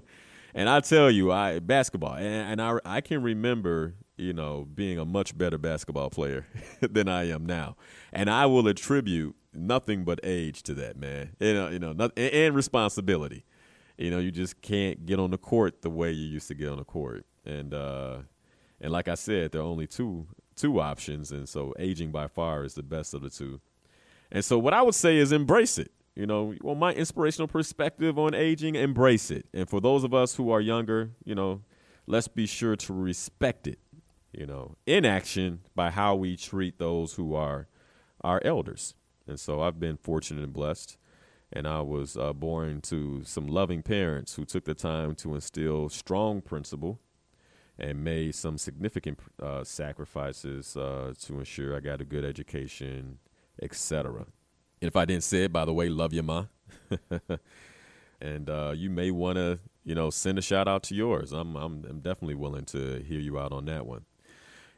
and 0.55 0.69
I 0.69 0.81
tell 0.81 1.11
you, 1.11 1.33
I 1.33 1.59
basketball, 1.59 2.15
and, 2.15 2.61
and 2.61 2.63
I 2.63 2.79
I 2.85 3.01
can 3.01 3.23
remember, 3.23 3.95
you 4.17 4.33
know, 4.33 4.67
being 4.73 4.99
a 4.99 5.05
much 5.05 5.37
better 5.37 5.59
basketball 5.59 6.11
player 6.11 6.47
than 6.81 7.09
I 7.09 7.29
am 7.29 7.45
now, 7.45 7.77
and 8.13 8.31
I 8.31 8.47
will 8.47 8.69
attribute 8.69 9.35
nothing 9.53 10.05
but 10.05 10.21
age 10.23 10.63
to 10.65 10.75
that, 10.75 10.97
man. 10.97 11.31
You 11.41 11.55
know, 11.55 11.69
you 11.69 11.79
know, 11.79 11.93
not, 11.93 12.13
and, 12.17 12.33
and 12.33 12.55
responsibility. 12.55 13.45
You 13.99 14.11
know, 14.11 14.19
you 14.19 14.31
just 14.31 14.61
can't 14.61 15.07
get 15.07 15.21
on 15.21 15.31
the 15.31 15.39
court 15.39 15.83
the 15.83 15.91
way 15.91 16.11
you 16.11 16.27
used 16.27 16.49
to 16.49 16.55
get 16.55 16.69
on 16.69 16.79
the 16.79 16.85
court, 16.85 17.27
and 17.45 17.75
uh, 17.75 18.19
and 18.81 18.93
like 18.93 19.09
I 19.09 19.15
said, 19.15 19.53
there 19.53 19.61
are 19.61 19.65
only 19.65 19.87
two 19.87 20.27
two 20.57 20.81
options, 20.81 21.33
and 21.33 21.49
so 21.49 21.75
aging 21.79 22.13
by 22.13 22.29
far 22.29 22.65
is 22.65 22.75
the 22.75 22.83
best 22.83 23.15
of 23.15 23.23
the 23.23 23.31
two. 23.31 23.61
And 24.31 24.45
so, 24.45 24.59
what 24.59 24.75
I 24.75 24.83
would 24.83 24.95
say 24.95 25.17
is 25.17 25.33
embrace 25.33 25.79
it. 25.79 25.93
You 26.17 26.27
know, 26.27 26.55
well, 26.63 26.77
my 26.77 26.93
inspirational 26.93 27.49
perspective 27.49 28.19
on 28.19 28.35
aging, 28.35 28.77
embrace 28.77 29.31
it. 29.31 29.47
And 29.53 29.69
for 29.69 29.81
those 29.81 30.05
of 30.05 30.15
us 30.15 30.37
who 30.37 30.51
are 30.51 30.61
younger, 30.61 31.11
you 31.25 31.35
know, 31.35 31.63
let's 32.07 32.29
be 32.29 32.47
sure 32.47 32.77
to 32.77 32.93
respect 32.93 33.67
it. 33.67 33.81
You 34.33 34.47
know, 34.47 34.77
in 34.87 35.05
action 35.05 35.61
by 35.75 35.91
how 35.91 36.17
we 36.17 36.37
treat 36.37 36.79
those 36.79 37.15
who 37.15 37.35
are 37.35 37.69
our 38.23 38.41
elders. 38.45 38.95
And 39.27 39.39
so, 39.39 39.61
I've 39.61 39.81
been 39.81 39.97
fortunate 39.97 40.45
and 40.45 40.53
blessed. 40.53 40.97
And 41.53 41.69
I 41.69 41.83
was 41.83 42.17
uh, 42.17 42.33
born 42.33 42.81
to 42.83 43.23
some 43.25 43.47
loving 43.47 43.83
parents 43.83 44.35
who 44.35 44.45
took 44.45 44.65
the 44.65 44.75
time 44.75 45.15
to 45.17 45.35
instill 45.35 45.89
strong 45.89 46.41
principle 46.41 46.99
and 47.79 48.03
made 48.03 48.35
some 48.35 48.59
significant 48.59 49.19
uh, 49.41 49.63
sacrifices 49.63 50.77
uh, 50.77 51.13
to 51.23 51.39
ensure 51.39 51.77
I 51.77 51.81
got 51.81 52.01
a 52.01 52.05
good 52.05 52.25
education, 52.25 53.19
etc. 53.63 54.27
And 54.85 54.91
if 54.91 54.97
I 54.97 55.07
didn't 55.07 55.25
say 55.25 55.45
it, 55.45 55.53
by 55.53 55.65
the 55.65 55.73
way, 55.73 55.89
love 55.89 56.13
you, 56.13 56.23
ma. 56.23 56.45
and 58.21 58.51
uh, 58.51 58.75
you 58.77 58.91
may 58.91 59.11
want 59.11 59.37
to, 59.37 59.59
you 59.83 59.95
know, 59.95 60.11
send 60.11 60.39
a 60.39 60.43
shout 60.43 60.69
out 60.69 60.83
to 60.83 60.95
yours. 60.95 61.33
I'm, 61.33 61.57
I'm, 61.57 61.87
I'm 61.89 62.01
definitely 62.01 62.35
willing 62.35 62.67
to 62.67 63.03
hear 63.03 63.19
you 63.19 63.39
out 63.39 63.51
on 63.51 63.65
that 63.65 63.87
one. 63.87 64.05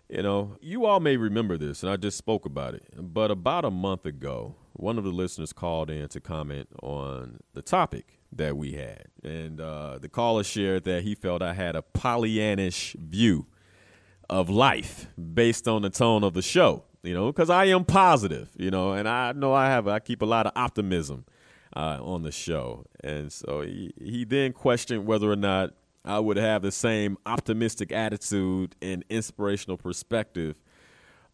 You 0.08 0.22
know, 0.22 0.58
you 0.60 0.86
all 0.86 1.00
may 1.00 1.16
remember 1.16 1.58
this, 1.58 1.82
and 1.82 1.90
I 1.90 1.96
just 1.96 2.16
spoke 2.16 2.46
about 2.46 2.74
it. 2.74 2.84
But 2.96 3.32
about 3.32 3.64
a 3.64 3.70
month 3.72 4.06
ago, 4.06 4.54
one 4.74 4.96
of 4.96 5.02
the 5.02 5.10
listeners 5.10 5.52
called 5.52 5.90
in 5.90 6.06
to 6.10 6.20
comment 6.20 6.68
on 6.84 7.40
the 7.54 7.62
topic 7.62 8.20
that 8.30 8.56
we 8.56 8.74
had. 8.74 9.06
And 9.24 9.60
uh, 9.60 9.98
the 9.98 10.08
caller 10.08 10.44
shared 10.44 10.84
that 10.84 11.02
he 11.02 11.16
felt 11.16 11.42
I 11.42 11.54
had 11.54 11.74
a 11.74 11.82
Pollyannish 11.82 12.94
view 12.94 13.46
of 14.28 14.48
life 14.48 15.06
based 15.34 15.68
on 15.68 15.82
the 15.82 15.90
tone 15.90 16.24
of 16.24 16.34
the 16.34 16.42
show, 16.42 16.84
you 17.02 17.14
know, 17.14 17.26
because 17.26 17.50
I 17.50 17.66
am 17.66 17.84
positive, 17.84 18.50
you 18.56 18.70
know, 18.70 18.92
and 18.92 19.08
I 19.08 19.32
know 19.32 19.52
I 19.52 19.66
have, 19.66 19.88
I 19.88 19.98
keep 19.98 20.22
a 20.22 20.26
lot 20.26 20.46
of 20.46 20.52
optimism 20.56 21.24
uh, 21.74 21.98
on 22.02 22.22
the 22.22 22.32
show. 22.32 22.84
And 23.02 23.32
so 23.32 23.62
he, 23.62 23.92
he 24.00 24.24
then 24.24 24.52
questioned 24.52 25.06
whether 25.06 25.30
or 25.30 25.36
not 25.36 25.74
I 26.04 26.20
would 26.20 26.36
have 26.36 26.62
the 26.62 26.72
same 26.72 27.18
optimistic 27.26 27.92
attitude 27.92 28.76
and 28.80 29.04
inspirational 29.08 29.76
perspective 29.76 30.56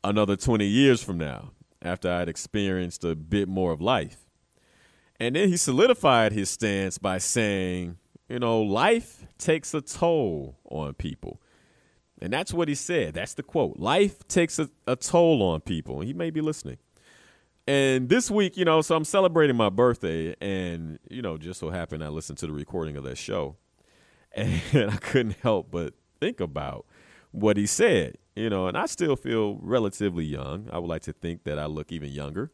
another 0.04 0.36
20 0.36 0.66
years 0.66 1.02
from 1.02 1.18
now 1.18 1.52
after 1.80 2.10
I'd 2.10 2.28
experienced 2.28 3.04
a 3.04 3.14
bit 3.14 3.48
more 3.48 3.72
of 3.72 3.80
life. 3.80 4.26
And 5.20 5.36
then 5.36 5.48
he 5.48 5.56
solidified 5.56 6.32
his 6.32 6.50
stance 6.50 6.98
by 6.98 7.18
saying, 7.18 7.98
you 8.28 8.38
know, 8.38 8.60
life 8.62 9.24
takes 9.38 9.74
a 9.74 9.80
toll 9.80 10.58
on 10.64 10.94
people. 10.94 11.40
And 12.22 12.32
that's 12.32 12.54
what 12.54 12.68
he 12.68 12.76
said. 12.76 13.14
That's 13.14 13.34
the 13.34 13.42
quote. 13.42 13.78
Life 13.78 14.26
takes 14.28 14.60
a, 14.60 14.70
a 14.86 14.94
toll 14.94 15.42
on 15.42 15.60
people. 15.60 16.00
He 16.00 16.12
may 16.12 16.30
be 16.30 16.40
listening. 16.40 16.78
And 17.66 18.08
this 18.08 18.30
week, 18.30 18.56
you 18.56 18.64
know, 18.64 18.80
so 18.80 18.96
I'm 18.96 19.04
celebrating 19.04 19.56
my 19.56 19.68
birthday, 19.68 20.34
and, 20.40 20.98
you 21.10 21.20
know, 21.20 21.36
just 21.36 21.60
so 21.60 21.70
happened 21.70 22.02
I 22.02 22.08
listened 22.08 22.38
to 22.38 22.46
the 22.46 22.52
recording 22.52 22.96
of 22.96 23.04
that 23.04 23.18
show 23.18 23.56
and 24.32 24.90
I 24.90 24.96
couldn't 24.96 25.36
help 25.42 25.70
but 25.70 25.94
think 26.20 26.40
about 26.40 26.86
what 27.32 27.56
he 27.56 27.66
said, 27.66 28.18
you 28.36 28.48
know, 28.48 28.66
and 28.68 28.76
I 28.76 28.86
still 28.86 29.16
feel 29.16 29.58
relatively 29.60 30.24
young. 30.24 30.68
I 30.72 30.78
would 30.78 30.88
like 30.88 31.02
to 31.02 31.12
think 31.12 31.44
that 31.44 31.58
I 31.58 31.66
look 31.66 31.90
even 31.90 32.10
younger. 32.10 32.52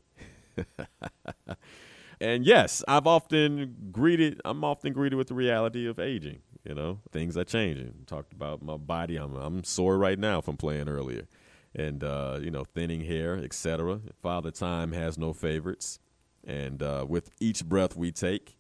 and 2.21 2.45
yes, 2.45 2.83
I've 2.89 3.07
often 3.07 3.77
greeted 3.93 4.41
I'm 4.45 4.65
often 4.65 4.93
greeted 4.93 5.17
with 5.17 5.29
the 5.29 5.35
reality 5.35 5.87
of 5.87 5.99
aging, 5.99 6.41
you 6.65 6.75
know. 6.75 7.01
Things 7.13 7.37
are 7.37 7.45
changing. 7.45 8.05
Talked 8.07 8.33
about 8.33 8.63
my 8.63 8.77
body. 8.77 9.17
I'm 9.17 9.35
I'm 9.35 9.65
sore 9.65 9.99
right 9.99 10.19
now 10.19 10.41
from 10.41 10.57
playing 10.57 10.89
earlier. 10.89 11.27
And 11.75 12.03
uh, 12.03 12.39
you 12.41 12.51
know, 12.51 12.65
thinning 12.65 13.05
hair, 13.05 13.37
etc. 13.37 14.01
Father 14.23 14.51
time 14.51 14.93
has 14.93 15.19
no 15.19 15.33
favorites. 15.33 15.99
And 16.47 16.83
uh, 16.83 17.05
with 17.09 17.31
each 17.41 17.65
breath 17.65 17.97
we 17.97 18.11
take, 18.11 18.57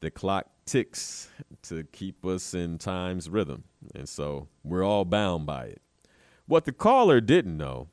the 0.00 0.10
clock 0.10 0.46
ticks 0.64 1.28
to 1.62 1.84
keep 1.84 2.24
us 2.24 2.54
in 2.54 2.78
time's 2.78 3.28
rhythm. 3.28 3.64
And 3.94 4.08
so 4.08 4.48
we're 4.62 4.84
all 4.84 5.04
bound 5.04 5.46
by 5.46 5.64
it. 5.66 5.82
What 6.46 6.64
the 6.64 6.72
caller 6.72 7.20
didn't 7.20 7.56
know 7.56 7.88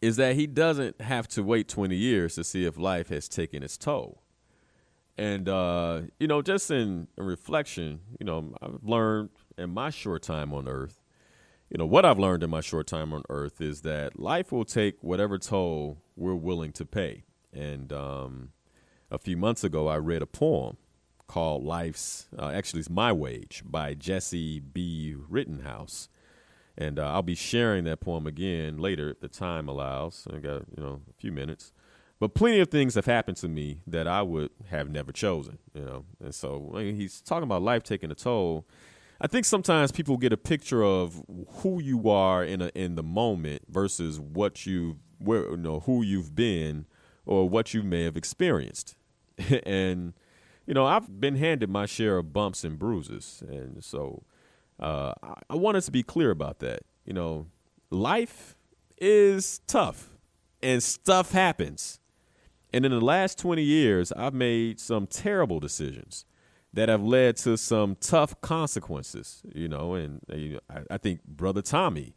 is 0.00 0.16
that 0.16 0.36
he 0.36 0.46
doesn't 0.46 1.00
have 1.00 1.26
to 1.28 1.42
wait 1.42 1.68
20 1.68 1.96
years 1.96 2.34
to 2.34 2.44
see 2.44 2.66
if 2.66 2.78
life 2.78 3.08
has 3.08 3.28
taken 3.28 3.62
its 3.62 3.78
toll. 3.78 4.23
And, 5.16 5.48
uh, 5.48 6.02
you 6.18 6.26
know, 6.26 6.42
just 6.42 6.70
in, 6.70 7.08
in 7.16 7.24
reflection, 7.24 8.00
you 8.18 8.26
know, 8.26 8.54
I've 8.60 8.82
learned 8.82 9.30
in 9.56 9.70
my 9.70 9.90
short 9.90 10.22
time 10.22 10.52
on 10.52 10.66
earth, 10.66 11.00
you 11.70 11.78
know, 11.78 11.86
what 11.86 12.04
I've 12.04 12.18
learned 12.18 12.42
in 12.42 12.50
my 12.50 12.60
short 12.60 12.86
time 12.86 13.12
on 13.12 13.22
earth 13.28 13.60
is 13.60 13.82
that 13.82 14.18
life 14.18 14.52
will 14.52 14.64
take 14.64 14.96
whatever 15.02 15.38
toll 15.38 15.98
we're 16.16 16.34
willing 16.34 16.72
to 16.72 16.84
pay. 16.84 17.24
And 17.52 17.92
um, 17.92 18.50
a 19.10 19.18
few 19.18 19.36
months 19.36 19.64
ago, 19.64 19.88
I 19.88 19.96
read 19.98 20.22
a 20.22 20.26
poem 20.26 20.76
called 21.26 21.64
Life's, 21.64 22.26
uh, 22.38 22.50
actually, 22.50 22.80
it's 22.80 22.90
My 22.90 23.12
Wage 23.12 23.62
by 23.64 23.94
Jessie 23.94 24.60
B. 24.60 25.14
Rittenhouse. 25.28 26.08
And 26.76 26.98
uh, 26.98 27.12
I'll 27.12 27.22
be 27.22 27.36
sharing 27.36 27.84
that 27.84 28.00
poem 28.00 28.26
again 28.26 28.78
later 28.78 29.10
if 29.10 29.20
the 29.20 29.28
time 29.28 29.68
allows. 29.68 30.26
I 30.32 30.38
got, 30.38 30.64
you 30.76 30.82
know, 30.82 31.02
a 31.08 31.12
few 31.20 31.30
minutes. 31.30 31.72
But 32.24 32.32
plenty 32.32 32.60
of 32.60 32.70
things 32.70 32.94
have 32.94 33.04
happened 33.04 33.36
to 33.36 33.48
me 33.48 33.82
that 33.86 34.08
I 34.08 34.22
would 34.22 34.50
have 34.70 34.88
never 34.88 35.12
chosen, 35.12 35.58
you 35.74 35.84
know. 35.84 36.06
And 36.24 36.34
so 36.34 36.72
he's 36.74 37.20
talking 37.20 37.42
about 37.42 37.60
life 37.60 37.82
taking 37.82 38.10
a 38.10 38.14
toll, 38.14 38.66
I 39.20 39.26
think 39.26 39.44
sometimes 39.44 39.92
people 39.92 40.16
get 40.16 40.32
a 40.32 40.38
picture 40.38 40.82
of 40.82 41.22
who 41.56 41.82
you 41.82 42.08
are 42.08 42.42
in 42.42 42.62
a, 42.62 42.68
in 42.74 42.94
the 42.94 43.02
moment 43.02 43.64
versus 43.68 44.18
what 44.18 44.64
you 44.64 45.00
where 45.18 45.50
you 45.50 45.58
know 45.58 45.80
who 45.80 46.00
you've 46.00 46.34
been 46.34 46.86
or 47.26 47.46
what 47.46 47.74
you 47.74 47.82
may 47.82 48.04
have 48.04 48.16
experienced. 48.16 48.96
and 49.66 50.14
you 50.66 50.72
know, 50.72 50.86
I've 50.86 51.20
been 51.20 51.36
handed 51.36 51.68
my 51.68 51.84
share 51.84 52.16
of 52.16 52.32
bumps 52.32 52.64
and 52.64 52.78
bruises, 52.78 53.42
and 53.46 53.84
so 53.84 54.22
uh, 54.80 55.12
I, 55.22 55.34
I 55.50 55.56
wanted 55.56 55.82
to 55.82 55.90
be 55.90 56.02
clear 56.02 56.30
about 56.30 56.60
that. 56.60 56.84
You 57.04 57.12
know, 57.12 57.48
life 57.90 58.56
is 58.96 59.60
tough, 59.66 60.08
and 60.62 60.82
stuff 60.82 61.32
happens. 61.32 62.00
And 62.74 62.84
in 62.84 62.90
the 62.90 63.00
last 63.00 63.38
20 63.38 63.62
years, 63.62 64.10
I've 64.10 64.34
made 64.34 64.80
some 64.80 65.06
terrible 65.06 65.60
decisions 65.60 66.24
that 66.72 66.88
have 66.88 67.04
led 67.04 67.36
to 67.36 67.56
some 67.56 67.96
tough 68.00 68.40
consequences, 68.40 69.42
you 69.54 69.68
know. 69.68 69.94
And 69.94 70.20
uh, 70.28 70.58
I, 70.68 70.94
I 70.94 70.98
think 70.98 71.22
Brother 71.22 71.62
Tommy, 71.62 72.16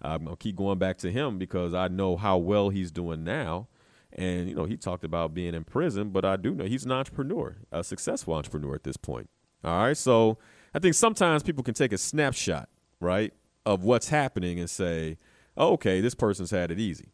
I'm 0.00 0.24
going 0.24 0.34
to 0.34 0.42
keep 0.42 0.56
going 0.56 0.78
back 0.78 0.96
to 0.98 1.12
him 1.12 1.36
because 1.36 1.74
I 1.74 1.88
know 1.88 2.16
how 2.16 2.38
well 2.38 2.70
he's 2.70 2.90
doing 2.90 3.22
now. 3.22 3.68
And, 4.10 4.48
you 4.48 4.54
know, 4.54 4.64
he 4.64 4.78
talked 4.78 5.04
about 5.04 5.34
being 5.34 5.52
in 5.52 5.64
prison, 5.64 6.08
but 6.08 6.24
I 6.24 6.36
do 6.36 6.54
know 6.54 6.64
he's 6.64 6.86
an 6.86 6.92
entrepreneur, 6.92 7.58
a 7.70 7.84
successful 7.84 8.32
entrepreneur 8.32 8.74
at 8.74 8.84
this 8.84 8.96
point. 8.96 9.28
All 9.62 9.78
right. 9.78 9.96
So 9.96 10.38
I 10.72 10.78
think 10.78 10.94
sometimes 10.94 11.42
people 11.42 11.62
can 11.62 11.74
take 11.74 11.92
a 11.92 11.98
snapshot, 11.98 12.70
right, 12.98 13.34
of 13.66 13.84
what's 13.84 14.08
happening 14.08 14.58
and 14.58 14.70
say, 14.70 15.18
oh, 15.54 15.74
okay, 15.74 16.00
this 16.00 16.14
person's 16.14 16.50
had 16.50 16.70
it 16.70 16.80
easy. 16.80 17.12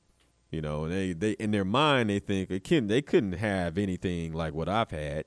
You 0.54 0.62
know, 0.62 0.88
they, 0.88 1.12
they 1.12 1.32
in 1.32 1.50
their 1.50 1.64
mind 1.64 2.10
they 2.10 2.20
think 2.20 2.48
it 2.48 2.62
can 2.62 2.86
they 2.86 3.02
couldn't 3.02 3.32
have 3.32 3.76
anything 3.76 4.32
like 4.32 4.54
what 4.54 4.68
I've 4.68 4.92
had 4.92 5.24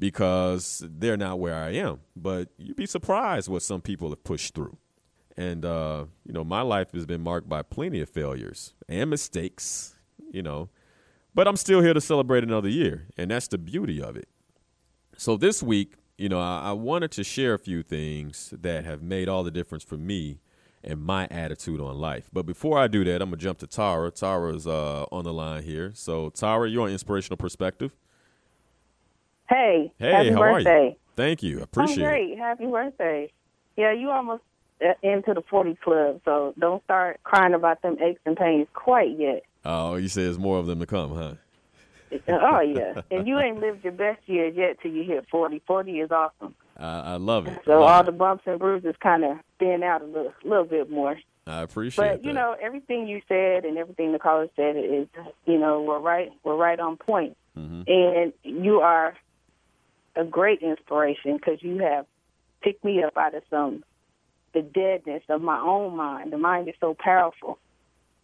because 0.00 0.82
they're 0.84 1.16
not 1.16 1.38
where 1.38 1.54
I 1.54 1.70
am. 1.70 2.00
But 2.16 2.48
you'd 2.58 2.76
be 2.76 2.86
surprised 2.86 3.48
what 3.48 3.62
some 3.62 3.80
people 3.80 4.10
have 4.10 4.24
pushed 4.24 4.52
through. 4.54 4.76
And 5.36 5.64
uh, 5.64 6.06
you 6.26 6.32
know, 6.32 6.42
my 6.42 6.62
life 6.62 6.92
has 6.92 7.06
been 7.06 7.20
marked 7.20 7.48
by 7.48 7.62
plenty 7.62 8.00
of 8.00 8.08
failures 8.08 8.74
and 8.88 9.10
mistakes, 9.10 9.94
you 10.32 10.42
know. 10.42 10.70
But 11.34 11.46
I'm 11.46 11.56
still 11.56 11.80
here 11.80 11.94
to 11.94 12.00
celebrate 12.00 12.42
another 12.42 12.68
year, 12.68 13.06
and 13.16 13.30
that's 13.30 13.48
the 13.48 13.58
beauty 13.58 14.02
of 14.02 14.16
it. 14.16 14.28
So 15.16 15.36
this 15.36 15.62
week, 15.62 15.94
you 16.18 16.28
know, 16.28 16.40
I, 16.40 16.62
I 16.66 16.72
wanted 16.72 17.12
to 17.12 17.22
share 17.22 17.54
a 17.54 17.58
few 17.60 17.84
things 17.84 18.52
that 18.60 18.84
have 18.84 19.02
made 19.02 19.28
all 19.28 19.44
the 19.44 19.52
difference 19.52 19.84
for 19.84 19.96
me 19.96 20.40
and 20.84 21.00
my 21.02 21.26
attitude 21.30 21.80
on 21.80 21.98
life. 21.98 22.28
But 22.32 22.44
before 22.46 22.78
I 22.78 22.86
do 22.88 23.04
that, 23.04 23.20
I'm 23.22 23.28
gonna 23.30 23.36
jump 23.36 23.58
to 23.58 23.66
Tara. 23.66 24.10
Tara's 24.10 24.66
uh, 24.66 25.04
on 25.12 25.24
the 25.24 25.32
line 25.32 25.62
here. 25.62 25.92
So 25.94 26.30
Tara, 26.30 26.68
you're 26.68 26.82
on 26.84 26.90
Inspirational 26.90 27.36
Perspective. 27.36 27.94
Hey, 29.48 29.92
Hey, 29.98 30.10
happy 30.12 30.30
how 30.30 30.38
birthday. 30.40 30.70
are 30.70 30.84
you? 30.90 30.94
Thank 31.16 31.42
you. 31.42 31.60
Appreciate 31.60 31.98
it. 32.04 32.08
great. 32.08 32.38
Happy 32.38 32.66
birthday. 32.66 33.32
Yeah, 33.76 33.92
you 33.92 34.10
almost 34.10 34.42
uh, 34.84 34.94
into 35.02 35.34
the 35.34 35.42
40 35.48 35.74
club, 35.76 36.20
so 36.24 36.54
don't 36.58 36.82
start 36.84 37.20
crying 37.24 37.54
about 37.54 37.82
them 37.82 37.96
aches 38.02 38.20
and 38.24 38.36
pains 38.36 38.66
quite 38.74 39.18
yet. 39.18 39.42
Oh, 39.64 39.96
you 39.96 40.08
say 40.08 40.24
there's 40.24 40.38
more 40.38 40.58
of 40.58 40.66
them 40.66 40.80
to 40.80 40.86
come, 40.86 41.14
huh? 41.14 41.34
oh 42.28 42.60
yeah, 42.60 43.00
and 43.10 43.26
you 43.26 43.38
ain't 43.40 43.58
lived 43.60 43.82
your 43.82 43.92
best 43.92 44.20
years 44.26 44.54
yet 44.56 44.78
till 44.80 44.92
you 44.92 45.02
hit 45.04 45.26
40. 45.30 45.60
40 45.66 45.92
is 46.00 46.10
awesome. 46.10 46.54
I, 46.76 47.00
I 47.00 47.16
love 47.16 47.46
it. 47.46 47.60
So 47.64 47.80
Love 47.80 47.82
all 47.82 48.00
it. 48.00 48.06
the 48.06 48.12
bumps 48.12 48.44
and 48.46 48.58
bruises 48.58 48.94
kind 49.00 49.24
of 49.24 49.38
thin 49.58 49.82
out 49.82 50.02
a 50.02 50.06
little, 50.06 50.32
little 50.44 50.64
bit 50.64 50.90
more. 50.90 51.16
I 51.46 51.60
appreciate 51.62 52.04
But 52.04 52.24
you 52.24 52.32
that. 52.32 52.38
know, 52.38 52.56
everything 52.60 53.06
you 53.06 53.20
said 53.28 53.64
and 53.64 53.76
everything 53.76 54.12
the 54.12 54.18
caller 54.18 54.48
said 54.56 54.76
is, 54.76 55.06
you 55.46 55.58
know, 55.58 55.82
we're 55.82 55.98
right. 56.00 56.32
We're 56.42 56.56
right 56.56 56.80
on 56.80 56.96
point. 56.96 57.36
Mm-hmm. 57.56 57.82
And 57.86 58.32
you 58.42 58.80
are 58.80 59.14
a 60.16 60.24
great 60.24 60.62
inspiration 60.62 61.36
because 61.36 61.62
you 61.62 61.78
have 61.78 62.06
picked 62.62 62.84
me 62.84 63.02
up 63.02 63.16
out 63.16 63.34
of 63.34 63.42
some 63.50 63.84
the 64.54 64.62
deadness 64.62 65.22
of 65.28 65.42
my 65.42 65.60
own 65.60 65.96
mind. 65.96 66.32
The 66.32 66.38
mind 66.38 66.68
is 66.68 66.74
so 66.80 66.96
powerful, 66.98 67.58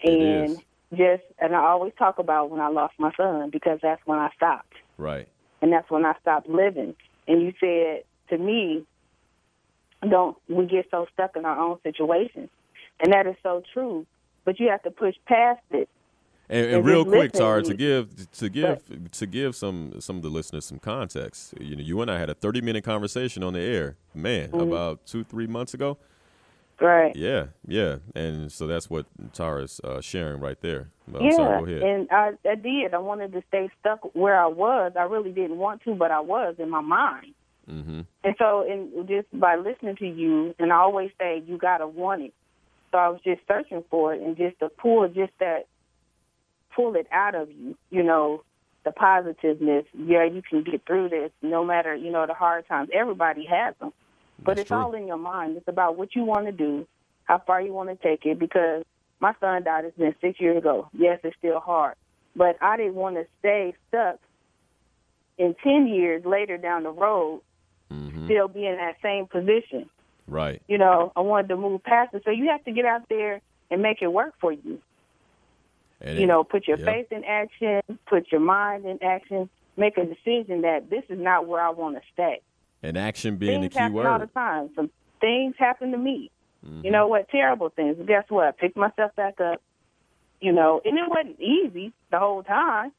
and 0.03 0.57
just 0.94 1.22
and 1.38 1.55
I 1.55 1.59
always 1.59 1.92
talk 1.98 2.18
about 2.18 2.51
when 2.51 2.61
I 2.61 2.68
lost 2.68 2.94
my 2.98 3.12
son 3.16 3.51
because 3.51 3.80
that's 3.82 4.01
when 4.07 4.18
I 4.18 4.30
stopped, 4.36 4.74
right. 4.96 5.28
and 5.61 5.72
that's 5.72 5.90
when 5.90 6.07
I 6.07 6.14
stopped 6.20 6.48
living. 6.48 6.94
And 7.26 7.42
you 7.42 7.53
said 7.61 8.05
to 8.31 8.39
me, 8.39 8.85
"Don't 10.09 10.37
we 10.49 10.66
get 10.66 10.87
so 10.91 11.07
stuck 11.12 11.37
in 11.37 11.45
our 11.45 11.59
own 11.59 11.78
situations?" 11.83 12.51
And 13.01 13.12
that 13.12 13.26
is 13.26 13.37
so 13.43 13.62
true. 13.74 14.07
But 14.45 14.59
you 14.61 14.68
have 14.70 14.83
to 14.85 14.91
push 14.91 15.14
past 15.26 15.61
it. 15.70 15.89
And, 16.49 16.66
and 16.66 16.76
And 16.76 16.85
real 16.85 17.05
quick, 17.05 17.33
Tara, 17.33 17.62
to 17.62 17.74
give 17.74 18.31
to 18.33 18.49
give 18.49 19.11
to 19.12 19.26
give 19.26 19.55
some 19.57 20.01
some 20.01 20.16
of 20.16 20.22
the 20.22 20.31
listeners 20.31 20.64
some 20.66 20.78
context. 20.81 21.55
You 21.61 21.76
know, 21.76 21.83
you 21.83 22.01
and 22.03 22.11
I 22.11 22.18
had 22.18 22.31
a 22.31 22.35
thirty 22.35 22.61
minute 22.61 22.85
conversation 22.85 23.43
on 23.43 23.53
the 23.53 23.61
air, 23.61 23.97
man, 24.14 24.51
Mm-hmm. 24.51 24.61
about 24.61 25.07
two 25.07 25.24
three 25.24 25.47
months 25.47 25.74
ago. 25.74 25.99
Right. 26.81 27.14
Yeah, 27.14 27.49
yeah, 27.66 27.97
and 28.14 28.51
so 28.51 28.66
that's 28.66 28.89
what 28.89 29.07
Tara's 29.35 29.81
uh, 29.85 30.01
sharing 30.01 30.41
right 30.41 30.61
there. 30.62 30.89
I'm 31.14 31.22
yeah, 31.22 31.37
sorry, 31.37 31.83
and 31.83 32.09
I, 32.11 32.33
I 32.49 32.55
did. 32.55 32.95
I 32.95 32.99
wanted 32.99 33.33
to 33.33 33.43
stay 33.49 33.68
stuck 33.81 34.14
where 34.14 34.41
I 34.41 34.47
was. 34.47 34.93
I 34.99 35.03
really 35.03 35.31
didn't 35.31 35.59
want 35.59 35.83
to, 35.85 35.95
but 35.95 36.11
I 36.11 36.20
was 36.20 36.55
in 36.59 36.70
my 36.70 36.81
mind. 36.81 37.35
Mm-hmm. 37.71 38.01
And 38.25 38.35
so, 38.39 38.66
and 38.68 39.09
just 39.09 39.29
by 39.33 39.57
listening 39.57 39.97
to 39.97 40.07
you, 40.07 40.55
and 40.59 40.73
I 40.73 40.77
always 40.77 41.11
say 41.18 41.43
you 41.47 41.59
gotta 41.59 41.87
want 41.87 42.23
it. 42.23 42.35
So 42.93 42.99
I 42.99 43.09
was 43.09 43.21
just 43.23 43.41
searching 43.47 43.85
for 43.91 44.14
it 44.14 44.21
and 44.21 44.37
just 44.37 44.59
to 44.59 44.68
pull 44.68 45.07
just 45.09 45.33
that, 45.39 45.66
pull 46.75 46.97
it 46.97 47.07
out 47.12 47.35
of 47.35 47.49
you, 47.51 47.77
you 47.91 48.03
know, 48.03 48.43
the 48.85 48.91
positiveness. 48.91 49.85
Yeah, 49.95 50.25
you 50.25 50.43
can 50.43 50.64
get 50.64 50.85
through 50.87 51.11
this 51.11 51.31
no 51.43 51.64
matter, 51.64 51.95
you 51.95 52.11
know, 52.11 52.27
the 52.27 52.35
hard 52.35 52.66
times. 52.66 52.91
Everybody 52.93 53.47
has 53.47 53.75
them. 53.81 53.93
But 54.39 54.57
That's 54.57 54.61
it's 54.62 54.68
true. 54.68 54.79
all 54.79 54.95
in 54.95 55.07
your 55.07 55.18
mind. 55.18 55.57
It's 55.57 55.68
about 55.68 55.97
what 55.97 56.16
you 56.16 56.25
want 56.25 56.47
to 56.47 56.53
do, 56.53 56.87
how 57.25 57.39
far 57.47 57.61
you 57.61 57.73
want 57.73 57.91
to 57.91 57.97
take 57.97 58.25
it. 58.27 58.39
Because 58.39 58.85
my 59.21 59.35
son 59.39 59.64
died. 59.64 59.85
It's 59.85 59.97
been 59.97 60.14
six 60.21 60.41
years 60.41 60.57
ago. 60.57 60.89
Yes, 60.93 61.21
it's 61.23 61.37
still 61.37 61.61
hard, 61.61 61.95
but 62.35 62.57
I 62.61 62.77
didn't 62.77 62.95
want 62.95 63.16
to 63.16 63.27
stay 63.39 63.75
stuck. 63.89 64.18
In 65.39 65.55
ten 65.62 65.87
years 65.87 66.25
later 66.25 66.59
down 66.59 66.83
the 66.83 66.91
road, 66.91 67.43
hmm 67.91 68.26
still 68.26 68.49
be 68.49 68.64
in 68.66 68.76
that 68.76 68.95
same 69.03 69.26
position. 69.26 69.88
Right. 70.28 70.62
You 70.68 70.78
know, 70.78 71.12
I 71.16 71.20
wanted 71.20 71.49
to 71.49 71.57
move 71.57 71.82
past 71.82 72.14
it. 72.14 72.22
So 72.24 72.30
you 72.30 72.49
have 72.51 72.62
to 72.64 72.70
get 72.70 72.84
out 72.84 73.03
there 73.09 73.41
and 73.70 73.82
make 73.82 74.03
it 74.03 74.07
work 74.09 74.34
for 74.41 74.53
you. 74.53 74.80
And 76.01 76.16
You 76.16 76.24
it- 76.24 76.26
know, 76.28 76.45
put 76.45 76.68
your 76.68 76.78
yeah. 76.78 76.84
faith 76.86 77.11
in 77.11 77.24
action, 77.24 77.80
put 78.07 78.30
your 78.30 78.41
mind 78.41 78.84
in 78.86 79.03
action, 79.03 79.51
make 79.76 79.99
a 79.99 80.05
decision 80.05 80.62
that 80.62 80.88
this 80.91 81.03
is 81.09 81.18
not 81.18 81.47
where 81.49 81.61
I 81.61 81.70
want 81.70 81.97
to 81.97 82.03
stay. 82.12 82.41
And 82.82 82.97
action 82.97 83.36
being 83.36 83.62
things 83.62 83.74
the 83.74 83.78
key 83.78 83.80
happen 83.80 83.97
all 84.07 84.18
the 84.18 84.24
word. 84.26 84.34
time. 84.34 84.70
Some 84.76 84.91
things 85.20 85.55
happen 85.59 85.91
to 85.91 85.99
me. 85.99 86.30
Mhm. 86.64 86.84
You 86.84 86.91
know 86.93 87.09
what? 87.09 87.28
Terrible 87.28 87.68
things. 87.70 87.97
But 87.97 88.07
guess 88.07 88.24
what? 88.28 88.47
I 88.47 88.51
picked 88.53 88.76
myself 88.76 89.14
back 89.16 89.41
up. 89.41 89.61
You 90.41 90.53
know, 90.53 90.80
and 90.84 90.97
it 90.97 91.09
wasn't 91.09 91.38
easy 91.41 91.93
the 92.11 92.18
whole 92.18 92.43
time. 92.43 92.93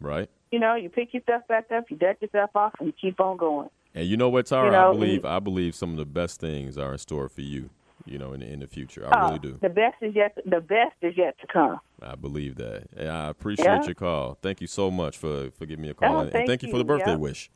Right. 0.00 0.28
You 0.50 0.58
know, 0.58 0.74
you 0.74 0.88
pick 0.88 1.14
yourself 1.14 1.46
back 1.46 1.70
up, 1.70 1.88
you 1.90 1.96
dust 1.96 2.20
yourself 2.22 2.50
off, 2.56 2.72
and 2.80 2.88
you 2.88 2.92
keep 3.00 3.20
on 3.20 3.36
going. 3.36 3.68
And 3.94 4.06
you 4.06 4.16
know 4.16 4.28
what, 4.28 4.46
Tara? 4.46 4.66
You 4.66 4.72
know, 4.72 4.88
I 4.88 4.92
believe 4.92 5.24
I 5.24 5.38
believe 5.40 5.74
some 5.74 5.90
of 5.90 5.96
the 5.96 6.04
best 6.04 6.40
things 6.40 6.78
are 6.78 6.92
in 6.92 6.98
store 6.98 7.28
for 7.28 7.40
you. 7.42 7.70
You 8.06 8.18
know, 8.18 8.32
in 8.32 8.40
the, 8.40 8.46
in 8.50 8.60
the 8.60 8.66
future, 8.66 9.06
I 9.06 9.10
Uh, 9.10 9.26
really 9.26 9.38
do. 9.40 9.58
The 9.60 9.68
best 9.68 9.96
is 10.00 10.14
yet. 10.14 10.36
The 10.46 10.60
best 10.60 10.96
is 11.02 11.14
yet 11.16 11.36
to 11.40 11.46
come. 11.46 11.80
I 12.00 12.14
believe 12.14 12.56
that. 12.56 12.86
And 12.96 13.08
I 13.10 13.28
appreciate 13.28 13.66
Yeah. 13.66 13.84
your 13.84 13.94
call. 13.94 14.38
Thank 14.40 14.60
you 14.60 14.66
so 14.66 14.90
much 14.90 15.18
for 15.18 15.50
for 15.50 15.66
giving 15.66 15.82
me 15.82 15.90
a 15.90 15.94
call, 15.94 16.08
Oh, 16.08 16.18
and, 16.20 16.22
and 16.24 16.32
thank 16.32 16.46
thank 16.46 16.62
you 16.62 16.70
for 16.70 16.78
the 16.78 16.84
birthday 16.84 17.10
Yeah. 17.10 17.16
wish. 17.16 17.50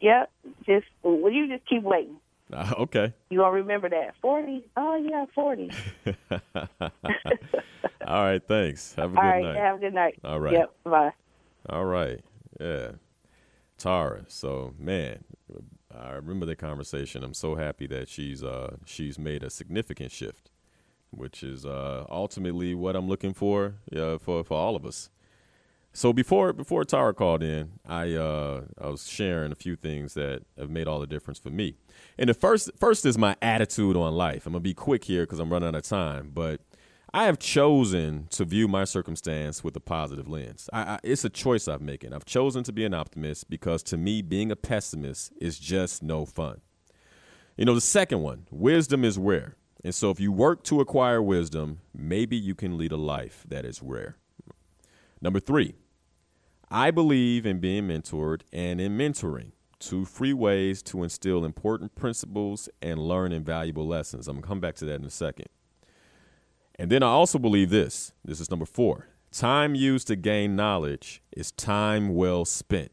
Yep. 0.00 0.30
Just 0.66 0.86
well, 1.02 1.30
you 1.32 1.48
just 1.48 1.66
keep 1.66 1.82
waiting. 1.82 2.20
Uh, 2.52 2.72
okay. 2.78 3.14
You 3.30 3.38
gonna 3.38 3.52
remember 3.52 3.88
that 3.88 4.14
forty? 4.20 4.64
Oh 4.76 4.96
yeah, 4.96 5.24
forty. 5.34 5.70
All 8.06 8.24
right. 8.24 8.42
Thanks. 8.46 8.94
Have 8.96 9.14
a 9.14 9.16
All 9.16 9.22
good 9.22 9.28
right. 9.28 9.42
night. 9.44 9.56
Have 9.56 9.76
a 9.76 9.80
good 9.80 9.94
night. 9.94 10.18
All 10.24 10.40
right. 10.40 10.54
Yep. 10.54 10.70
Bye. 10.84 11.10
All 11.68 11.84
right. 11.84 12.20
Yeah. 12.58 12.92
Tara. 13.80 14.24
So, 14.28 14.74
man, 14.78 15.24
I 15.94 16.12
remember 16.12 16.46
that 16.46 16.58
conversation. 16.58 17.24
I'm 17.24 17.34
so 17.34 17.56
happy 17.56 17.86
that 17.88 18.08
she's 18.08 18.44
uh 18.44 18.76
she's 18.84 19.18
made 19.18 19.42
a 19.42 19.50
significant 19.50 20.12
shift, 20.12 20.50
which 21.10 21.42
is 21.42 21.66
uh 21.66 22.06
ultimately 22.10 22.74
what 22.74 22.94
I'm 22.94 23.08
looking 23.08 23.34
for 23.34 23.74
uh, 23.94 24.18
for 24.18 24.44
for 24.44 24.56
all 24.56 24.76
of 24.76 24.86
us. 24.86 25.10
So 25.92 26.12
before 26.12 26.52
before 26.52 26.84
Tara 26.84 27.12
called 27.12 27.42
in, 27.42 27.72
I 27.86 28.14
uh 28.14 28.62
I 28.80 28.88
was 28.88 29.08
sharing 29.08 29.50
a 29.50 29.56
few 29.56 29.74
things 29.76 30.14
that 30.14 30.42
have 30.56 30.70
made 30.70 30.86
all 30.86 31.00
the 31.00 31.06
difference 31.06 31.38
for 31.40 31.50
me. 31.50 31.76
And 32.18 32.30
the 32.30 32.34
first 32.34 32.70
first 32.78 33.04
is 33.04 33.18
my 33.18 33.34
attitude 33.42 33.96
on 33.96 34.14
life. 34.14 34.46
I'm 34.46 34.52
gonna 34.52 34.60
be 34.60 34.74
quick 34.74 35.04
here 35.04 35.22
because 35.22 35.40
I'm 35.40 35.52
running 35.52 35.68
out 35.68 35.74
of 35.74 35.82
time, 35.82 36.30
but 36.32 36.60
I 37.12 37.24
have 37.24 37.40
chosen 37.40 38.28
to 38.30 38.44
view 38.44 38.68
my 38.68 38.84
circumstance 38.84 39.64
with 39.64 39.74
a 39.74 39.80
positive 39.80 40.28
lens. 40.28 40.70
I, 40.72 40.82
I, 40.82 40.98
it's 41.02 41.24
a 41.24 41.28
choice 41.28 41.66
I'm 41.66 41.84
making. 41.84 42.12
I've 42.12 42.24
chosen 42.24 42.62
to 42.64 42.72
be 42.72 42.84
an 42.84 42.94
optimist 42.94 43.50
because 43.50 43.82
to 43.84 43.96
me, 43.96 44.22
being 44.22 44.52
a 44.52 44.56
pessimist 44.56 45.32
is 45.40 45.58
just 45.58 46.04
no 46.04 46.24
fun. 46.24 46.60
You 47.56 47.64
know, 47.64 47.74
the 47.74 47.80
second 47.80 48.22
one, 48.22 48.46
wisdom 48.52 49.04
is 49.04 49.18
rare. 49.18 49.56
And 49.82 49.92
so 49.92 50.10
if 50.10 50.20
you 50.20 50.30
work 50.30 50.62
to 50.64 50.80
acquire 50.80 51.20
wisdom, 51.20 51.80
maybe 51.92 52.36
you 52.36 52.54
can 52.54 52.78
lead 52.78 52.92
a 52.92 52.96
life 52.96 53.44
that 53.48 53.64
is 53.64 53.82
rare. 53.82 54.16
Number 55.20 55.40
three, 55.40 55.74
I 56.70 56.92
believe 56.92 57.44
in 57.44 57.58
being 57.58 57.88
mentored 57.88 58.42
and 58.52 58.80
in 58.80 58.96
mentoring. 58.96 59.50
Two 59.80 60.04
free 60.04 60.34
ways 60.34 60.80
to 60.84 61.02
instill 61.02 61.44
important 61.44 61.96
principles 61.96 62.68
and 62.80 63.00
learn 63.00 63.32
invaluable 63.32 63.86
lessons. 63.86 64.28
I'm 64.28 64.36
going 64.36 64.42
to 64.42 64.48
come 64.48 64.60
back 64.60 64.76
to 64.76 64.84
that 64.84 65.00
in 65.00 65.04
a 65.04 65.10
second. 65.10 65.48
And 66.80 66.90
then 66.90 67.02
I 67.02 67.08
also 67.08 67.38
believe 67.38 67.68
this. 67.68 68.12
This 68.24 68.40
is 68.40 68.50
number 68.50 68.64
four. 68.64 69.08
Time 69.30 69.74
used 69.74 70.06
to 70.06 70.16
gain 70.16 70.56
knowledge 70.56 71.22
is 71.30 71.52
time 71.52 72.14
well 72.14 72.46
spent. 72.46 72.90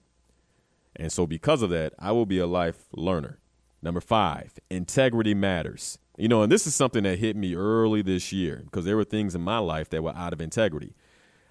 And 0.97 1.09
so, 1.09 1.25
because 1.25 1.61
of 1.61 1.69
that, 1.69 1.93
I 1.97 2.11
will 2.11 2.25
be 2.25 2.37
a 2.37 2.47
life 2.47 2.89
learner. 2.91 3.39
Number 3.81 4.01
five, 4.01 4.59
integrity 4.69 5.33
matters. 5.33 5.99
You 6.17 6.27
know, 6.27 6.41
and 6.41 6.51
this 6.51 6.67
is 6.67 6.75
something 6.75 7.03
that 7.03 7.19
hit 7.19 7.37
me 7.37 7.55
early 7.55 8.01
this 8.01 8.33
year 8.33 8.61
because 8.65 8.83
there 8.83 8.97
were 8.97 9.05
things 9.05 9.35
in 9.35 9.41
my 9.41 9.59
life 9.59 9.89
that 9.91 10.03
were 10.03 10.15
out 10.17 10.33
of 10.33 10.41
integrity. 10.41 10.93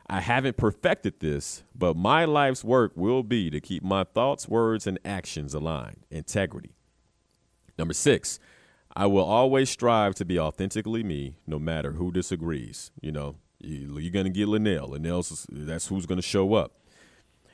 I 0.06 0.20
haven't 0.20 0.58
perfected 0.58 1.20
this, 1.20 1.62
but 1.74 1.96
my 1.96 2.26
life's 2.26 2.62
work 2.62 2.92
will 2.96 3.22
be 3.22 3.48
to 3.48 3.62
keep 3.62 3.82
my 3.82 4.04
thoughts, 4.04 4.46
words, 4.46 4.86
and 4.86 4.98
actions 5.06 5.54
aligned. 5.54 6.04
Integrity. 6.10 6.76
Number 7.78 7.94
six, 7.94 8.38
I 8.96 9.04
will 9.04 9.24
always 9.24 9.68
strive 9.68 10.14
to 10.14 10.24
be 10.24 10.40
authentically 10.40 11.02
me, 11.02 11.36
no 11.46 11.58
matter 11.58 11.92
who 11.92 12.10
disagrees. 12.10 12.90
You 13.02 13.12
know, 13.12 13.36
you, 13.60 13.98
you're 13.98 14.10
going 14.10 14.24
to 14.24 14.30
get 14.30 14.48
Linnell. 14.48 14.88
Linnell's 14.88 15.46
that's 15.50 15.88
who's 15.88 16.06
going 16.06 16.16
to 16.16 16.26
show 16.26 16.54
up. 16.54 16.72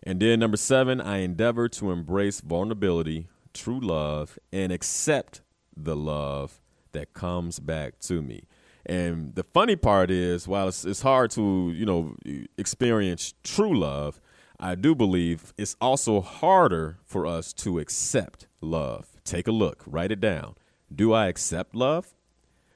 And 0.05 0.21
then 0.21 0.39
number 0.39 0.57
seven, 0.57 1.01
I 1.01 1.19
endeavor 1.19 1.69
to 1.71 1.91
embrace 1.91 2.41
vulnerability, 2.41 3.27
true 3.53 3.81
love, 3.81 4.39
and 4.53 4.71
accept 4.71 5.41
the 5.77 5.97
love 5.97 6.61
that 6.93 7.13
comes 7.13 7.59
back 7.59 7.99
to 8.01 8.23
me. 8.23 8.45
And 8.87 9.35
the 9.35 9.45
funny 9.45 9.75
part 9.75 10.13
is, 10.13 10.47
while 10.47 10.69
it's, 10.69 10.85
it's 10.85 11.03
hard 11.03 11.33
to, 11.33 11.73
you 11.75 11.85
know, 11.85 12.15
experience 12.57 13.35
true 13.43 13.77
love, 13.77 14.21
I 14.61 14.77
do 14.77 14.95
believe 14.95 15.53
it's 15.59 15.77
also 15.81 16.21
harder 16.21 16.99
for 17.05 17.27
us 17.27 17.53
to 17.55 17.81
accept 17.81 18.47
love. 18.61 19.09
Take 19.25 19.49
a 19.49 19.53
look, 19.53 19.83
write 19.87 20.13
it 20.13 20.21
down. 20.21 20.55
Do 20.95 21.13
I 21.13 21.27
accept 21.27 21.75
love? 21.75 22.15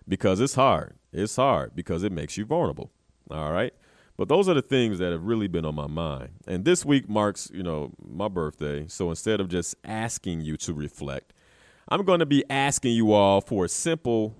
Because 0.08 0.40
it's 0.40 0.54
hard. 0.54 0.94
It's 1.12 1.36
hard 1.36 1.74
because 1.74 2.02
it 2.02 2.12
makes 2.12 2.36
you 2.36 2.44
vulnerable. 2.44 2.90
All 3.30 3.52
right. 3.52 3.74
But 4.16 4.28
those 4.28 4.48
are 4.48 4.54
the 4.54 4.62
things 4.62 4.98
that 4.98 5.12
have 5.12 5.24
really 5.24 5.48
been 5.48 5.64
on 5.64 5.74
my 5.74 5.86
mind. 5.86 6.30
And 6.46 6.64
this 6.64 6.84
week 6.84 7.08
marks, 7.08 7.50
you 7.52 7.62
know, 7.62 7.92
my 8.02 8.28
birthday. 8.28 8.86
So 8.88 9.10
instead 9.10 9.40
of 9.40 9.48
just 9.48 9.74
asking 9.84 10.40
you 10.40 10.56
to 10.58 10.72
reflect, 10.72 11.34
I'm 11.88 12.04
going 12.04 12.20
to 12.20 12.26
be 12.26 12.44
asking 12.48 12.94
you 12.94 13.12
all 13.12 13.40
for 13.40 13.66
a 13.66 13.68
simple 13.68 14.34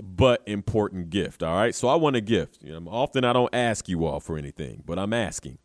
but 0.00 0.42
important 0.46 1.10
gift. 1.10 1.42
All 1.42 1.56
right. 1.56 1.74
So 1.74 1.88
I 1.88 1.96
want 1.96 2.16
a 2.16 2.20
gift. 2.20 2.58
You 2.62 2.78
know, 2.78 2.90
often 2.90 3.24
I 3.24 3.32
don't 3.32 3.52
ask 3.54 3.88
you 3.88 4.04
all 4.04 4.20
for 4.20 4.38
anything, 4.38 4.82
but 4.86 4.98
I'm 4.98 5.12
asking. 5.12 5.58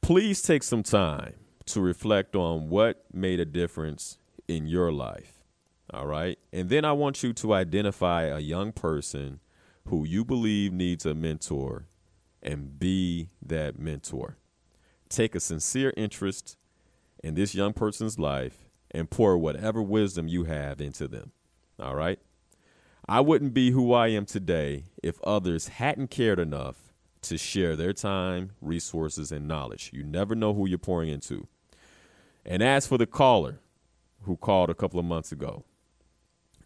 Please 0.00 0.42
take 0.42 0.62
some 0.62 0.82
time 0.82 1.34
to 1.66 1.80
reflect 1.80 2.34
on 2.34 2.68
what 2.68 3.04
made 3.12 3.40
a 3.40 3.44
difference 3.44 4.18
in 4.48 4.66
your 4.66 4.92
life. 4.92 5.43
All 5.94 6.06
right. 6.06 6.38
And 6.52 6.70
then 6.70 6.84
I 6.84 6.92
want 6.92 7.22
you 7.22 7.32
to 7.34 7.54
identify 7.54 8.24
a 8.24 8.40
young 8.40 8.72
person 8.72 9.38
who 9.86 10.04
you 10.04 10.24
believe 10.24 10.72
needs 10.72 11.06
a 11.06 11.14
mentor 11.14 11.86
and 12.42 12.80
be 12.80 13.28
that 13.40 13.78
mentor. 13.78 14.36
Take 15.08 15.36
a 15.36 15.40
sincere 15.40 15.92
interest 15.96 16.56
in 17.22 17.34
this 17.34 17.54
young 17.54 17.74
person's 17.74 18.18
life 18.18 18.68
and 18.90 19.08
pour 19.08 19.38
whatever 19.38 19.80
wisdom 19.80 20.26
you 20.26 20.44
have 20.44 20.80
into 20.80 21.06
them. 21.06 21.30
All 21.78 21.94
right. 21.94 22.18
I 23.06 23.20
wouldn't 23.20 23.54
be 23.54 23.70
who 23.70 23.92
I 23.92 24.08
am 24.08 24.26
today 24.26 24.86
if 25.00 25.22
others 25.22 25.68
hadn't 25.68 26.10
cared 26.10 26.40
enough 26.40 26.92
to 27.22 27.38
share 27.38 27.76
their 27.76 27.92
time, 27.92 28.50
resources, 28.60 29.30
and 29.30 29.46
knowledge. 29.46 29.90
You 29.92 30.02
never 30.02 30.34
know 30.34 30.54
who 30.54 30.66
you're 30.66 30.78
pouring 30.78 31.10
into. 31.10 31.46
And 32.44 32.62
as 32.64 32.86
for 32.86 32.98
the 32.98 33.06
caller 33.06 33.60
who 34.22 34.36
called 34.36 34.70
a 34.70 34.74
couple 34.74 34.98
of 34.98 35.06
months 35.06 35.30
ago, 35.30 35.64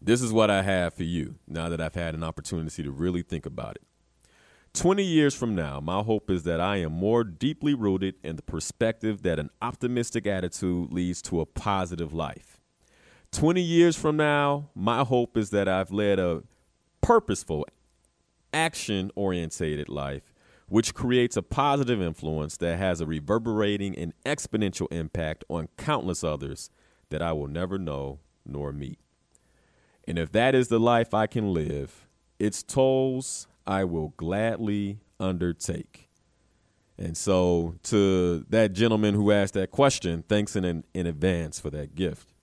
this 0.01 0.21
is 0.21 0.31
what 0.31 0.49
I 0.49 0.61
have 0.61 0.93
for 0.93 1.03
you 1.03 1.35
now 1.47 1.69
that 1.69 1.81
I've 1.81 1.95
had 1.95 2.15
an 2.15 2.23
opportunity 2.23 2.83
to 2.83 2.91
really 2.91 3.21
think 3.21 3.45
about 3.45 3.75
it. 3.75 3.83
20 4.73 5.03
years 5.03 5.33
from 5.33 5.55
now, 5.55 5.79
my 5.79 6.01
hope 6.01 6.29
is 6.29 6.43
that 6.43 6.61
I 6.61 6.77
am 6.77 6.93
more 6.93 7.23
deeply 7.23 7.73
rooted 7.73 8.15
in 8.23 8.35
the 8.35 8.41
perspective 8.41 9.23
that 9.23 9.39
an 9.39 9.49
optimistic 9.61 10.27
attitude 10.27 10.93
leads 10.93 11.21
to 11.23 11.41
a 11.41 11.45
positive 11.45 12.13
life. 12.13 12.59
20 13.31 13.61
years 13.61 13.95
from 13.95 14.15
now, 14.15 14.69
my 14.75 15.03
hope 15.03 15.35
is 15.37 15.49
that 15.49 15.67
I've 15.67 15.91
led 15.91 16.19
a 16.19 16.43
purposeful, 17.01 17.65
action 18.53 19.11
oriented 19.15 19.89
life, 19.89 20.33
which 20.67 20.93
creates 20.93 21.35
a 21.35 21.41
positive 21.41 22.01
influence 22.01 22.57
that 22.57 22.77
has 22.77 23.01
a 23.01 23.05
reverberating 23.05 23.97
and 23.97 24.13
exponential 24.23 24.87
impact 24.91 25.43
on 25.49 25.67
countless 25.77 26.23
others 26.23 26.69
that 27.09 27.21
I 27.21 27.33
will 27.33 27.47
never 27.47 27.79
know 27.79 28.19
nor 28.45 28.71
meet. 28.71 28.99
And 30.09 30.17
if 30.17 30.31
that 30.31 30.55
is 30.55 30.69
the 30.69 30.79
life 30.79 31.13
I 31.13 31.27
can 31.27 31.53
live, 31.53 32.07
its 32.39 32.63
tolls 32.63 33.47
I 33.67 33.83
will 33.83 34.15
gladly 34.17 35.01
undertake. 35.19 36.09
And 36.97 37.15
so, 37.15 37.75
to 37.83 38.43
that 38.49 38.73
gentleman 38.73 39.13
who 39.13 39.31
asked 39.31 39.53
that 39.53 39.69
question, 39.69 40.23
thanks 40.27 40.55
in, 40.55 40.83
in 40.95 41.05
advance 41.05 41.59
for 41.59 41.69
that 41.69 41.93
gift. 41.93 42.33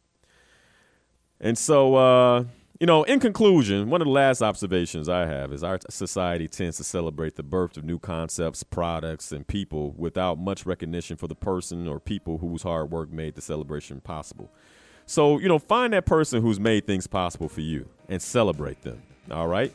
And 1.40 1.58
so, 1.58 1.96
uh, 1.96 2.44
you 2.78 2.86
know, 2.86 3.02
in 3.02 3.18
conclusion, 3.18 3.90
one 3.90 4.00
of 4.00 4.06
the 4.06 4.12
last 4.12 4.42
observations 4.42 5.08
I 5.08 5.26
have 5.26 5.52
is 5.52 5.64
our 5.64 5.80
society 5.90 6.46
tends 6.46 6.76
to 6.76 6.84
celebrate 6.84 7.34
the 7.34 7.42
birth 7.42 7.76
of 7.76 7.82
new 7.82 7.98
concepts, 7.98 8.62
products, 8.62 9.32
and 9.32 9.44
people 9.44 9.92
without 9.98 10.38
much 10.38 10.66
recognition 10.66 11.16
for 11.16 11.26
the 11.26 11.34
person 11.34 11.88
or 11.88 11.98
people 11.98 12.38
whose 12.38 12.62
hard 12.62 12.92
work 12.92 13.10
made 13.10 13.34
the 13.34 13.42
celebration 13.42 14.00
possible. 14.00 14.52
So, 15.07 15.38
you 15.38 15.48
know, 15.48 15.59
find 15.59 15.92
that 15.92 16.04
person 16.04 16.42
who's 16.42 16.61
made 16.61 16.86
things 16.86 17.07
possible 17.07 17.48
for 17.48 17.61
you 17.61 17.88
and 18.09 18.20
celebrate 18.20 18.82
them. 18.82 19.02
All 19.30 19.48
right? 19.48 19.72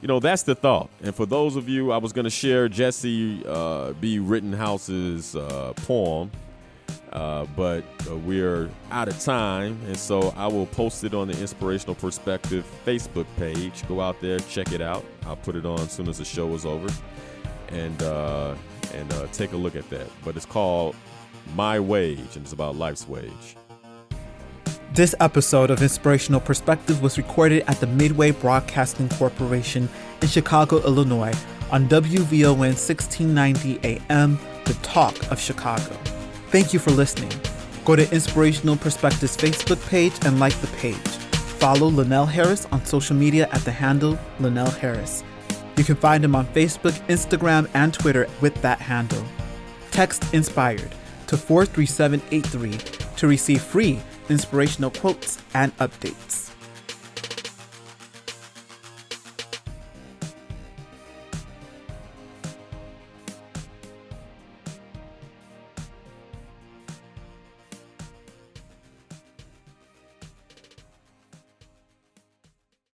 You 0.00 0.08
know, 0.08 0.20
that's 0.20 0.42
the 0.42 0.54
thought. 0.54 0.90
And 1.02 1.14
for 1.14 1.26
those 1.26 1.56
of 1.56 1.68
you, 1.68 1.92
I 1.92 1.96
was 1.96 2.12
going 2.12 2.24
to 2.24 2.30
share 2.30 2.68
Jessie 2.68 3.42
uh, 3.46 3.92
B. 3.92 4.18
Rittenhouse's 4.18 5.36
uh, 5.36 5.72
poem 5.76 6.30
uh, 7.12 7.44
but 7.56 7.84
uh, 8.10 8.16
we're 8.16 8.70
out 8.90 9.06
of 9.06 9.18
time, 9.20 9.78
and 9.86 9.96
so 9.96 10.32
I 10.34 10.46
will 10.46 10.66
post 10.66 11.04
it 11.04 11.12
on 11.12 11.28
the 11.28 11.38
Inspirational 11.38 11.94
Perspective 11.94 12.64
Facebook 12.86 13.26
page. 13.36 13.86
Go 13.86 14.00
out 14.00 14.18
there, 14.22 14.38
check 14.38 14.72
it 14.72 14.80
out. 14.80 15.04
I'll 15.26 15.36
put 15.36 15.54
it 15.54 15.66
on 15.66 15.80
as 15.80 15.92
soon 15.92 16.08
as 16.08 16.18
the 16.18 16.24
show 16.24 16.52
is 16.54 16.64
over, 16.64 16.88
and 17.68 18.02
uh, 18.02 18.54
and 18.94 19.12
uh, 19.12 19.26
take 19.26 19.52
a 19.52 19.56
look 19.56 19.76
at 19.76 19.88
that. 19.90 20.06
But 20.24 20.36
it's 20.36 20.46
called 20.46 20.96
My 21.54 21.78
Wage, 21.78 22.18
and 22.34 22.44
it's 22.44 22.54
about 22.54 22.76
life's 22.76 23.06
wage. 23.06 23.56
This 24.94 25.14
episode 25.20 25.70
of 25.70 25.80
Inspirational 25.80 26.38
Perspective 26.38 27.00
was 27.00 27.16
recorded 27.16 27.64
at 27.66 27.80
the 27.80 27.86
Midway 27.86 28.30
Broadcasting 28.30 29.08
Corporation 29.08 29.88
in 30.20 30.28
Chicago, 30.28 30.84
Illinois, 30.84 31.32
on 31.70 31.88
WVON 31.88 32.58
1690 32.58 33.80
AM, 33.84 34.38
The 34.66 34.74
Talk 34.82 35.16
of 35.32 35.40
Chicago. 35.40 35.96
Thank 36.50 36.74
you 36.74 36.78
for 36.78 36.90
listening. 36.90 37.32
Go 37.86 37.96
to 37.96 38.12
Inspirational 38.12 38.76
Perspectives 38.76 39.34
Facebook 39.34 39.80
page 39.88 40.12
and 40.26 40.38
like 40.38 40.60
the 40.60 40.66
page. 40.76 40.98
Follow 41.56 41.86
Linnell 41.86 42.26
Harris 42.26 42.66
on 42.70 42.84
social 42.84 43.16
media 43.16 43.48
at 43.50 43.62
the 43.62 43.72
handle 43.72 44.18
Linnell 44.40 44.70
Harris. 44.72 45.24
You 45.78 45.84
can 45.84 45.96
find 45.96 46.22
him 46.22 46.36
on 46.36 46.44
Facebook, 46.48 47.00
Instagram, 47.06 47.66
and 47.72 47.94
Twitter 47.94 48.28
with 48.42 48.60
that 48.60 48.78
handle. 48.78 49.24
Text 49.90 50.34
Inspired 50.34 50.92
to 51.28 51.38
43783 51.38 53.16
to 53.16 53.26
receive 53.26 53.62
free 53.62 53.98
inspirational 54.28 54.90
quotes 54.90 55.38
and 55.54 55.76
updates. 55.78 56.51